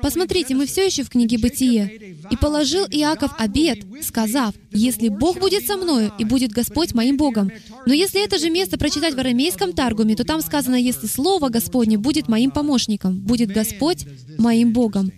Посмотрите, 0.00 0.54
мы 0.54 0.66
все 0.66 0.86
еще 0.86 1.02
в 1.02 1.10
книге 1.10 1.38
Бытие. 1.38 2.16
«И 2.30 2.36
положил 2.36 2.84
Иаков 2.90 3.32
обед, 3.38 3.84
сказав, 4.02 4.54
«Если 4.70 5.08
Бог 5.08 5.38
будет 5.40 5.66
со 5.66 5.76
мною, 5.76 6.12
и 6.18 6.24
будет 6.24 6.52
Господь 6.52 6.94
моим 6.94 7.16
Богом». 7.16 7.50
Но 7.86 7.92
если 7.92 8.24
это 8.24 8.38
же 8.38 8.50
место 8.50 8.78
прочитать 8.78 9.14
в 9.14 9.18
арамейском 9.18 9.72
Таргуме, 9.72 10.14
то 10.14 10.24
там 10.24 10.40
сказано, 10.40 10.76
«Если 10.76 11.06
Слово 11.06 11.48
Господне 11.48 11.98
будет 11.98 12.28
моим 12.28 12.50
помощником, 12.50 13.20
будет 13.20 13.50
Господь 13.50 14.06
моим 14.38 14.72
Богом». 14.72 15.12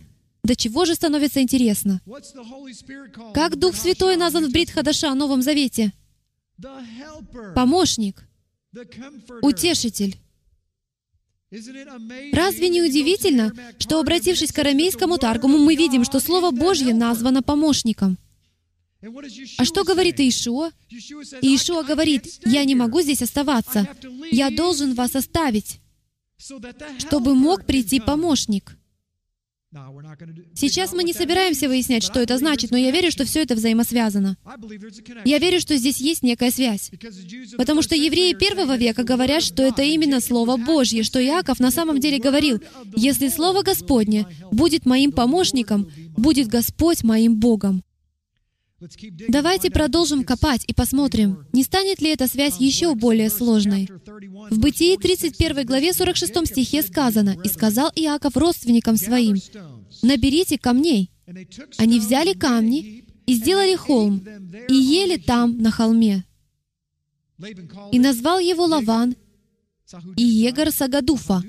До 0.45 0.55
чего 0.55 0.85
же 0.85 0.95
становится 0.95 1.41
интересно? 1.41 2.01
Как 3.33 3.59
Дух 3.59 3.75
Святой 3.75 4.17
назван 4.17 4.47
в 4.47 4.53
Брит 4.53 4.71
Хадаша, 4.71 5.15
Новом 5.15 5.41
Завете? 5.41 5.93
Помощник, 7.55 8.27
утешитель. 9.43 10.19
Разве 12.33 12.69
не 12.69 12.83
удивительно, 12.83 13.53
что, 13.79 14.01
обратившись 14.01 14.53
к 14.53 14.59
арамейскому 14.59 15.19
Таргуму, 15.19 15.59
мы 15.59 15.77
видим, 15.77 16.05
что 16.05 16.19
Слово 16.19 16.51
Божье 16.51 16.95
названо 16.95 17.43
помощником? 17.43 18.19
А 19.59 19.65
что 19.65 19.85
говорит 19.85 20.19
Иешуа? 20.19 20.71
Иешуа 20.91 21.83
говорит, 21.83 22.27
«Я 22.47 22.65
не 22.65 22.75
могу 22.75 23.03
здесь 23.03 23.23
оставаться. 23.23 23.87
Я 24.31 24.51
должен 24.51 24.95
вас 24.95 25.15
оставить, 25.15 25.81
чтобы 26.99 27.35
мог 27.35 27.67
прийти 27.67 28.01
помощник». 28.01 28.77
Сейчас 30.55 30.93
мы 30.93 31.03
не 31.05 31.13
собираемся 31.13 31.69
выяснять, 31.69 32.03
что 32.03 32.21
это 32.21 32.39
значит, 32.39 32.71
но 32.71 32.77
я 32.77 32.91
верю, 32.91 33.11
что 33.11 33.25
все 33.25 33.43
это 33.43 33.55
взаимосвязано. 33.55 34.37
Я 35.25 35.39
верю, 35.39 35.61
что 35.61 35.77
здесь 35.77 35.99
есть 35.99 36.23
некая 36.23 36.51
связь. 36.51 36.91
Потому 37.57 37.83
что 37.83 37.95
евреи 37.95 38.35
первого 38.35 38.77
века 38.77 39.05
говорят, 39.05 39.43
что 39.43 39.63
это 39.63 39.83
именно 39.83 40.21
Слово 40.21 40.57
Божье, 40.57 41.03
что 41.03 41.25
Иаков 41.25 41.61
на 41.61 41.71
самом 41.71 42.01
деле 42.01 42.19
говорил, 42.19 42.61
«Если 42.97 43.29
Слово 43.29 43.63
Господне 43.63 44.27
будет 44.51 44.87
моим 44.87 45.13
помощником, 45.13 45.91
будет 46.17 46.49
Господь 46.49 47.03
моим 47.03 47.37
Богом». 47.39 47.83
Давайте 49.29 49.71
продолжим 49.71 50.25
копать 50.25 50.65
и 50.67 50.75
посмотрим, 50.75 51.47
не 51.53 51.63
станет 51.63 52.01
ли 52.01 52.11
эта 52.11 52.27
связь 52.27 52.61
еще 52.61 52.95
более 52.95 53.31
сложной. 53.31 53.89
В 54.51 54.59
Бытии 54.59 54.97
31 54.97 55.65
главе 55.65 55.93
46 55.93 56.47
стихе 56.47 56.83
сказано, 56.83 57.37
«И 57.45 57.49
сказал 57.49 57.91
Иаков 57.95 58.37
родственникам 58.37 58.97
своим, 58.97 59.37
«Наберите 60.03 60.59
камней». 60.59 61.11
Они 61.79 62.01
взяли 62.01 62.35
камни 62.35 63.05
и 63.27 63.35
сделали 63.35 63.77
холм, 63.77 64.23
и 64.69 64.75
ели 64.75 65.17
там, 65.17 65.57
на 65.59 65.71
холме. 65.71 66.25
И 67.93 67.99
назвал 67.99 68.39
его 68.39 68.65
Лаван 68.65 69.17
и 70.17 70.23
Егор 70.23 70.71
Сагадуфа. 70.71 71.43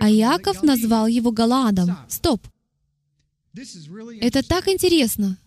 А 0.00 0.10
Иаков 0.10 0.62
назвал 0.62 1.06
его 1.06 1.30
Галаадом. 1.30 1.96
Стоп! 2.08 2.46
Это 4.20 4.42
так 4.42 4.68
интересно. 4.68 5.38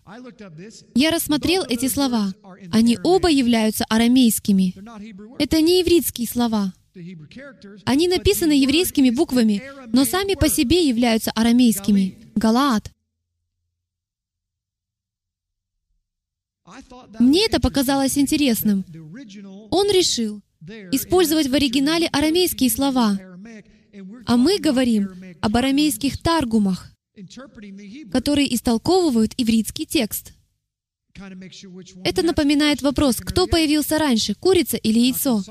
Я 0.94 1.10
рассмотрел 1.10 1.64
эти 1.64 1.88
слова. 1.88 2.32
Они 2.70 2.98
оба 3.02 3.28
являются 3.28 3.84
арамейскими. 3.88 4.74
Это 5.40 5.60
не 5.60 5.80
еврейские 5.80 6.28
слова. 6.28 6.72
Они 7.84 8.08
написаны 8.08 8.52
еврейскими 8.52 9.10
буквами, 9.10 9.62
но 9.92 10.04
сами 10.04 10.34
по 10.34 10.48
себе 10.48 10.88
являются 10.88 11.30
арамейскими. 11.32 12.18
Галаад. 12.36 12.92
Мне 17.18 17.46
это 17.46 17.60
показалось 17.60 18.18
интересным. 18.18 18.84
Он 19.70 19.90
решил 19.90 20.40
использовать 20.92 21.48
в 21.48 21.54
оригинале 21.54 22.06
арамейские 22.08 22.70
слова, 22.70 23.18
а 24.26 24.36
мы 24.36 24.58
говорим 24.58 25.10
об 25.40 25.56
арамейских 25.56 26.18
таргумах 26.18 26.95
которые 28.12 28.54
истолковывают 28.54 29.32
ивритский 29.36 29.86
текст. 29.86 30.32
Это 32.04 32.22
напоминает 32.22 32.82
вопрос, 32.82 33.16
кто 33.16 33.46
появился 33.46 33.98
раньше, 33.98 34.34
курица 34.34 34.76
или 34.76 34.98
яйцо? 34.98 35.42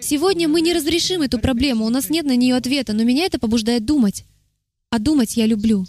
Сегодня 0.00 0.48
мы 0.48 0.60
не 0.60 0.72
разрешим 0.72 1.22
эту 1.22 1.40
проблему, 1.40 1.84
у 1.84 1.90
нас 1.90 2.10
нет 2.10 2.24
на 2.24 2.36
нее 2.36 2.54
ответа, 2.54 2.92
но 2.92 3.02
меня 3.02 3.24
это 3.24 3.40
побуждает 3.40 3.84
думать. 3.84 4.24
А 4.90 5.00
думать 5.00 5.36
я 5.36 5.46
люблю. 5.46 5.84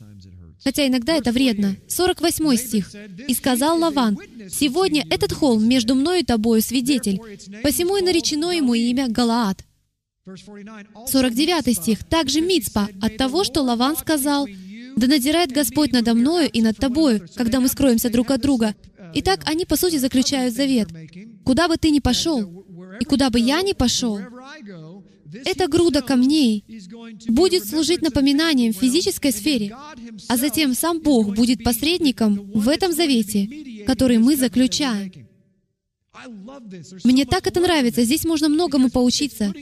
Хотя 0.64 0.88
иногда 0.88 1.14
это 1.14 1.32
вредно. 1.32 1.76
48 1.88 2.56
стих. 2.58 2.92
«И 3.28 3.36
сказал 3.36 3.78
Лаван, 3.78 4.18
«Сегодня 4.50 5.06
этот 5.12 5.32
холм 5.32 5.68
между 5.68 5.94
мной 5.94 6.22
и 6.22 6.26
тобою 6.26 6.64
свидетель, 6.64 7.20
посему 7.62 7.98
и 7.98 8.02
наречено 8.02 8.50
ему 8.50 8.74
имя 8.74 9.08
Галаад». 9.08 9.64
49 10.26 11.78
стих. 11.78 12.04
Также 12.06 12.42
Мицпа, 12.42 12.90
от 13.00 13.16
того, 13.18 13.44
что 13.44 13.62
Лаван 13.62 13.96
сказал, 13.96 14.48
да 14.96 15.08
надирает 15.08 15.52
Господь 15.52 15.92
надо 15.92 16.14
мною 16.14 16.50
и 16.50 16.62
над 16.62 16.78
тобою, 16.78 17.28
когда 17.36 17.60
мы 17.60 17.68
скроемся 17.68 18.10
друг 18.10 18.32
от 18.32 18.42
друга. 18.42 18.76
Итак, 19.14 19.42
они, 19.46 19.66
по 19.66 19.76
сути, 19.76 19.98
заключают 19.98 20.54
завет. 20.54 20.90
Куда 21.44 21.68
бы 21.68 21.78
ты 21.78 21.90
ни 21.90 22.00
пошел, 22.00 22.66
и 23.00 23.06
куда 23.06 23.30
бы 23.30 23.40
я 23.40 23.62
ни 23.62 23.74
пошел, 23.74 24.20
эта 25.46 25.68
груда 25.68 26.02
камней 26.02 26.64
будет 27.28 27.66
служить 27.66 28.02
напоминанием 28.02 28.74
в 28.74 28.78
физической 28.78 29.32
сфере, 29.32 29.76
а 30.28 30.38
затем 30.38 30.74
сам 30.74 31.00
Бог 31.02 31.36
будет 31.36 31.64
посредником 31.64 32.52
в 32.54 32.70
этом 32.70 32.94
завете, 32.94 33.84
который 33.86 34.18
мы 34.18 34.36
заключаем. 34.38 35.25
Мне 37.04 37.26
так 37.26 37.48
это 37.48 37.60
нравится. 37.60 38.04
Здесь 38.04 38.26
можно 38.26 38.50
многому 38.50 38.90
поучиться. 38.90 39.54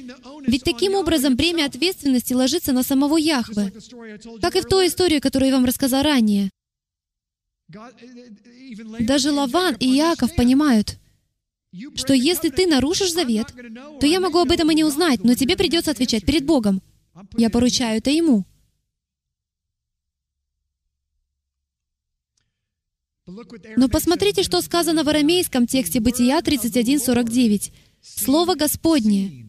Ведь 0.46 0.64
таким 0.64 0.96
образом 0.96 1.36
бремя 1.36 1.66
ответственности 1.66 2.34
ложится 2.34 2.74
на 2.74 2.84
самого 2.84 3.18
Яхве. 3.18 3.72
Как 4.42 4.56
и 4.56 4.62
в 4.62 4.66
той 4.66 4.88
истории, 4.88 5.20
которую 5.20 5.50
я 5.50 5.56
вам 5.56 5.66
рассказал 5.66 6.04
ранее. 6.04 6.50
Даже 9.00 9.32
Лаван 9.32 9.76
и 9.80 9.88
Иаков 9.98 10.36
понимают, 10.36 10.98
что 11.96 12.14
если 12.14 12.50
ты 12.50 12.68
нарушишь 12.68 13.14
завет, 13.14 13.48
то 14.00 14.06
я 14.06 14.20
могу 14.20 14.40
об 14.40 14.52
этом 14.52 14.70
и 14.72 14.76
не 14.76 14.84
узнать, 14.84 15.24
но 15.24 15.34
тебе 15.34 15.58
придется 15.58 15.92
отвечать 15.92 16.26
перед 16.26 16.46
Богом. 16.46 16.82
Я 17.38 17.50
поручаю 17.50 17.98
это 17.98 18.12
Ему. 18.12 18.46
Но 23.78 23.88
посмотрите, 23.88 24.44
что 24.44 24.62
сказано 24.62 25.04
в 25.04 25.10
арамейском 25.10 25.66
тексте 25.66 26.02
Бытия 26.02 26.40
31.49. 26.40 27.72
Слово 28.02 28.56
Господне 28.56 29.46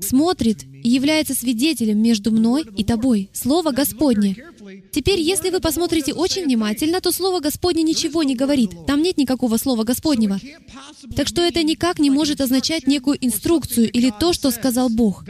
смотрит 0.00 0.64
и 0.64 0.88
является 0.88 1.34
свидетелем 1.34 2.02
между 2.02 2.30
мной 2.30 2.64
и 2.78 2.82
тобой. 2.82 3.28
Слово 3.34 3.72
Господне. 3.72 4.36
Теперь, 4.90 5.20
если 5.20 5.50
вы 5.50 5.60
посмотрите 5.60 6.14
очень 6.14 6.44
внимательно, 6.44 7.02
то 7.02 7.12
Слово 7.12 7.40
Господне 7.40 7.82
ничего 7.82 8.22
не 8.22 8.34
говорит. 8.34 8.70
Там 8.86 9.02
нет 9.02 9.18
никакого 9.18 9.58
Слова 9.58 9.84
Господнего. 9.84 10.40
Так 11.14 11.28
что 11.28 11.42
это 11.42 11.62
никак 11.62 11.98
не 11.98 12.08
может 12.08 12.40
означать 12.40 12.86
некую 12.86 13.18
инструкцию 13.22 13.90
или 13.90 14.10
то, 14.18 14.32
что 14.32 14.50
сказал 14.50 14.88
Бог. 14.88 15.24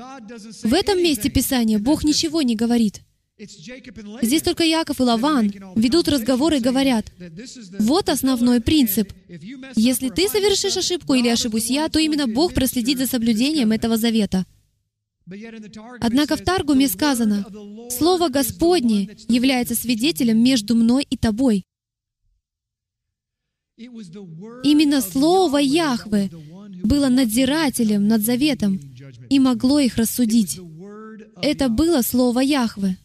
В 0.62 0.74
этом 0.74 1.02
месте 1.02 1.28
Писания 1.28 1.80
Бог 1.80 2.04
ничего 2.04 2.42
не 2.42 2.54
говорит. 2.54 3.02
Здесь 4.22 4.42
только 4.42 4.64
Яков 4.64 5.00
и 5.00 5.02
Лаван 5.02 5.52
ведут 5.74 6.08
разговоры 6.08 6.58
и 6.58 6.60
говорят, 6.60 7.10
вот 7.78 8.08
основной 8.08 8.60
принцип. 8.60 9.12
Если 9.76 10.10
ты 10.10 10.28
совершишь 10.28 10.76
ошибку 10.76 11.14
или 11.14 11.28
ошибусь 11.28 11.70
я, 11.70 11.88
то 11.88 11.98
именно 11.98 12.26
Бог 12.26 12.52
проследит 12.52 12.98
за 12.98 13.06
соблюдением 13.06 13.72
этого 13.72 13.96
завета. 13.96 14.44
Однако 16.00 16.36
в 16.36 16.42
Таргуме 16.42 16.88
сказано, 16.88 17.46
«Слово 17.90 18.28
Господне 18.28 19.16
является 19.28 19.74
свидетелем 19.74 20.42
между 20.42 20.74
мной 20.74 21.06
и 21.08 21.16
тобой». 21.16 21.64
Именно 23.78 25.00
Слово 25.00 25.58
Яхве 25.58 26.30
было 26.84 27.08
надзирателем 27.08 28.06
над 28.06 28.22
заветом 28.22 28.78
и 29.30 29.38
могло 29.38 29.78
их 29.78 29.96
рассудить. 29.96 30.60
Это 31.40 31.70
было 31.70 32.02
Слово 32.02 32.40
Яхве. 32.40 32.98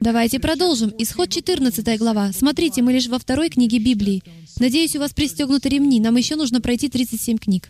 Давайте 0.00 0.40
продолжим. 0.40 0.94
Исход 0.98 1.28
14 1.28 1.98
глава. 1.98 2.32
Смотрите, 2.32 2.80
мы 2.80 2.94
лишь 2.94 3.06
во 3.06 3.18
второй 3.18 3.50
книге 3.50 3.78
Библии. 3.78 4.22
Надеюсь, 4.58 4.96
у 4.96 4.98
вас 4.98 5.12
пристегнуты 5.12 5.68
ремни. 5.68 6.00
Нам 6.00 6.16
еще 6.16 6.36
нужно 6.36 6.62
пройти 6.62 6.88
37 6.88 7.36
книг. 7.36 7.68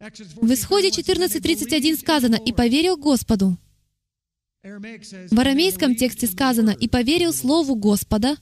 В 0.00 0.52
Исходе 0.52 0.88
14.31 0.88 1.96
сказано 1.96 2.34
«И 2.34 2.52
поверил 2.52 2.96
Господу». 2.96 3.56
В 4.62 5.38
арамейском 5.38 5.94
тексте 5.94 6.26
сказано 6.26 6.70
«И 6.70 6.88
поверил 6.88 7.32
Слову 7.32 7.76
Господа». 7.76 8.36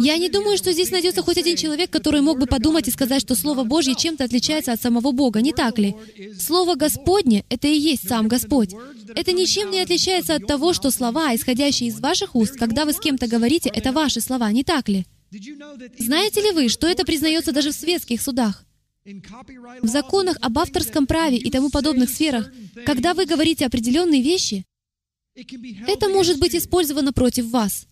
Я 0.00 0.18
не 0.18 0.28
думаю, 0.28 0.58
что 0.58 0.72
здесь 0.72 0.90
найдется 0.90 1.22
хоть 1.22 1.38
один 1.38 1.56
человек, 1.56 1.90
который 1.90 2.20
мог 2.20 2.38
бы 2.38 2.46
подумать 2.46 2.86
и 2.86 2.90
сказать, 2.90 3.22
что 3.22 3.34
Слово 3.34 3.64
Божье 3.64 3.94
чем-то 3.94 4.24
отличается 4.24 4.72
от 4.72 4.80
самого 4.80 5.12
Бога, 5.12 5.40
не 5.40 5.52
так 5.52 5.78
ли? 5.78 5.96
Слово 6.38 6.74
Господне— 6.74 7.44
это 7.48 7.66
и 7.66 7.76
есть 7.76 8.06
сам 8.06 8.28
Господь. 8.28 8.74
Это 9.14 9.32
ничем 9.32 9.70
не 9.70 9.80
отличается 9.80 10.34
от 10.34 10.46
того, 10.46 10.74
что 10.74 10.90
слова, 10.90 11.34
исходящие 11.34 11.88
из 11.88 11.98
ваших 11.98 12.34
уст, 12.34 12.56
когда 12.56 12.84
вы 12.84 12.92
с 12.92 13.00
кем-то 13.00 13.26
говорите, 13.26 13.70
это 13.70 13.92
ваши 13.92 14.20
слова, 14.20 14.52
не 14.52 14.64
так 14.64 14.88
ли? 14.88 15.06
Знаете 15.98 16.42
ли 16.42 16.52
вы, 16.52 16.68
что 16.68 16.86
это 16.86 17.04
признается 17.04 17.52
даже 17.52 17.70
в 17.70 17.74
светских 17.74 18.20
судах? 18.20 18.64
В 19.04 19.88
законах 19.88 20.36
об 20.40 20.58
авторском 20.58 21.06
праве 21.06 21.38
и 21.38 21.50
тому 21.50 21.70
подобных 21.70 22.10
сферах, 22.10 22.52
когда 22.84 23.14
вы 23.14 23.24
говорите 23.24 23.66
определенные 23.66 24.22
вещи, 24.22 24.64
это 25.34 26.10
может 26.10 26.38
быть 26.38 26.54
использовано 26.54 27.12
против 27.12 27.46
вас— 27.50 27.86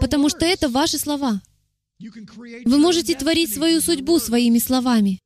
Потому 0.00 0.28
что 0.28 0.44
это 0.44 0.68
ваши 0.68 0.98
слова. 0.98 1.42
Вы 1.98 2.78
можете 2.78 3.16
творить 3.16 3.52
свою 3.52 3.80
судьбу 3.80 4.18
своими 4.18 4.58
словами. 4.58 5.20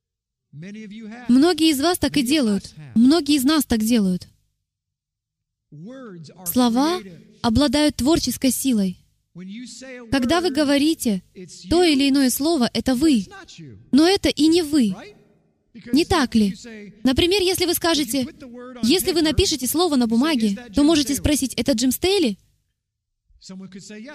Многие 0.53 1.71
из 1.71 1.81
вас 1.81 1.99
так 1.99 2.17
и 2.17 2.23
делают. 2.23 2.75
Многие 2.95 3.37
из 3.37 3.45
нас 3.45 3.65
так 3.65 3.81
делают. 3.81 4.29
Слова 6.47 7.01
обладают 7.43 7.97
творческой 7.97 8.51
силой. 8.51 8.99
Когда 10.11 10.41
вы 10.41 10.51
говорите 10.51 11.23
то 11.71 11.85
или 11.85 12.09
иное 12.09 12.31
слово, 12.31 12.71
это 12.73 12.95
вы. 12.95 13.27
Но 13.93 14.07
это 14.09 14.29
и 14.29 14.47
не 14.49 14.63
вы. 14.63 14.95
Не 15.93 16.05
так 16.05 16.35
ли? 16.35 16.57
Например, 17.05 17.41
если 17.41 17.67
вы 17.67 17.75
скажете, 17.75 18.27
если 18.83 19.13
вы 19.13 19.23
напишете 19.23 19.67
слово 19.67 19.97
на 19.97 20.07
бумаге, 20.07 20.59
то 20.75 20.83
можете 20.83 21.15
спросить, 21.15 21.55
это 21.55 21.73
Джим 21.73 21.93
Стейли? 21.93 22.39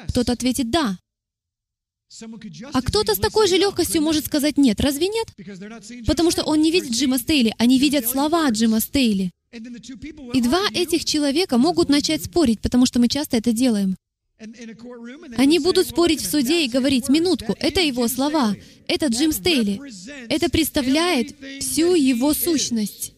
Кто-то 0.10 0.32
ответит 0.32 0.70
«да». 0.70 0.98
А 2.74 2.82
кто-то 2.82 3.16
с 3.16 3.18
такой 3.18 3.48
же 3.48 3.58
легкостью 3.58 4.02
может 4.02 4.26
сказать 4.26 4.58
«нет». 4.58 4.80
Разве 4.80 5.08
нет? 5.08 5.28
Потому 6.06 6.32
что 6.32 6.44
он 6.44 6.62
не 6.62 6.72
видит 6.72 6.92
Джима 6.92 7.18
Стейли, 7.18 7.54
они 7.58 7.80
видят 7.80 8.08
слова 8.08 8.50
Джима 8.50 8.80
Стейли. 8.80 9.32
И 9.52 10.42
два 10.42 10.68
этих 10.74 11.06
человека 11.06 11.58
могут 11.58 11.90
начать 11.90 12.24
спорить, 12.24 12.62
потому 12.62 12.86
что 12.86 13.00
мы 13.00 13.08
часто 13.08 13.38
это 13.38 13.52
делаем. 13.52 13.96
Они 15.38 15.60
будут 15.60 15.88
спорить 15.88 16.22
в 16.22 16.30
суде 16.30 16.66
и 16.66 16.70
говорить, 16.70 17.08
минутку, 17.10 17.56
это 17.60 17.82
его 17.82 18.08
слова, 18.08 18.56
это 18.88 19.08
Джим 19.08 19.32
Стейли. 19.32 19.80
Это 20.28 20.50
представляет 20.50 21.36
всю 21.62 21.96
его 21.96 22.34
сущность. 22.34 23.13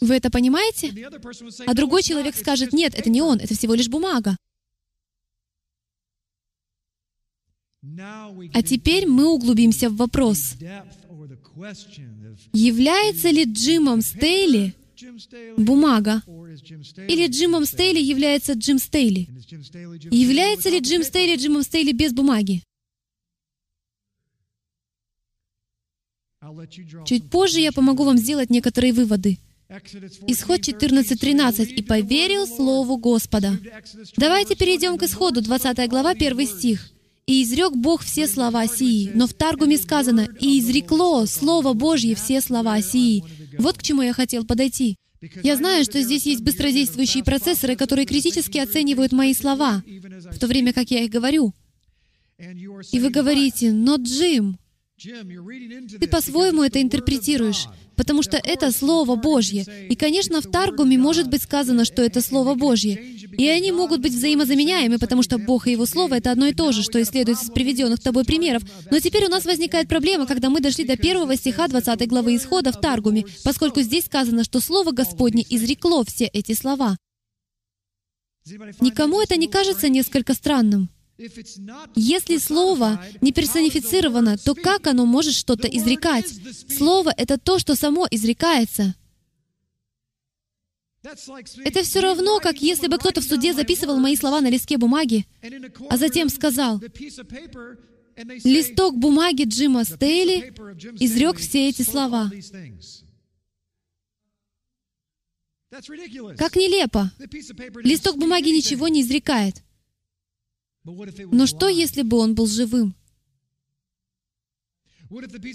Вы 0.00 0.14
это 0.14 0.30
понимаете? 0.30 0.92
А 1.66 1.74
другой 1.74 2.02
человек 2.02 2.36
скажет, 2.36 2.72
нет, 2.72 2.94
это 2.94 3.08
не 3.08 3.22
он, 3.22 3.38
это 3.38 3.54
всего 3.54 3.74
лишь 3.74 3.88
бумага. 3.88 4.36
А 8.52 8.62
теперь 8.62 9.06
мы 9.06 9.28
углубимся 9.28 9.88
в 9.88 9.96
вопрос. 9.96 10.54
Является 12.52 13.30
ли 13.30 13.44
Джимом 13.44 14.02
Стейли 14.02 14.74
бумага? 15.56 16.22
Или 17.08 17.26
Джимом 17.28 17.64
Стейли 17.64 18.00
является 18.00 18.52
Джим 18.52 18.78
Стейли? 18.78 19.28
Является 20.10 20.68
ли 20.68 20.80
Джим 20.80 21.02
Стейли 21.02 21.36
Джимом 21.36 21.62
Стейли 21.62 21.92
без 21.92 22.12
бумаги? 22.12 22.62
Чуть 27.04 27.28
позже 27.28 27.60
я 27.60 27.72
помогу 27.72 28.04
вам 28.04 28.16
сделать 28.16 28.50
некоторые 28.50 28.92
выводы. 28.92 29.38
Исход 30.26 30.60
14.13. 30.60 31.66
«И 31.66 31.82
поверил 31.82 32.46
Слову 32.46 32.96
Господа». 32.96 33.58
Давайте 34.16 34.56
перейдем 34.56 34.98
к 34.98 35.02
Исходу, 35.04 35.42
20 35.42 35.88
глава, 35.88 36.10
1 36.10 36.46
стих. 36.46 36.90
«И 37.26 37.42
изрек 37.44 37.74
Бог 37.76 38.02
все 38.02 38.26
слова 38.26 38.66
сии». 38.66 39.10
Но 39.14 39.26
в 39.26 39.34
Таргуме 39.34 39.76
сказано 39.76 40.28
«И 40.40 40.58
изрекло 40.58 41.26
Слово 41.26 41.74
Божье 41.74 42.16
все 42.16 42.40
слова 42.40 42.80
сии». 42.82 43.22
Вот 43.58 43.78
к 43.78 43.82
чему 43.82 44.02
я 44.02 44.12
хотел 44.12 44.44
подойти. 44.44 44.96
Я 45.42 45.56
знаю, 45.56 45.84
что 45.84 46.00
здесь 46.00 46.24
есть 46.24 46.40
быстродействующие 46.40 47.22
процессоры, 47.22 47.76
которые 47.76 48.06
критически 48.06 48.58
оценивают 48.58 49.12
мои 49.12 49.34
слова, 49.34 49.84
в 49.86 50.38
то 50.38 50.46
время 50.46 50.72
как 50.72 50.90
я 50.90 51.04
их 51.04 51.10
говорю. 51.10 51.52
И 52.90 52.98
вы 52.98 53.10
говорите, 53.10 53.70
но 53.70 53.96
Джим, 53.96 54.58
ты 55.02 56.08
по-своему 56.08 56.62
это 56.62 56.82
интерпретируешь, 56.82 57.66
потому 57.96 58.22
что 58.22 58.36
это 58.36 58.70
Слово 58.70 59.16
Божье. 59.16 59.64
И, 59.88 59.96
конечно, 59.96 60.42
в 60.42 60.46
Таргуме 60.46 60.98
может 60.98 61.28
быть 61.28 61.42
сказано, 61.42 61.86
что 61.86 62.02
это 62.02 62.20
Слово 62.20 62.54
Божье. 62.54 62.96
И 62.96 63.48
они 63.48 63.72
могут 63.72 64.00
быть 64.00 64.12
взаимозаменяемы, 64.12 64.98
потому 64.98 65.22
что 65.22 65.38
Бог 65.38 65.66
и 65.66 65.72
Его 65.72 65.86
Слово— 65.86 66.14
это 66.18 66.30
одно 66.30 66.46
и 66.46 66.52
то 66.52 66.72
же, 66.72 66.82
что 66.82 66.98
и 66.98 67.04
следует 67.04 67.38
из 67.42 67.50
приведенных 67.50 68.00
тобой 68.00 68.24
примеров. 68.24 68.62
Но 68.90 69.00
теперь 69.00 69.24
у 69.24 69.28
нас 69.28 69.46
возникает 69.46 69.88
проблема, 69.88 70.26
когда 70.26 70.50
мы 70.50 70.60
дошли 70.60 70.84
до 70.84 70.96
первого 70.96 71.34
стиха 71.36 71.68
20 71.68 72.06
главы 72.06 72.36
Исхода 72.36 72.72
в 72.72 72.80
Таргуме, 72.80 73.24
поскольку 73.42 73.80
здесь 73.80 74.04
сказано, 74.04 74.44
что 74.44 74.60
Слово 74.60 74.92
Господне 74.92 75.46
изрекло 75.48 76.04
все 76.04 76.26
эти 76.26 76.52
слова. 76.52 76.96
Никому 78.80 79.20
это 79.22 79.36
не 79.36 79.48
кажется 79.48 79.88
несколько 79.88 80.34
странным? 80.34 80.90
Если 81.94 82.38
Слово 82.38 83.04
не 83.20 83.32
персонифицировано, 83.32 84.38
то 84.38 84.54
как 84.54 84.86
оно 84.86 85.04
может 85.04 85.34
что-то 85.34 85.68
изрекать? 85.68 86.32
Слово— 86.68 87.12
это 87.16 87.38
то, 87.38 87.58
что 87.58 87.74
само 87.74 88.06
изрекается. 88.10 88.94
Это 91.02 91.82
все 91.82 92.00
равно, 92.00 92.40
как 92.40 92.60
если 92.60 92.86
бы 92.86 92.98
кто-то 92.98 93.20
в 93.20 93.24
суде 93.24 93.52
записывал 93.54 93.98
мои 93.98 94.16
слова 94.16 94.40
на 94.40 94.50
листке 94.50 94.76
бумаги, 94.76 95.26
а 95.88 95.96
затем 95.96 96.28
сказал, 96.28 96.80
листок 98.44 98.98
бумаги 98.98 99.44
Джима 99.44 99.84
Стейли 99.84 100.52
изрек 101.00 101.38
все 101.38 101.68
эти 101.68 101.82
слова. 101.82 102.30
Как 105.70 106.56
нелепо. 106.56 107.10
Листок 107.82 108.18
бумаги 108.18 108.50
ничего 108.50 108.88
не 108.88 109.02
изрекает. 109.02 109.62
Но 111.30 111.46
что, 111.46 111.68
если 111.68 112.02
бы 112.02 112.18
он 112.18 112.34
был 112.34 112.46
живым? 112.46 112.94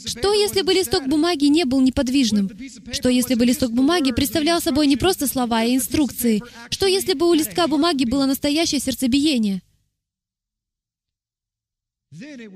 Что, 0.06 0.34
если 0.34 0.64
бы 0.64 0.74
листок 0.74 1.08
бумаги 1.08 1.46
не 1.46 1.64
был 1.64 1.80
неподвижным? 1.80 2.50
Что, 2.92 3.08
если 3.08 3.36
бы 3.36 3.46
листок 3.46 3.72
бумаги 3.72 4.12
представлял 4.12 4.60
собой 4.60 4.86
не 4.88 4.98
просто 4.98 5.28
слова 5.28 5.64
и 5.64 5.76
инструкции? 5.76 6.44
Что, 6.70 6.88
если 6.88 7.14
бы 7.14 7.30
у 7.30 7.34
листка 7.34 7.68
бумаги 7.68 8.04
было 8.04 8.26
настоящее 8.26 8.82
сердцебиение? 8.82 9.62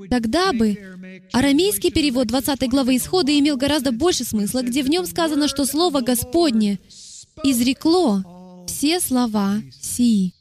Тогда 0.10 0.52
бы 0.54 0.78
арамейский 1.32 1.92
перевод 1.92 2.28
20 2.28 2.70
главы 2.70 2.98
Исхода 2.98 3.38
имел 3.38 3.58
гораздо 3.58 3.92
больше 3.92 4.24
смысла, 4.24 4.62
где 4.62 4.84
в 4.84 4.90
нем 4.90 5.06
сказано, 5.06 5.48
что 5.48 5.66
Слово 5.66 6.02
Господне 6.02 6.80
изрекло 7.44 8.66
все 8.68 9.00
слова 9.00 9.62
сии. 9.82 10.34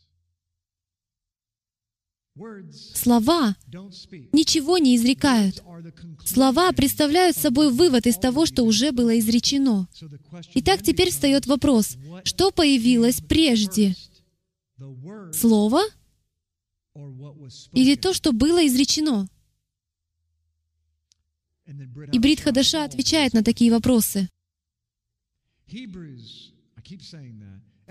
Слова 2.94 3.56
ничего 4.32 4.78
не 4.78 4.96
изрекают. 4.96 5.62
Слова 6.24 6.72
представляют 6.72 7.36
собой 7.36 7.72
вывод 7.72 8.06
из 8.06 8.16
того, 8.16 8.46
что 8.46 8.64
уже 8.64 8.92
было 8.92 9.18
изречено. 9.18 9.88
Итак, 10.54 10.82
теперь 10.82 11.10
встает 11.10 11.46
вопрос, 11.46 11.96
что 12.24 12.50
появилось 12.50 13.20
прежде? 13.20 13.94
Слово 15.32 15.82
или 17.72 17.96
то, 17.96 18.12
что 18.12 18.32
было 18.32 18.66
изречено? 18.66 19.28
И 22.12 22.18
Брит 22.18 22.40
Хадаша 22.40 22.84
отвечает 22.84 23.34
на 23.34 23.44
такие 23.44 23.70
вопросы. 23.70 24.28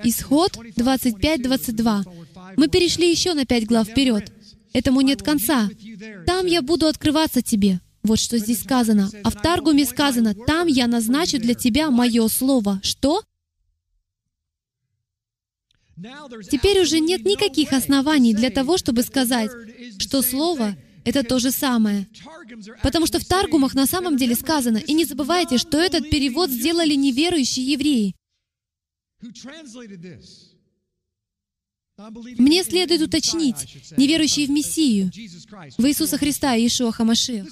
Исход 0.04 0.58
25-22. 0.76 2.54
Мы 2.58 2.68
перешли 2.68 3.10
еще 3.10 3.34
на 3.34 3.46
пять 3.46 3.66
глав 3.66 3.88
вперед. 3.88 4.32
Этому 4.74 5.02
нет 5.02 5.24
конца. 5.24 5.70
Там 6.26 6.46
я 6.46 6.62
буду 6.62 6.88
открываться 6.88 7.42
тебе. 7.42 7.80
Вот 8.04 8.20
что 8.20 8.38
здесь 8.38 8.62
сказано. 8.62 9.10
А 9.24 9.30
в 9.30 9.36
Таргуме 9.36 9.86
сказано, 9.86 10.34
там 10.34 10.68
я 10.68 10.88
назначу 10.88 11.40
для 11.40 11.56
тебя 11.56 11.90
мое 11.90 12.28
слово. 12.28 12.80
Что? 12.84 13.24
Теперь 16.52 16.80
уже 16.82 17.00
нет 17.00 17.26
никаких 17.26 17.74
оснований 17.74 18.34
для 18.34 18.52
того, 18.52 18.78
чтобы 18.78 19.02
сказать, 19.02 19.52
что 19.98 20.22
слово— 20.22 20.76
это 21.06 21.24
то 21.24 21.40
же 21.40 21.52
самое. 21.52 22.08
Потому 22.84 23.08
что 23.08 23.20
в 23.20 23.26
Таргумах 23.26 23.74
на 23.74 23.88
самом 23.88 24.16
деле 24.16 24.36
сказано, 24.36 24.78
и 24.78 24.94
не 24.94 25.06
забывайте, 25.06 25.58
что 25.58 25.80
этот 25.80 26.10
перевод 26.10 26.50
сделали 26.52 26.94
неверующие 26.94 27.66
евреи. 27.66 28.16
Мне 32.38 32.64
следует 32.64 33.02
уточнить, 33.02 33.56
неверующие 33.98 34.46
в 34.46 34.52
Мессию, 34.52 35.12
в 35.78 35.86
Иисуса 35.88 36.18
Христа 36.18 36.56
и 36.56 36.68
Ишуа 36.68 36.92
Хамаши. 36.92 37.44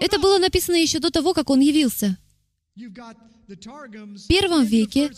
Это 0.00 0.20
было 0.20 0.38
написано 0.38 0.76
еще 0.76 1.00
до 1.00 1.10
того, 1.10 1.34
как 1.34 1.50
Он 1.50 1.58
явился. 1.58 2.16
В 2.76 4.28
первом 4.28 4.64
веке, 4.64 5.10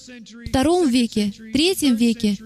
втором 0.46 0.88
веке, 0.88 1.32
третьем 1.52 1.96
веке 1.96 2.38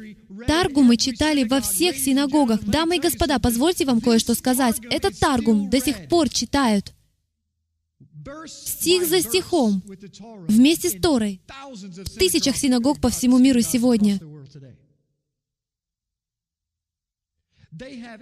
Таргумы 0.48 0.96
читали 0.96 1.44
во 1.44 1.60
всех 1.60 1.96
синагогах. 1.96 2.64
Дамы 2.64 2.96
и 2.96 3.00
господа, 3.00 3.38
позвольте 3.38 3.84
вам 3.84 4.00
кое-что 4.00 4.34
сказать. 4.34 4.80
Этот 4.90 5.16
Таргум 5.20 5.70
до 5.70 5.80
сих 5.80 6.08
пор 6.08 6.28
читают 6.28 6.92
стих 8.46 9.06
за 9.06 9.20
стихом, 9.20 9.82
вместе 10.48 10.90
с 10.90 11.00
Торой, 11.00 11.40
в 11.72 12.18
тысячах 12.18 12.56
синагог 12.56 13.00
по 13.00 13.08
всему 13.08 13.38
миру 13.38 13.60
сегодня. 13.60 14.20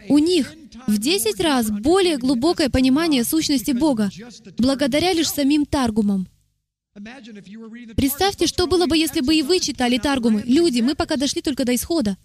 У 0.09 0.19
них 0.19 0.55
в 0.87 0.99
десять 0.99 1.41
раз 1.41 1.71
более 1.71 2.17
глубокое 2.17 2.71
понимание 2.71 3.23
сущности 3.23 3.73
Бога, 3.73 4.11
благодаря 4.59 5.13
лишь 5.13 5.29
самим 5.29 5.67
Таргумам. 5.67 6.27
Представьте, 7.97 8.47
что 8.47 8.67
было 8.67 8.87
бы, 8.87 8.97
если 8.97 9.21
бы 9.21 9.35
и 9.35 9.43
вы 9.43 9.61
читали 9.61 9.99
Таргумы. 9.99 10.43
Люди, 10.47 10.81
мы 10.81 10.95
пока 10.95 11.17
дошли 11.17 11.43
только 11.43 11.65
до 11.65 11.75
исхода. 11.75 12.17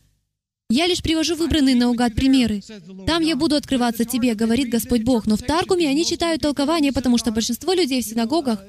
Я 0.69 0.85
лишь 0.85 1.01
привожу 1.01 1.37
выбранные 1.37 1.77
наугад 1.77 2.13
примеры. 2.13 2.61
Там 3.05 3.23
я 3.23 3.37
буду 3.37 3.55
открываться 3.55 4.03
тебе, 4.03 4.35
говорит 4.35 4.67
Господь 4.69 5.03
Бог. 5.03 5.25
Но 5.25 5.37
в 5.37 5.41
Таргуме 5.41 5.87
они 5.87 6.05
читают 6.05 6.41
толкование, 6.41 6.91
потому 6.91 7.17
что 7.17 7.31
большинство 7.31 7.71
людей 7.71 8.01
в 8.01 8.05
синагогах, 8.05 8.61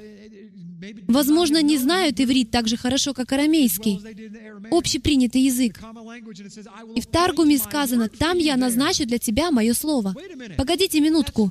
возможно, 1.09 1.61
не 1.61 1.77
знают 1.77 2.21
иврит 2.21 2.53
так 2.53 2.69
же 2.69 2.77
хорошо, 2.77 3.15
как 3.15 3.33
арамейский, 3.33 4.01
общепринятый 4.71 5.43
язык. 5.43 5.81
И 6.95 7.01
в 7.01 7.07
Таргуме 7.09 7.59
сказано, 7.59 8.09
«Там 8.09 8.39
я 8.39 8.57
назначу 8.57 9.05
для 9.05 9.19
тебя 9.19 9.51
мое 9.51 9.75
слово». 9.75 10.15
Погодите 10.57 11.01
минутку. 11.01 11.51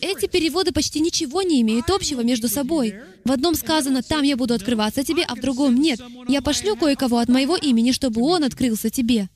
Эти 0.00 0.28
переводы 0.28 0.70
почти 0.70 1.00
ничего 1.00 1.42
не 1.42 1.60
имеют 1.62 1.90
общего 1.90 2.20
между 2.20 2.46
собой. 2.46 2.94
В 3.24 3.32
одном 3.32 3.56
сказано, 3.56 4.04
«Там 4.04 4.22
я 4.22 4.36
буду 4.36 4.54
открываться 4.54 5.02
тебе», 5.02 5.24
а 5.24 5.34
в 5.34 5.40
другом 5.40 5.74
«Нет, 5.74 6.00
я 6.28 6.42
пошлю 6.42 6.76
кое-кого 6.76 7.18
от 7.18 7.28
моего 7.28 7.56
имени, 7.56 7.90
чтобы 7.90 8.22
он 8.22 8.44
открылся 8.44 8.88
тебе». 8.88 9.28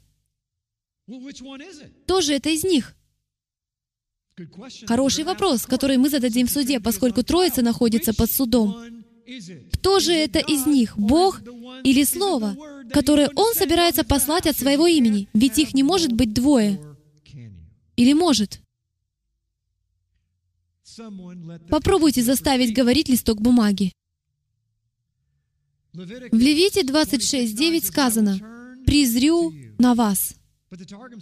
Кто 2.04 2.20
же 2.20 2.34
это 2.34 2.50
из 2.50 2.64
них? 2.64 2.94
Хороший 4.86 5.24
вопрос, 5.24 5.66
который 5.66 5.96
мы 5.96 6.10
зададим 6.10 6.46
в 6.46 6.50
суде, 6.50 6.80
поскольку 6.80 7.22
Троица 7.22 7.62
находится 7.62 8.14
под 8.14 8.30
судом. 8.30 8.76
Кто 9.72 10.00
же 10.00 10.12
это 10.12 10.38
из 10.38 10.66
них, 10.66 10.96
Бог 10.96 11.42
или 11.82 12.04
Слово, 12.04 12.56
которое 12.92 13.30
Он 13.34 13.54
собирается 13.54 14.04
послать 14.04 14.46
от 14.46 14.56
своего 14.56 14.86
имени? 14.86 15.28
Ведь 15.34 15.58
их 15.58 15.74
не 15.74 15.82
может 15.82 16.12
быть 16.12 16.32
двое. 16.32 16.80
Или 17.96 18.12
может? 18.12 18.60
Попробуйте 21.68 22.22
заставить 22.22 22.74
говорить 22.74 23.08
листок 23.08 23.40
бумаги. 23.40 23.92
В 25.92 26.38
Левите 26.38 26.82
26.9 26.82 27.84
сказано 27.84 28.84
«Призрю 28.86 29.52
на 29.78 29.94
вас». 29.94 30.37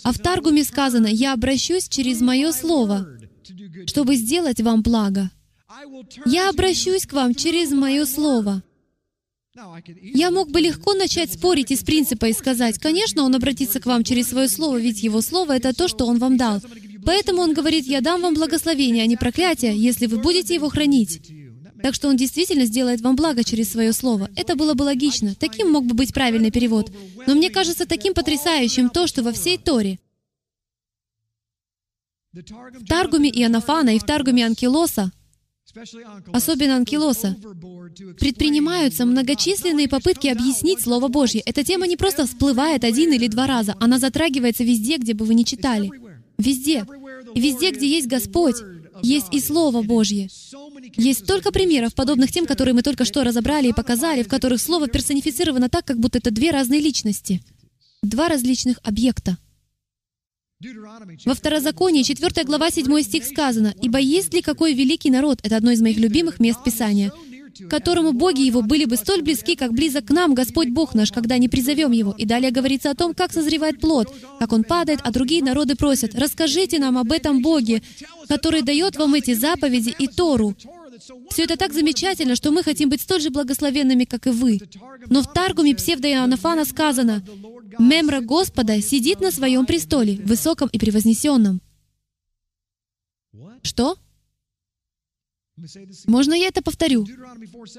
А 0.03 0.13
в 0.13 0.19
Таргуме 0.19 0.65
сказано 0.65 1.07
«Я 1.07 1.33
обращусь 1.33 1.89
через 1.89 2.21
Мое 2.21 2.53
Слово, 2.53 3.07
чтобы 3.87 4.17
сделать 4.17 4.61
вам 4.61 4.83
благо». 4.83 5.31
Я 6.25 6.49
обращусь 6.49 7.07
к 7.07 7.13
вам 7.13 7.35
через 7.35 7.71
Мое 7.71 8.07
Слово. 8.07 8.63
Я 10.03 10.31
мог 10.31 10.51
бы 10.51 10.61
легко 10.61 10.95
начать 10.95 11.33
спорить 11.33 11.71
из 11.71 11.83
принципа 11.83 12.27
и 12.27 12.33
сказать, 12.33 12.79
конечно, 12.79 13.23
Он 13.23 13.35
обратится 13.35 13.81
к 13.81 13.87
вам 13.87 14.05
через 14.05 14.29
Свое 14.29 14.49
Слово, 14.49 14.79
ведь 14.79 15.03
Его 15.03 15.21
Слово— 15.23 15.57
это 15.57 15.75
то, 15.75 15.89
что 15.89 16.07
Он 16.07 16.19
вам 16.19 16.37
дал. 16.37 16.61
Поэтому 17.05 17.43
Он 17.43 17.55
говорит, 17.55 17.87
«Я 17.87 18.01
дам 18.01 18.21
вам 18.21 18.35
благословение, 18.35 19.05
а 19.05 19.07
не 19.07 19.17
проклятие, 19.17 19.77
если 19.77 20.07
вы 20.07 20.19
будете 20.19 20.55
его 20.55 20.69
хранить». 20.69 21.23
Так 21.83 21.95
что 21.95 22.09
Он 22.09 22.17
действительно 22.17 22.65
сделает 22.65 23.01
вам 23.01 23.17
благо 23.17 23.45
через 23.45 23.71
Свое 23.71 23.93
Слово. 23.93 24.31
Это 24.37 24.57
было 24.57 24.75
бы 24.75 24.83
логично. 24.83 25.35
Таким 25.35 25.71
мог 25.71 25.85
бы 25.85 25.95
быть 25.95 26.13
правильный 26.15 26.51
перевод. 26.51 26.91
Но 27.27 27.35
мне 27.35 27.51
кажется 27.51 27.87
таким 27.87 28.15
потрясающим 28.15 28.91
то, 28.91 29.07
что 29.07 29.23
во 29.23 29.33
всей 29.33 29.59
Торе, 29.59 29.99
в 32.33 32.87
Таргуме 32.87 33.31
Иоаннафана 33.31 33.97
и 33.97 33.99
в 33.99 34.05
Таргуме 34.05 34.45
Анкилоса, 34.45 35.11
особенно 36.33 36.77
Анкилоса, 36.77 37.37
предпринимаются 38.19 39.05
многочисленные 39.05 39.89
попытки 39.89 40.29
объяснить 40.29 40.81
Слово 40.81 41.09
Божье. 41.09 41.41
Эта 41.41 41.65
тема 41.65 41.87
не 41.87 41.97
просто 41.97 42.27
всплывает 42.27 42.85
один 42.85 43.13
или 43.13 43.27
два 43.27 43.47
раза, 43.47 43.75
она 43.81 43.99
затрагивается 43.99 44.65
везде, 44.65 44.99
где 44.99 45.15
бы 45.15 45.25
вы 45.25 45.35
ни 45.35 45.43
читали. 45.45 45.91
Везде. 46.39 46.87
Везде, 47.35 47.71
где 47.71 47.89
есть 47.89 48.07
Господь, 48.07 48.57
есть 49.03 49.33
и 49.33 49.41
Слово 49.41 49.83
Божье. 49.83 50.29
Есть 50.97 51.25
столько 51.25 51.53
примеров, 51.53 51.95
подобных 51.95 52.31
тем, 52.33 52.47
которые 52.47 52.75
мы 52.75 52.83
только 52.83 53.05
что 53.05 53.23
разобрали 53.25 53.69
и 53.69 53.73
показали, 53.73 54.23
в 54.23 54.29
которых 54.29 54.61
Слово 54.61 54.89
персонифицировано 54.89 55.69
так, 55.69 55.85
как 55.85 55.99
будто 55.99 56.19
это 56.19 56.31
две 56.31 56.51
разные 56.51 56.81
личности, 56.81 57.43
два 58.03 58.29
различных 58.29 58.79
объекта. 58.83 59.39
Во 61.27 61.35
Второзаконии, 61.35 62.03
4 62.03 62.45
глава, 62.45 62.71
7 62.71 63.03
стих 63.03 63.25
сказано, 63.27 63.75
«Ибо 63.83 63.99
есть 63.99 64.33
ли 64.33 64.41
какой 64.41 64.73
великий 64.73 65.11
народ?» 65.11 65.39
Это 65.43 65.57
одно 65.57 65.71
из 65.71 65.83
моих 65.83 65.99
любимых 65.99 66.41
мест 66.41 66.65
Писания 66.65 67.13
которому 67.69 68.13
боги 68.13 68.43
его 68.43 68.63
были 68.63 68.85
бы 68.85 68.97
столь 68.97 69.23
близки, 69.23 69.57
как 69.57 69.73
близок 69.73 70.07
к 70.07 70.11
нам 70.11 70.35
Господь 70.35 70.71
Бог 70.71 70.95
наш, 70.95 71.13
когда 71.13 71.39
не 71.39 71.49
призовем 71.49 71.93
его. 71.93 72.15
И 72.17 72.25
далее 72.25 72.51
говорится 72.51 72.91
о 72.91 72.95
том, 72.95 73.15
как 73.15 73.33
созревает 73.33 73.81
плод, 73.81 74.13
как 74.39 74.53
он 74.53 74.65
падает, 74.65 75.01
а 75.03 75.11
другие 75.11 75.43
народы 75.43 75.77
просят, 75.77 76.15
расскажите 76.15 76.79
нам 76.79 76.99
об 76.99 77.13
этом 77.13 77.43
Боге, 77.43 77.83
который 78.29 78.63
дает 78.63 78.97
вам 78.97 79.15
эти 79.15 79.35
заповеди 79.35 79.95
и 79.99 80.09
Тору. 80.09 80.55
Все 81.31 81.45
это 81.45 81.57
так 81.57 81.73
замечательно, 81.73 82.37
что 82.37 82.51
мы 82.51 82.63
хотим 82.63 82.89
быть 82.89 83.03
столь 83.03 83.21
же 83.21 83.31
благословенными, 83.31 84.05
как 84.05 84.27
и 84.27 84.31
вы. 84.31 84.61
Но 85.09 85.23
в 85.23 85.33
Таргуме 85.33 85.75
псевдоиоаннафана 85.75 86.65
сказано, 86.65 87.23
«Мемра 87.79 88.21
Господа 88.21 88.81
сидит 88.81 89.21
на 89.21 89.31
своем 89.31 89.67
престоле, 89.67 90.17
высоком 90.25 90.69
и 90.73 90.79
превознесенном». 90.79 91.61
Что? 93.63 93.97
Можно 96.07 96.35
я 96.35 96.49
это 96.49 96.63
повторю? 96.63 97.07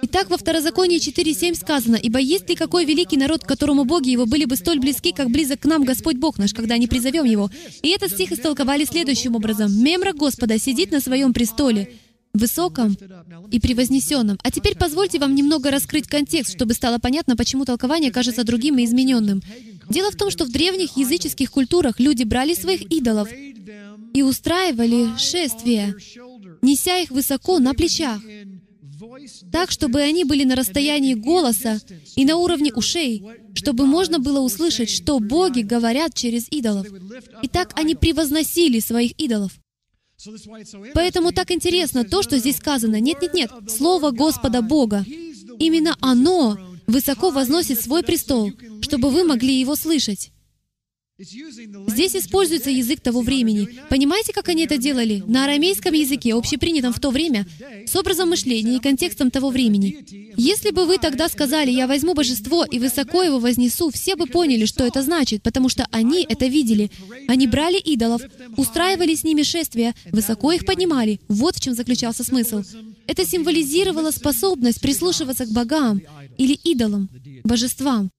Итак, 0.01 0.32
во 0.32 0.38
Второзаконии 0.38 0.99
4.7 0.99 1.53
сказано, 1.53 1.95
«Ибо 1.95 2.17
есть 2.19 2.49
ли 2.49 2.55
какой 2.55 2.86
великий 2.86 3.17
народ, 3.17 3.43
которому 3.43 3.86
боги 3.86 4.09
его 4.09 4.25
были 4.25 4.45
бы 4.45 4.55
столь 4.55 4.80
близки, 4.80 5.11
как 5.11 5.30
близок 5.30 5.59
к 5.59 5.65
нам 5.65 5.84
Господь 5.84 6.17
Бог 6.17 6.39
наш, 6.39 6.53
когда 6.53 6.78
не 6.78 6.88
призовем 6.88 7.25
его?» 7.25 7.51
И 7.84 7.89
этот 7.89 8.11
стих 8.11 8.32
истолковали 8.32 8.84
следующим 8.84 9.36
образом. 9.36 9.71
«Мемра 9.71 10.13
Господа 10.13 10.57
сидит 10.57 10.91
на 10.91 11.01
своем 11.01 11.34
престоле, 11.34 11.93
высоком 12.34 12.97
и 13.51 13.59
превознесенном. 13.59 14.39
А 14.41 14.49
теперь 14.49 14.75
позвольте 14.75 15.19
вам 15.19 15.36
немного 15.36 15.69
раскрыть 15.69 16.07
контекст, 16.07 16.55
чтобы 16.55 16.73
стало 16.73 16.97
понятно, 16.97 17.36
почему 17.36 17.63
толкование 17.65 18.11
кажется 18.11 18.43
другим 18.43 18.80
и 18.80 18.86
измененным. 18.86 19.43
Дело 19.89 20.11
в 20.11 20.15
том, 20.15 20.32
что 20.32 20.45
в 20.45 20.51
древних 20.51 20.97
языческих 20.97 21.51
культурах 21.51 21.99
люди 21.99 22.23
брали 22.23 22.55
своих 22.55 22.82
идолов 22.91 23.30
и 24.13 24.21
устраивали 24.23 25.17
шествия, 25.17 25.95
неся 26.61 26.97
их 26.97 27.11
высоко 27.11 27.59
на 27.59 27.73
плечах, 27.73 28.21
так, 29.51 29.71
чтобы 29.71 30.01
они 30.01 30.23
были 30.23 30.43
на 30.43 30.55
расстоянии 30.55 31.13
голоса 31.13 31.79
и 32.15 32.25
на 32.25 32.37
уровне 32.37 32.73
ушей, 32.73 33.23
чтобы 33.53 33.85
можно 33.85 34.19
было 34.19 34.39
услышать, 34.39 34.89
что 34.89 35.19
боги 35.19 35.61
говорят 35.61 36.13
через 36.13 36.47
идолов. 36.49 36.87
И 37.41 37.47
так 37.47 37.77
они 37.77 37.95
превозносили 37.95 38.79
своих 38.79 39.11
идолов. 39.19 39.53
Поэтому 40.93 41.31
так 41.31 41.51
интересно 41.51 42.03
то, 42.03 42.23
что 42.23 42.39
здесь 42.39 42.57
сказано. 42.57 42.99
Нет-нет-нет, 42.99 43.51
Слово 43.69 44.11
Господа 44.11 44.61
Бога. 44.61 45.05
Именно 45.59 45.95
оно 46.01 46.57
высоко 46.87 47.29
возносит 47.29 47.79
свой 47.79 48.03
престол, 48.03 48.51
чтобы 48.81 49.09
вы 49.11 49.23
могли 49.23 49.59
его 49.59 49.75
слышать. 49.75 50.31
Здесь 51.20 52.15
используется 52.15 52.70
язык 52.70 53.01
того 53.01 53.22
времени. 53.22 53.68
Понимаете, 53.89 54.34
как 54.34 54.49
они 54.49 54.65
это 54.65 54.78
делали? 54.78 55.24
На 55.26 55.45
арамейском 55.45 55.91
языке, 55.91 56.36
общепринятом 56.36 56.93
в 56.93 56.99
то 56.99 57.09
время, 57.09 57.47
с 57.88 57.95
образом 57.95 58.30
мышления 58.30 58.76
и 58.76 58.80
контекстом 58.80 59.32
того 59.32 59.49
времени. 59.49 60.05
Если 60.38 60.70
бы 60.70 60.86
вы 60.86 60.99
тогда 60.99 61.28
сказали, 61.28 61.72
«Я 61.72 61.88
возьму 61.88 62.13
божество 62.13 62.65
и 62.65 62.78
высоко 62.78 63.24
его 63.24 63.39
вознесу», 63.39 63.89
все 63.89 64.15
бы 64.15 64.28
поняли, 64.28 64.65
что 64.65 64.86
это 64.86 65.01
значит, 65.01 65.41
потому 65.41 65.70
что 65.70 65.88
они 65.89 66.24
это 66.30 66.45
видели. 66.45 66.91
Они 67.28 67.47
брали 67.47 67.80
идолов, 67.80 68.22
устраивали 68.55 69.15
с 69.15 69.24
ними 69.24 69.41
шествия, 69.41 69.95
высоко 70.11 70.51
их 70.51 70.68
поднимали. 70.68 71.20
Вот 71.28 71.55
в 71.55 71.61
чем 71.61 71.74
заключался 71.74 72.24
смысл. 72.24 72.61
Это 73.07 73.26
символизировало 73.26 74.11
способность 74.11 74.82
прислушиваться 74.82 75.47
к 75.47 75.51
богам 75.51 75.99
или 76.38 76.53
идолам, 76.53 77.09
божествам. 77.43 78.11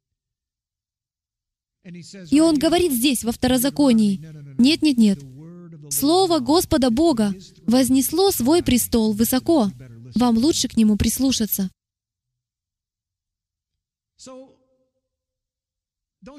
И 2.30 2.40
он 2.40 2.58
говорит 2.58 2.92
здесь, 2.92 3.24
во 3.24 3.32
второзаконии, 3.32 4.20
нет, 4.58 4.82
нет, 4.82 4.98
нет. 4.98 5.18
Слово 5.90 6.38
Господа 6.40 6.90
Бога 6.90 7.34
вознесло 7.66 8.30
свой 8.30 8.62
престол 8.62 9.12
высоко. 9.12 9.70
Вам 10.14 10.36
лучше 10.36 10.68
к 10.68 10.76
нему 10.76 10.96
прислушаться. 10.96 11.70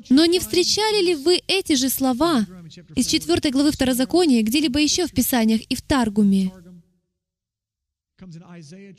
Но 0.09 0.25
не 0.25 0.39
встречали 0.39 1.05
ли 1.05 1.15
вы 1.15 1.41
эти 1.47 1.73
же 1.73 1.89
слова 1.89 2.45
из 2.95 3.07
4 3.07 3.49
главы 3.51 3.71
Второзакония 3.71 4.43
где-либо 4.43 4.79
еще 4.79 5.07
в 5.07 5.13
Писаниях 5.13 5.61
и 5.61 5.75
в 5.75 5.81
Таргуме? 5.81 6.51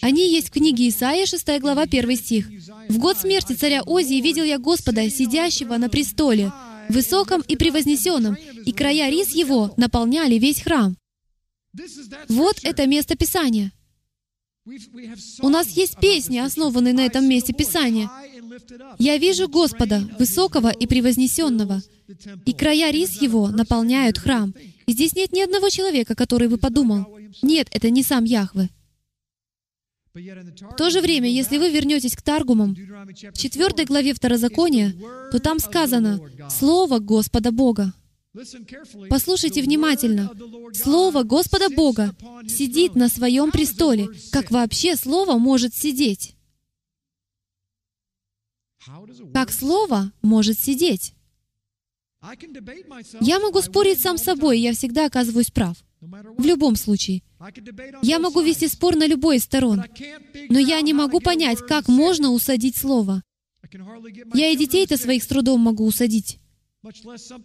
Они 0.01 0.33
есть 0.33 0.49
в 0.49 0.53
книге 0.53 0.89
Исаия, 0.89 1.27
6 1.27 1.61
глава, 1.61 1.83
1 1.83 2.17
стих. 2.17 2.49
«В 2.89 2.99
год 2.99 3.19
смерти 3.19 3.53
царя 3.53 3.83
Озии 3.83 4.21
видел 4.21 4.45
я 4.45 4.59
Господа, 4.59 5.09
сидящего 5.11 5.77
на 5.77 5.89
престоле, 5.89 6.53
высоком 6.89 7.43
и 7.43 7.57
превознесенном, 7.57 8.37
и 8.65 8.73
края 8.73 9.11
рис 9.11 9.31
его 9.31 9.73
наполняли 9.77 10.37
весь 10.37 10.63
храм». 10.63 10.97
Вот 12.29 12.61
это 12.63 12.87
место 12.87 13.17
Писания. 13.17 13.73
У 15.41 15.49
нас 15.49 15.69
есть 15.69 15.99
песни, 16.01 16.39
основанные 16.39 16.95
на 16.95 17.05
этом 17.05 17.29
месте 17.29 17.53
Писания. 17.53 18.11
«Я 18.99 19.19
вижу 19.19 19.49
Господа, 19.49 20.09
высокого 20.19 20.71
и 20.71 20.87
превознесенного, 20.87 21.83
и 22.45 22.53
края 22.53 22.91
рис 22.91 23.21
его 23.23 23.49
наполняют 23.49 24.19
храм». 24.19 24.55
И 24.87 24.93
здесь 24.93 25.15
нет 25.15 25.33
ни 25.33 25.41
одного 25.41 25.69
человека, 25.69 26.15
который 26.15 26.49
бы 26.49 26.57
подумал, 26.57 27.07
«Нет, 27.43 27.69
это 27.71 27.91
не 27.91 28.03
сам 28.03 28.25
Яхве». 28.25 28.71
В 30.15 30.77
то 30.77 30.91
же 30.91 31.01
время, 31.01 31.31
если 31.31 31.59
вы 31.59 31.71
вернетесь 31.71 32.17
к 32.17 32.23
Таргумам, 32.23 32.75
в 32.75 33.39
4 33.39 33.85
главе 33.85 34.13
Второзакония, 34.13 34.95
то 35.31 35.39
там 35.39 35.61
сказано 35.61 36.21
«Слово 36.51 36.99
Господа 36.99 37.53
Бога». 37.53 37.93
Послушайте 39.09 39.63
внимательно. 39.63 40.33
Слово 40.73 41.23
Господа 41.23 41.69
Бога 41.69 42.15
сидит 42.49 42.95
на 42.95 43.09
своем 43.09 43.51
престоле. 43.51 44.09
Как 44.31 44.51
вообще 44.51 44.97
Слово 44.97 45.39
может 45.39 45.75
сидеть? 45.75 46.37
Как 49.33 49.51
Слово 49.51 50.13
может 50.23 50.59
сидеть? 50.59 51.15
Я 53.21 53.41
могу 53.41 53.63
спорить 53.63 54.01
сам 54.01 54.19
с 54.19 54.23
собой, 54.23 54.61
я 54.61 54.73
всегда 54.73 55.07
оказываюсь 55.07 55.51
прав. 55.51 55.77
В 56.01 56.45
любом 56.45 56.77
случае. 56.77 57.23
Я 58.03 58.19
могу 58.19 58.41
вести 58.41 58.69
спор 58.69 58.97
на 58.97 59.07
любой 59.07 59.37
из 59.37 59.45
сторон, 59.45 59.85
но 60.49 60.59
я 60.59 60.81
не 60.81 60.95
могу 60.95 61.21
понять, 61.21 61.59
как 61.59 61.89
можно 61.89 62.31
усадить 62.31 62.77
слово. 62.77 63.23
Я 64.35 64.49
и 64.49 64.57
детей-то 64.57 64.97
своих 64.97 65.23
с 65.23 65.27
трудом 65.27 65.61
могу 65.61 65.85
усадить. 65.85 66.39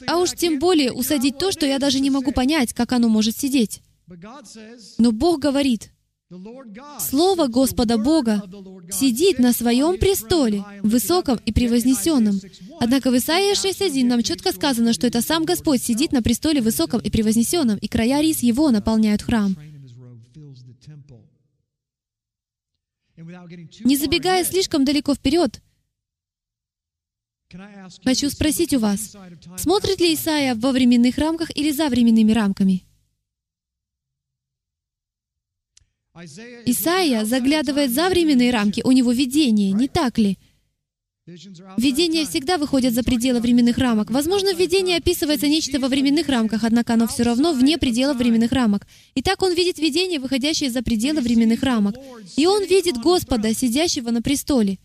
А 0.08 0.20
уж 0.20 0.32
тем 0.32 0.60
более 0.60 0.94
усадить 0.94 1.38
то, 1.38 1.52
что 1.52 1.66
я 1.66 1.80
даже 1.80 2.00
не 2.00 2.10
могу 2.10 2.32
понять, 2.32 2.74
как 2.74 2.94
оно 2.94 3.10
может 3.10 3.36
сидеть. 3.36 3.82
Но 4.98 5.12
Бог 5.12 5.40
говорит, 5.40 5.92
Слово 7.00 7.48
Господа 7.48 7.98
Бога 7.98 8.44
сидит 8.92 9.40
на 9.40 9.54
своем 9.54 9.98
престоле, 9.98 10.64
высоком 10.84 11.40
и 11.46 11.52
превознесенном. 11.52 12.40
Однако 12.80 13.12
в 13.12 13.18
Исаии 13.18 13.54
6.1 13.54 14.06
нам 14.06 14.24
четко 14.24 14.52
сказано, 14.52 14.94
что 14.94 15.08
это 15.08 15.22
сам 15.22 15.46
Господь 15.46 15.82
сидит 15.82 16.12
на 16.12 16.22
престоле 16.22 16.62
высоком 16.62 17.02
и 17.02 17.10
превознесенном, 17.10 17.78
и 17.78 17.88
края 17.88 18.22
рис 18.22 18.40
Его 18.40 18.72
наполняют 18.72 19.22
храм. 19.22 19.56
Не 23.18 23.96
забегая 23.96 24.44
слишком 24.44 24.84
далеко 24.84 25.16
вперед, 25.16 25.62
хочу 28.04 28.30
спросить 28.30 28.74
у 28.74 28.80
вас, 28.80 29.16
смотрит 29.58 30.00
ли 30.00 30.14
Исаия 30.14 30.56
во 30.56 30.72
временных 30.72 31.18
рамках 31.18 31.56
или 31.56 31.72
за 31.72 31.90
временными 31.90 32.32
рамками? 32.32 32.85
Исаия 36.66 37.26
заглядывает 37.26 37.92
за 37.92 38.10
временные 38.10 38.52
рамки, 38.52 38.82
у 38.86 38.92
него 38.92 39.12
видение, 39.12 39.72
не 39.72 39.88
так 39.88 40.18
ли? 40.18 40.38
Видения 41.78 42.26
всегда 42.26 42.60
выходят 42.60 42.94
за 42.94 43.04
пределы 43.04 43.40
временных 43.40 43.80
рамок. 43.80 44.12
Возможно, 44.12 44.54
в 44.54 44.60
видении 44.60 44.96
описывается 44.96 45.48
нечто 45.48 45.80
во 45.80 45.88
временных 45.88 46.30
рамках, 46.30 46.64
однако 46.64 46.94
оно 46.94 47.08
все 47.08 47.24
равно 47.24 47.52
вне 47.52 47.80
пределов 47.80 48.18
временных 48.18 48.52
рамок. 48.52 48.86
Итак, 49.16 49.42
он 49.42 49.56
видит 49.56 49.80
видение, 49.80 50.20
выходящее 50.20 50.70
за 50.70 50.84
пределы 50.84 51.22
временных 51.22 51.64
рамок. 51.64 51.96
И 52.38 52.46
он 52.46 52.64
видит 52.64 52.98
Господа, 52.98 53.56
сидящего 53.56 54.12
на 54.12 54.22
престоле. 54.22 54.78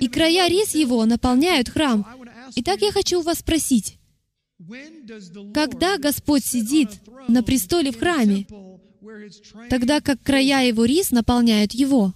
И 0.00 0.08
края 0.08 0.48
рис 0.48 0.74
его 0.74 1.04
наполняют 1.04 1.68
храм. 1.68 2.06
Итак, 2.56 2.80
я 2.80 2.90
хочу 2.90 3.20
у 3.20 3.22
вас 3.22 3.40
спросить, 3.40 3.98
когда 5.52 5.98
Господь 5.98 6.46
сидит 6.46 6.88
на 7.28 7.42
престоле 7.42 7.92
в 7.92 7.98
храме, 7.98 8.46
тогда 9.70 10.00
как 10.00 10.22
края 10.22 10.66
его 10.66 10.84
рис 10.84 11.10
наполняют 11.10 11.72
его. 11.72 12.14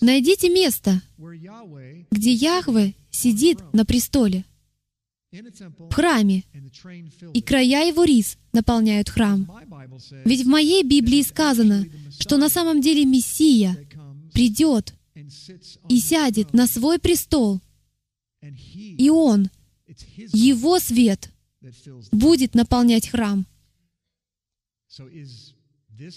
Найдите 0.00 0.50
место, 0.50 1.00
где 2.10 2.32
Яхве 2.32 2.94
сидит 3.10 3.58
на 3.72 3.84
престоле, 3.84 4.44
в 5.30 5.92
храме, 5.92 6.44
и 7.32 7.40
края 7.40 7.86
его 7.86 8.04
рис 8.04 8.36
наполняют 8.52 9.08
храм. 9.08 9.48
Ведь 10.24 10.44
в 10.44 10.48
моей 10.48 10.82
Библии 10.82 11.22
сказано, 11.22 11.86
что 12.18 12.36
на 12.36 12.48
самом 12.48 12.80
деле 12.80 13.04
Мессия 13.04 13.76
придет 14.32 14.94
и 15.88 15.98
сядет 16.00 16.52
на 16.52 16.66
свой 16.66 16.98
престол, 16.98 17.60
и 18.72 19.08
Он, 19.10 19.50
Его 20.16 20.78
свет, 20.80 21.30
будет 22.12 22.54
наполнять 22.54 23.08
храм. 23.08 23.46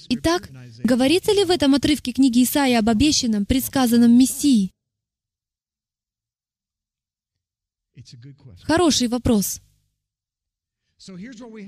Итак, 0.09 0.49
говорится 0.83 1.31
ли 1.33 1.43
в 1.43 1.51
этом 1.51 1.75
отрывке 1.75 2.13
книги 2.13 2.43
Исаия 2.43 2.79
об 2.79 2.89
обещанном, 2.89 3.45
предсказанном 3.45 4.17
Мессии? 4.17 4.71
Хороший 8.63 9.07
вопрос. 9.07 9.61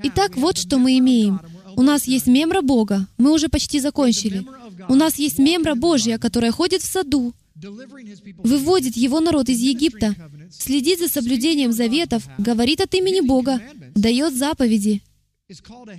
Итак, 0.04 0.38
вот 0.38 0.58
что 0.58 0.78
мы 0.78 0.98
имеем. 0.98 1.42
У 1.76 1.82
нас 1.82 2.06
есть 2.08 2.28
мемра 2.28 2.62
Бога. 2.62 3.08
Мы 3.18 3.34
уже 3.34 3.50
почти 3.50 3.82
закончили. 3.82 4.46
У 4.88 4.96
нас 4.96 5.16
есть 5.18 5.40
мемра 5.40 5.76
Божья, 5.76 6.18
которая 6.18 6.52
ходит 6.52 6.82
в 6.82 6.86
саду, 6.86 7.34
выводит 7.56 8.98
его 8.98 9.20
народ 9.20 9.50
из 9.50 9.60
Египта, 9.60 10.16
следит 10.52 11.00
за 11.00 11.08
соблюдением 11.08 11.72
заветов, 11.72 12.28
говорит 12.38 12.82
от 12.82 12.94
имени 12.94 13.22
Бога, 13.22 13.62
дает 13.96 14.34
заповеди, 14.34 15.02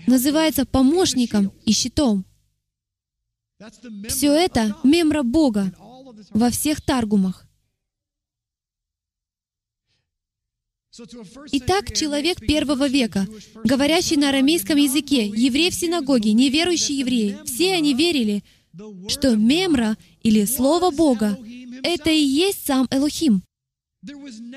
называется 0.06 0.66
помощником 0.66 1.52
и 1.64 1.72
щитом. 1.72 2.24
Все 4.08 4.32
это 4.32 4.76
мемра 4.84 5.22
Бога 5.22 5.74
во 6.30 6.50
всех 6.50 6.82
таргумах. 6.82 7.46
Итак, 11.52 11.94
человек 11.94 12.40
первого 12.40 12.88
века, 12.88 13.26
говорящий 13.64 14.16
на 14.16 14.30
арамейском 14.30 14.78
языке, 14.78 15.26
еврей 15.26 15.70
в 15.70 15.74
синагоге, 15.74 16.32
неверующие 16.32 16.98
евреи, 16.98 17.38
все 17.44 17.74
они 17.74 17.92
верили, 17.92 18.42
что 19.08 19.36
мемра 19.36 19.96
или 20.26 20.44
Слово 20.44 20.90
Бога— 20.90 21.38
это 21.84 22.10
и 22.10 22.18
есть 22.18 22.66
сам 22.66 22.88
Элохим. 22.90 23.44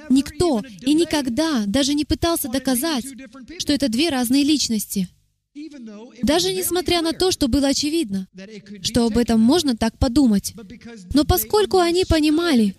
Никто 0.09 0.63
и 0.81 0.93
никогда 0.95 1.63
даже 1.67 1.93
не 1.93 2.05
пытался 2.05 2.49
доказать, 2.49 3.05
что 3.59 3.71
это 3.73 3.87
две 3.87 4.09
разные 4.09 4.43
личности. 4.43 5.07
Даже 6.23 6.53
несмотря 6.53 7.01
на 7.01 7.13
то, 7.13 7.31
что 7.31 7.47
было 7.47 7.67
очевидно, 7.67 8.27
что 8.81 9.05
об 9.05 9.17
этом 9.17 9.39
можно 9.41 9.77
так 9.77 9.97
подумать. 9.99 10.53
Но 11.13 11.23
поскольку 11.23 11.77
они 11.77 12.03
понимали, 12.05 12.75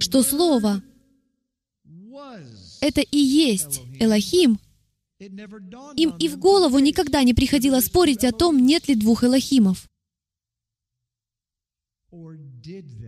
что 0.00 0.24
Слово— 0.24 0.82
это 2.80 3.00
и 3.00 3.18
есть 3.18 3.80
Элохим, 4.00 4.58
им 5.20 6.16
и 6.18 6.28
в 6.28 6.38
голову 6.38 6.80
никогда 6.80 7.22
не 7.22 7.32
приходило 7.32 7.78
спорить 7.80 8.24
о 8.24 8.32
том, 8.32 8.58
нет 8.58 8.88
ли 8.88 8.96
двух 8.96 9.22
Элохимов. 9.22 9.86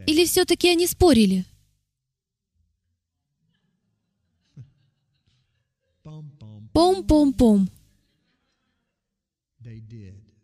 Или 0.07 0.25
все-таки 0.27 0.69
они 0.69 0.87
спорили? 0.87 1.45
Пом-пом-пом. 6.73 7.69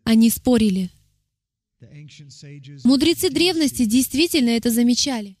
Они 0.03 0.29
спорили. 0.29 0.89
Мудрецы 2.83 3.29
древности 3.29 3.85
действительно 3.85 4.49
это 4.49 4.69
замечали. 4.71 5.37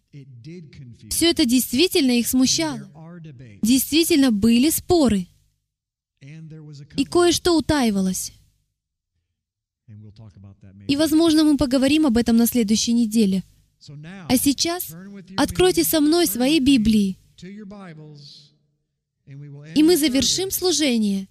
Все 1.09 1.31
это 1.31 1.45
действительно 1.45 2.11
их 2.11 2.27
смущало. 2.27 2.89
Действительно 3.61 4.31
были 4.31 4.69
споры. 4.69 5.27
И 6.21 7.05
кое-что 7.05 7.57
утаивалось. 7.57 8.33
И, 10.87 10.95
возможно, 10.95 11.43
мы 11.43 11.57
поговорим 11.57 12.05
об 12.05 12.17
этом 12.17 12.37
на 12.37 12.47
следующей 12.47 12.93
неделе. 12.93 13.43
А 14.29 14.37
сейчас 14.37 14.95
откройте 15.37 15.83
со 15.83 15.99
мной 15.99 16.25
свои 16.27 16.59
Библии 16.59 17.17
и 19.25 19.83
мы 19.83 19.97
завершим 19.97 20.51
служение 20.51 21.27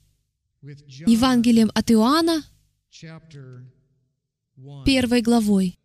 Евангелием 0.63 1.71
от 1.75 1.91
Иоанна, 1.91 2.43
первой 4.85 5.23
главой. 5.23 5.79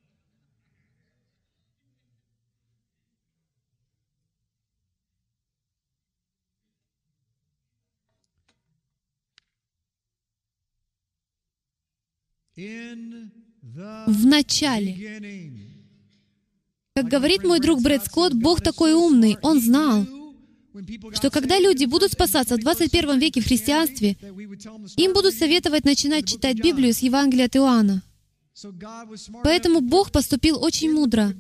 В 12.58 14.26
начале. 14.26 14.96
Как 16.96 17.08
говорит 17.08 17.44
мой 17.44 17.60
друг 17.60 17.82
Брэд 17.82 18.06
Скотт, 18.06 18.34
Бог 18.34 18.62
такой 18.62 18.94
умный, 18.94 19.38
Он 19.44 19.62
знал, 19.62 20.08
что 21.14 21.30
когда 21.30 21.60
люди 21.60 21.86
будут 21.86 22.14
спасаться 22.14 22.56
в 22.56 22.60
21 22.60 23.20
веке 23.20 23.42
в 23.42 23.46
христианстве, 23.46 24.18
им 24.96 25.14
будут 25.14 25.36
советовать 25.36 25.86
начинать 25.86 26.28
читать 26.28 26.58
Библию 26.60 26.94
с 26.94 27.00
Евангелия 27.00 27.46
от 27.46 27.56
Иоанна. 27.56 28.02
Поэтому 29.44 29.82
Бог 29.82 30.12
поступил 30.12 30.64
очень 30.64 30.92
мудро. 30.92 31.36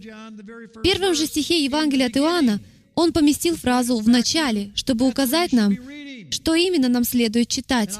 В 0.76 0.81
первом 0.84 1.15
же 1.15 1.26
стихе 1.26 1.64
Евангелия 1.64 2.07
от 2.07 2.18
Иоанна 2.18 2.60
Он 2.94 3.11
поместил 3.11 3.56
фразу 3.56 3.98
«в 3.98 4.07
начале», 4.07 4.72
чтобы 4.76 5.07
указать 5.07 5.52
нам, 5.52 5.76
что 6.30 6.56
именно 6.56 6.90
нам 6.90 7.04
следует 7.04 7.48
читать. 7.48 7.95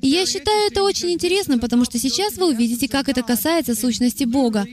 И 0.00 0.08
я 0.08 0.26
считаю 0.26 0.70
это 0.70 0.82
очень 0.82 1.12
интересным, 1.12 1.60
потому 1.60 1.84
что 1.84 1.98
сейчас 1.98 2.36
вы 2.36 2.48
увидите, 2.48 2.88
как 2.88 3.08
это 3.08 3.22
касается 3.22 3.74
сущности 3.74 4.24
Бога. 4.24 4.66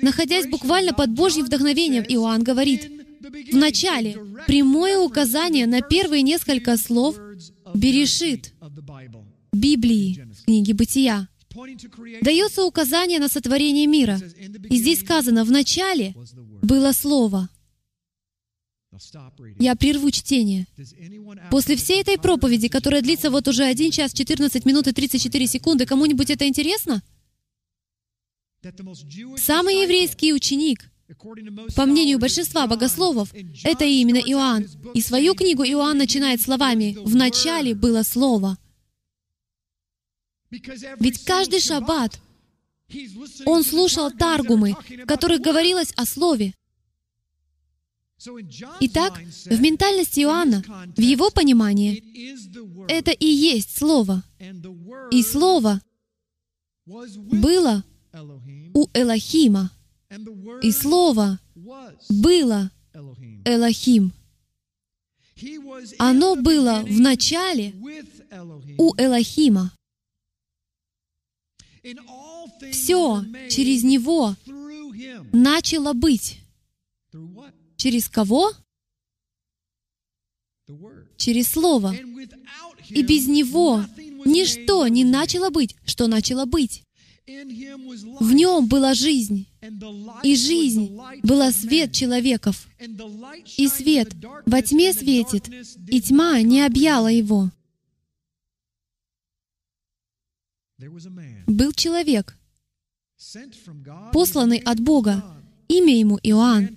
Находясь 0.00 0.46
буквально 0.46 0.92
под 0.92 1.10
Божьим 1.10 1.44
вдохновением, 1.44 2.04
Иоанн 2.08 2.42
говорит, 2.42 2.90
в 3.52 3.56
начале 3.56 4.18
прямое 4.46 4.98
указание 4.98 5.66
на 5.66 5.82
первые 5.82 6.22
несколько 6.22 6.76
слов 6.76 7.16
Берешит 7.74 8.52
Библии, 9.52 10.26
книги 10.44 10.72
Бытия. 10.72 11.28
Дается 12.22 12.64
указание 12.64 13.18
на 13.18 13.28
сотворение 13.28 13.86
мира. 13.86 14.20
И 14.70 14.76
здесь 14.76 15.00
сказано, 15.00 15.44
в 15.44 15.50
начале 15.50 16.14
было 16.62 16.92
Слово. 16.92 17.48
Я 19.58 19.76
прерву 19.76 20.10
чтение. 20.10 20.66
После 21.50 21.76
всей 21.76 22.00
этой 22.00 22.18
проповеди, 22.18 22.68
которая 22.68 23.02
длится 23.02 23.30
вот 23.30 23.48
уже 23.48 23.64
1 23.64 23.90
час 23.90 24.12
14 24.12 24.64
минут 24.66 24.86
и 24.86 24.92
34 24.92 25.46
секунды, 25.46 25.86
кому-нибудь 25.86 26.30
это 26.30 26.46
интересно? 26.46 27.02
Самый 29.36 29.82
еврейский 29.82 30.34
ученик 30.34 30.90
По 31.74 31.86
мнению 31.86 32.18
большинства 32.18 32.66
богословов, 32.66 33.32
это 33.64 33.84
именно 33.84 34.18
Иоанн. 34.18 34.66
И 34.94 35.00
свою 35.00 35.34
книгу 35.34 35.64
Иоанн 35.64 35.98
начинает 35.98 36.40
словами 36.40 36.96
«В 37.04 37.16
начале 37.16 37.74
было 37.74 38.02
Слово». 38.02 38.58
Ведь 40.50 41.24
каждый 41.24 41.60
шаббат 41.60 42.20
он 43.46 43.64
слушал 43.64 44.10
таргумы, 44.10 44.72
в 44.72 45.06
которых 45.06 45.40
говорилось 45.40 45.92
о 45.96 46.04
Слове. 46.04 46.54
Итак, 48.80 49.18
в 49.46 49.60
ментальности 49.60 50.20
Иоанна, 50.20 50.62
в 50.96 51.00
его 51.00 51.30
понимании, 51.30 52.02
это 52.88 53.12
и 53.12 53.26
есть 53.26 53.78
Слово. 53.78 54.22
И 55.10 55.22
Слово 55.22 55.80
было 56.86 57.82
у 58.74 58.88
Элохима. 58.92 59.70
И 60.62 60.70
Слово 60.70 61.38
было 62.08 62.70
Элохим. 63.44 64.12
Оно 65.98 66.36
было 66.36 66.82
в 66.86 67.00
начале 67.00 67.74
у 68.76 68.94
Элохима. 68.96 69.72
Все 72.70 73.24
через 73.48 73.82
Него 73.82 74.36
начало 75.32 75.94
быть. 75.94 76.40
Через 77.80 78.10
кого? 78.10 78.52
Через 81.16 81.48
Слово. 81.48 81.96
И 82.90 83.02
без 83.02 83.26
Него 83.26 83.82
ничто 84.26 84.86
не 84.86 85.02
начало 85.02 85.48
быть, 85.48 85.74
что 85.86 86.06
начало 86.06 86.44
быть. 86.44 86.84
В 87.26 88.32
нем 88.34 88.66
была 88.68 88.92
жизнь, 88.92 89.46
и 90.22 90.36
жизнь 90.36 90.94
была 91.22 91.52
свет 91.52 91.94
человеков. 91.94 92.68
И 93.56 93.66
свет 93.68 94.14
во 94.44 94.60
тьме 94.60 94.92
светит, 94.92 95.48
и 95.88 96.02
тьма 96.02 96.42
не 96.42 96.60
объяла 96.60 97.08
его. 97.08 97.50
Был 101.46 101.72
человек, 101.72 102.36
посланный 104.12 104.58
от 104.58 104.80
Бога, 104.80 105.39
имя 105.70 105.98
ему 105.98 106.18
Иоанн. 106.22 106.76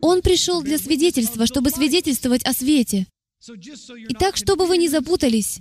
Он 0.00 0.20
пришел 0.20 0.62
для 0.62 0.78
свидетельства, 0.78 1.46
чтобы 1.46 1.70
свидетельствовать 1.70 2.44
о 2.44 2.52
свете. 2.52 3.06
Итак, 4.10 4.36
чтобы 4.36 4.66
вы 4.66 4.76
не 4.76 4.88
запутались, 4.88 5.60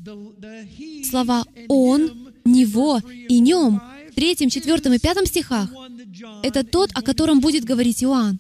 слова 1.10 1.46
«он», 1.68 2.34
«него» 2.46 3.00
и 3.30 3.40
«нем» 3.40 3.82
в 4.12 4.16
третьем, 4.16 4.50
четвертом 4.50 4.94
и 4.94 5.00
пятом 5.00 5.26
стихах— 5.26 5.70
это 6.44 6.64
тот, 6.64 6.90
о 6.94 7.02
котором 7.02 7.42
будет 7.42 7.66
говорить 7.66 8.04
Иоанн. 8.04 8.40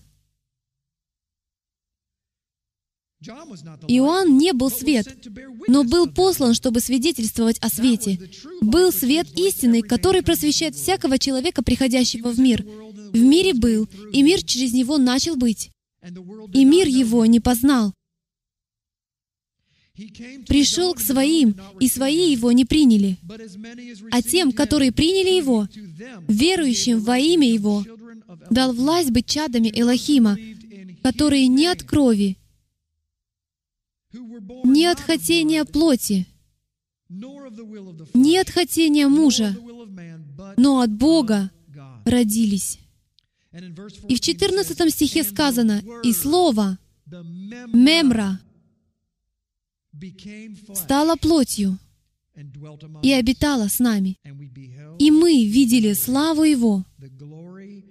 Иоанн 3.87 4.37
не 4.37 4.53
был 4.53 4.69
свет, 4.69 5.07
но 5.67 5.83
был 5.83 6.07
послан, 6.07 6.53
чтобы 6.53 6.79
свидетельствовать 6.79 7.57
о 7.59 7.69
свете. 7.69 8.19
Был 8.61 8.91
свет 8.91 9.27
истины, 9.35 9.81
который 9.81 10.21
просвещает 10.21 10.75
всякого 10.75 11.17
человека, 11.17 11.63
приходящего 11.63 12.29
в 12.29 12.39
мир. 12.39 12.65
В 13.15 13.21
мире 13.21 13.53
был, 13.53 13.87
и 14.11 14.21
мир 14.21 14.43
через 14.43 14.73
него 14.73 14.97
начал 14.97 15.37
быть. 15.37 15.71
И 16.53 16.65
мир 16.65 16.85
его 16.85 17.25
не 17.25 17.39
познал. 17.39 17.93
Пришел 20.47 20.93
к 20.93 20.99
своим, 20.99 21.55
и 21.79 21.87
свои 21.87 22.31
его 22.31 22.51
не 22.51 22.65
приняли. 22.65 23.17
А 24.11 24.21
тем, 24.21 24.51
которые 24.51 24.91
приняли 24.91 25.37
его, 25.37 25.69
верующим 26.27 26.99
во 26.99 27.17
имя 27.17 27.49
его, 27.49 27.85
дал 28.49 28.73
власть 28.73 29.11
быть 29.11 29.27
чадами 29.27 29.71
Элохима, 29.73 30.37
которые 31.01 31.47
не 31.47 31.67
от 31.67 31.83
крови, 31.83 32.37
не 34.65 34.87
от 34.87 34.99
хотения 34.99 35.63
плоти, 35.63 36.27
не 38.13 38.37
от 38.39 38.49
хотения 38.49 39.07
мужа, 39.07 39.55
но 40.57 40.81
от 40.81 40.91
Бога 40.91 41.49
родились. 42.03 42.79
И 44.07 44.15
в 44.15 44.19
14 44.19 44.93
стихе 44.93 45.23
сказано, 45.23 45.81
«И 46.03 46.11
Слово, 46.11 46.77
мемра, 47.73 48.39
стало 50.73 51.15
плотью 51.15 51.77
и 53.01 53.11
обитало 53.13 53.69
с 53.69 53.79
нами. 53.79 54.17
И 54.99 55.11
мы 55.11 55.45
видели 55.45 55.93
славу 55.93 56.43
Его, 56.43 56.85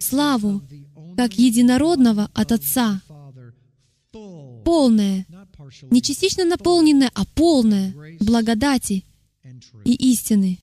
славу, 0.00 0.62
как 1.16 1.38
единородного 1.38 2.30
от 2.34 2.52
Отца, 2.52 3.00
полное, 4.64 5.26
не 5.90 6.02
частично 6.02 6.44
наполненное, 6.44 7.10
а 7.14 7.24
полное 7.24 7.94
благодати 8.20 9.04
и 9.84 10.12
истины. 10.12 10.58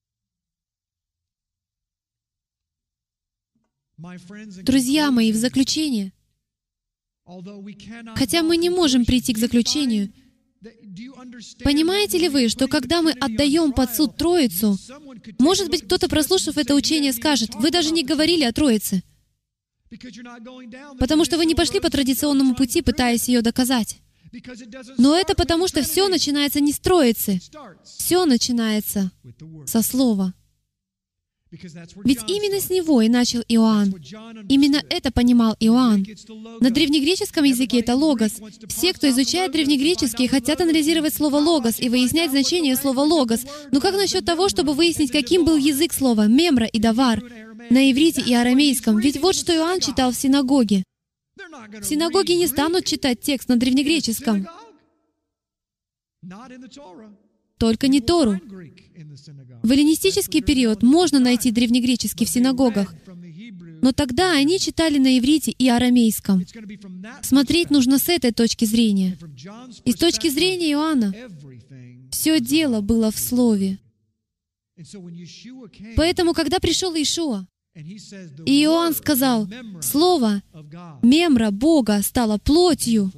Друзья 4.64 5.12
мои, 5.12 5.32
в 5.32 5.36
заключение, 5.36 6.14
хотя 8.16 8.44
мы 8.44 8.58
не 8.58 8.70
можем 8.70 9.06
прийти 9.06 9.34
к 9.34 9.38
заключению, 9.38 10.12
Понимаете 11.64 12.20
ли 12.20 12.30
вы, 12.30 12.48
что 12.48 12.68
когда 12.68 13.02
мы 13.02 13.14
отдаем 13.14 13.74
под 13.74 13.96
суд 13.96 14.16
Троицу, 14.16 14.78
может 15.40 15.70
быть, 15.72 15.84
кто-то, 15.86 16.08
прослушав 16.08 16.58
это 16.58 16.76
учение, 16.76 17.14
скажет, 17.14 17.56
вы 17.56 17.72
даже 17.72 17.92
не 17.92 18.04
говорили 18.04 18.44
о 18.44 18.54
Троице, 18.54 19.02
потому 21.00 21.26
что 21.26 21.38
вы 21.38 21.48
не 21.48 21.56
пошли 21.56 21.80
по 21.80 21.90
традиционному 21.90 22.54
пути, 22.54 22.84
пытаясь 22.84 23.28
ее 23.28 23.42
доказать. 23.42 24.02
Но 24.98 25.18
это 25.18 25.36
потому, 25.36 25.68
что 25.68 25.82
все 25.82 26.08
начинается 26.08 26.60
не 26.60 26.72
с 26.72 26.80
Троицы, 26.80 27.42
все 27.84 28.26
начинается 28.26 29.12
со 29.66 29.82
Слова. 29.82 30.34
Ведь 31.52 32.22
именно 32.30 32.62
с 32.62 32.70
него 32.70 33.02
и 33.02 33.10
начал 33.10 33.42
Иоанн. 33.50 33.94
Именно 34.48 34.82
это 34.90 35.12
понимал 35.12 35.58
Иоанн. 35.60 36.06
На 36.62 36.70
древнегреческом 36.70 37.44
языке 37.44 37.82
это 37.82 37.96
«логос». 37.96 38.40
Все, 38.70 38.94
кто 38.94 39.10
изучает 39.10 39.52
древнегреческий, 39.52 40.28
хотят 40.28 40.62
анализировать 40.62 41.14
слово 41.14 41.38
«логос» 41.38 41.80
и 41.80 41.90
выяснять 41.90 42.32
значение 42.32 42.78
слова 42.78 43.02
«логос». 43.02 43.46
Но 43.72 43.82
как 43.82 43.96
насчет 43.96 44.24
того, 44.24 44.48
чтобы 44.48 44.74
выяснить, 44.74 45.12
каким 45.12 45.44
был 45.44 45.58
язык 45.58 45.92
слова 45.92 46.28
«мемра» 46.28 46.68
и 46.68 46.80
«давар» 46.80 47.22
на 47.70 47.92
иврите 47.92 48.22
и 48.22 48.34
арамейском? 48.34 48.98
Ведь 49.00 49.20
вот 49.22 49.36
что 49.36 49.54
Иоанн 49.54 49.82
читал 49.82 50.12
в 50.12 50.16
синагоге. 50.16 50.84
В 51.36 51.84
синагоге 51.84 52.38
не 52.38 52.48
станут 52.48 52.86
читать 52.86 53.20
текст 53.20 53.50
на 53.50 53.58
древнегреческом. 53.58 54.48
Только 57.62 57.88
не 57.88 58.02
Тору. 58.02 58.40
В 59.62 59.72
эллинистический 59.72 60.42
период 60.42 60.82
можно 60.82 61.20
найти 61.20 61.52
древнегреческий 61.52 62.26
в 62.26 62.30
синагогах, 62.30 62.96
но 63.84 63.92
тогда 63.92 64.32
они 64.36 64.60
читали 64.60 64.98
на 64.98 65.20
иврите 65.20 65.52
и 65.52 65.70
арамейском. 65.70 66.44
Смотреть 67.22 67.70
нужно 67.70 68.00
с 68.00 68.10
этой 68.10 68.32
точки 68.32 68.66
зрения. 68.66 69.16
И 69.86 69.92
с 69.92 69.96
точки 69.96 70.28
зрения 70.30 70.72
Иоанна, 70.72 71.14
все 72.10 72.40
дело 72.40 72.82
было 72.82 73.12
в 73.12 73.20
Слове. 73.20 73.78
Поэтому, 75.96 76.34
когда 76.34 76.60
пришел 76.60 76.96
Иешуа, 76.96 77.46
и 77.76 78.64
Иоанн 78.64 78.96
сказал, 78.96 79.48
Слово, 79.84 80.42
мемра 81.04 81.52
Бога 81.52 82.02
стало 82.02 82.40
плотью, 82.40 83.12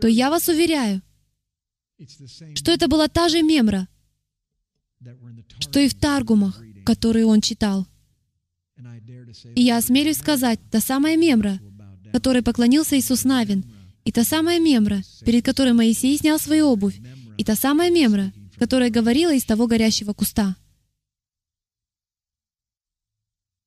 то 0.00 0.06
я 0.06 0.30
вас 0.30 0.46
уверяю, 0.46 1.02
что 2.54 2.72
это 2.72 2.88
была 2.88 3.08
та 3.08 3.28
же 3.28 3.42
мемра, 3.42 3.88
что 5.58 5.80
и 5.80 5.88
в 5.88 5.94
Таргумах, 5.94 6.62
которые 6.84 7.26
он 7.26 7.40
читал. 7.40 7.86
И 9.54 9.62
я 9.62 9.78
осмелюсь 9.78 10.18
сказать, 10.18 10.60
та 10.70 10.80
самая 10.80 11.16
мемра, 11.16 11.60
которой 12.12 12.42
поклонился 12.42 12.98
Иисус 12.98 13.24
Навин, 13.24 13.64
и 14.04 14.12
та 14.12 14.24
самая 14.24 14.58
мемра, 14.58 15.02
перед 15.24 15.44
которой 15.44 15.72
Моисей 15.74 16.16
снял 16.16 16.38
свою 16.38 16.66
обувь, 16.68 16.98
и 17.36 17.44
та 17.44 17.54
самая 17.54 17.90
мемра, 17.90 18.32
которая 18.56 18.90
говорила 18.90 19.34
из 19.34 19.44
того 19.44 19.66
горящего 19.66 20.12
куста. 20.12 20.56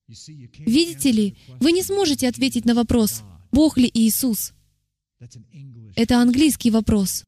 Видите 0.07 1.11
ли, 1.11 1.37
вы 1.59 1.71
не 1.71 1.83
сможете 1.83 2.27
ответить 2.27 2.65
на 2.65 2.75
вопрос, 2.75 3.23
Бог 3.51 3.77
ли 3.77 3.89
Иисус. 3.93 4.53
Это 5.95 6.19
английский 6.19 6.71
вопрос. 6.71 7.23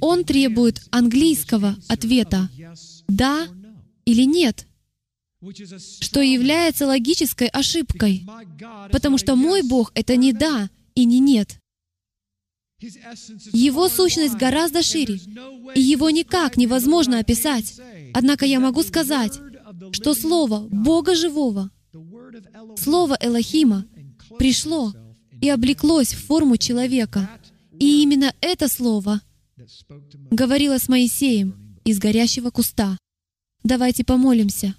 Он 0.00 0.24
требует 0.24 0.82
английского 0.90 1.76
ответа 1.88 2.48
«да» 3.08 3.46
или 4.04 4.22
«нет», 4.22 4.66
что 6.00 6.20
является 6.22 6.86
логической 6.86 7.48
ошибкой, 7.48 8.26
потому 8.90 9.18
что 9.18 9.36
мой 9.36 9.62
Бог— 9.62 9.92
это 9.94 10.16
не 10.16 10.32
«да» 10.32 10.70
и 10.94 11.04
не 11.04 11.20
«нет». 11.20 11.58
Его 13.52 13.88
сущность 13.88 14.34
гораздо 14.34 14.82
шире, 14.82 15.20
и 15.74 15.80
его 15.80 16.10
никак 16.10 16.56
невозможно 16.56 17.18
описать. 17.18 17.80
Однако 18.12 18.46
я 18.46 18.60
могу 18.60 18.82
сказать, 18.82 19.38
что 19.92 20.14
Слово 20.14 20.66
Бога 20.70 21.14
Живого, 21.14 21.70
Слово 22.76 23.16
Элохима, 23.20 23.86
пришло 24.38 24.92
и 25.40 25.48
облеклось 25.48 26.14
в 26.14 26.26
форму 26.26 26.56
человека. 26.56 27.28
И 27.78 28.02
именно 28.02 28.34
это 28.40 28.68
Слово 28.68 29.20
говорило 30.30 30.78
с 30.78 30.88
Моисеем 30.88 31.78
из 31.84 31.98
горящего 31.98 32.50
куста. 32.50 32.98
Давайте 33.62 34.04
помолимся. 34.04 34.74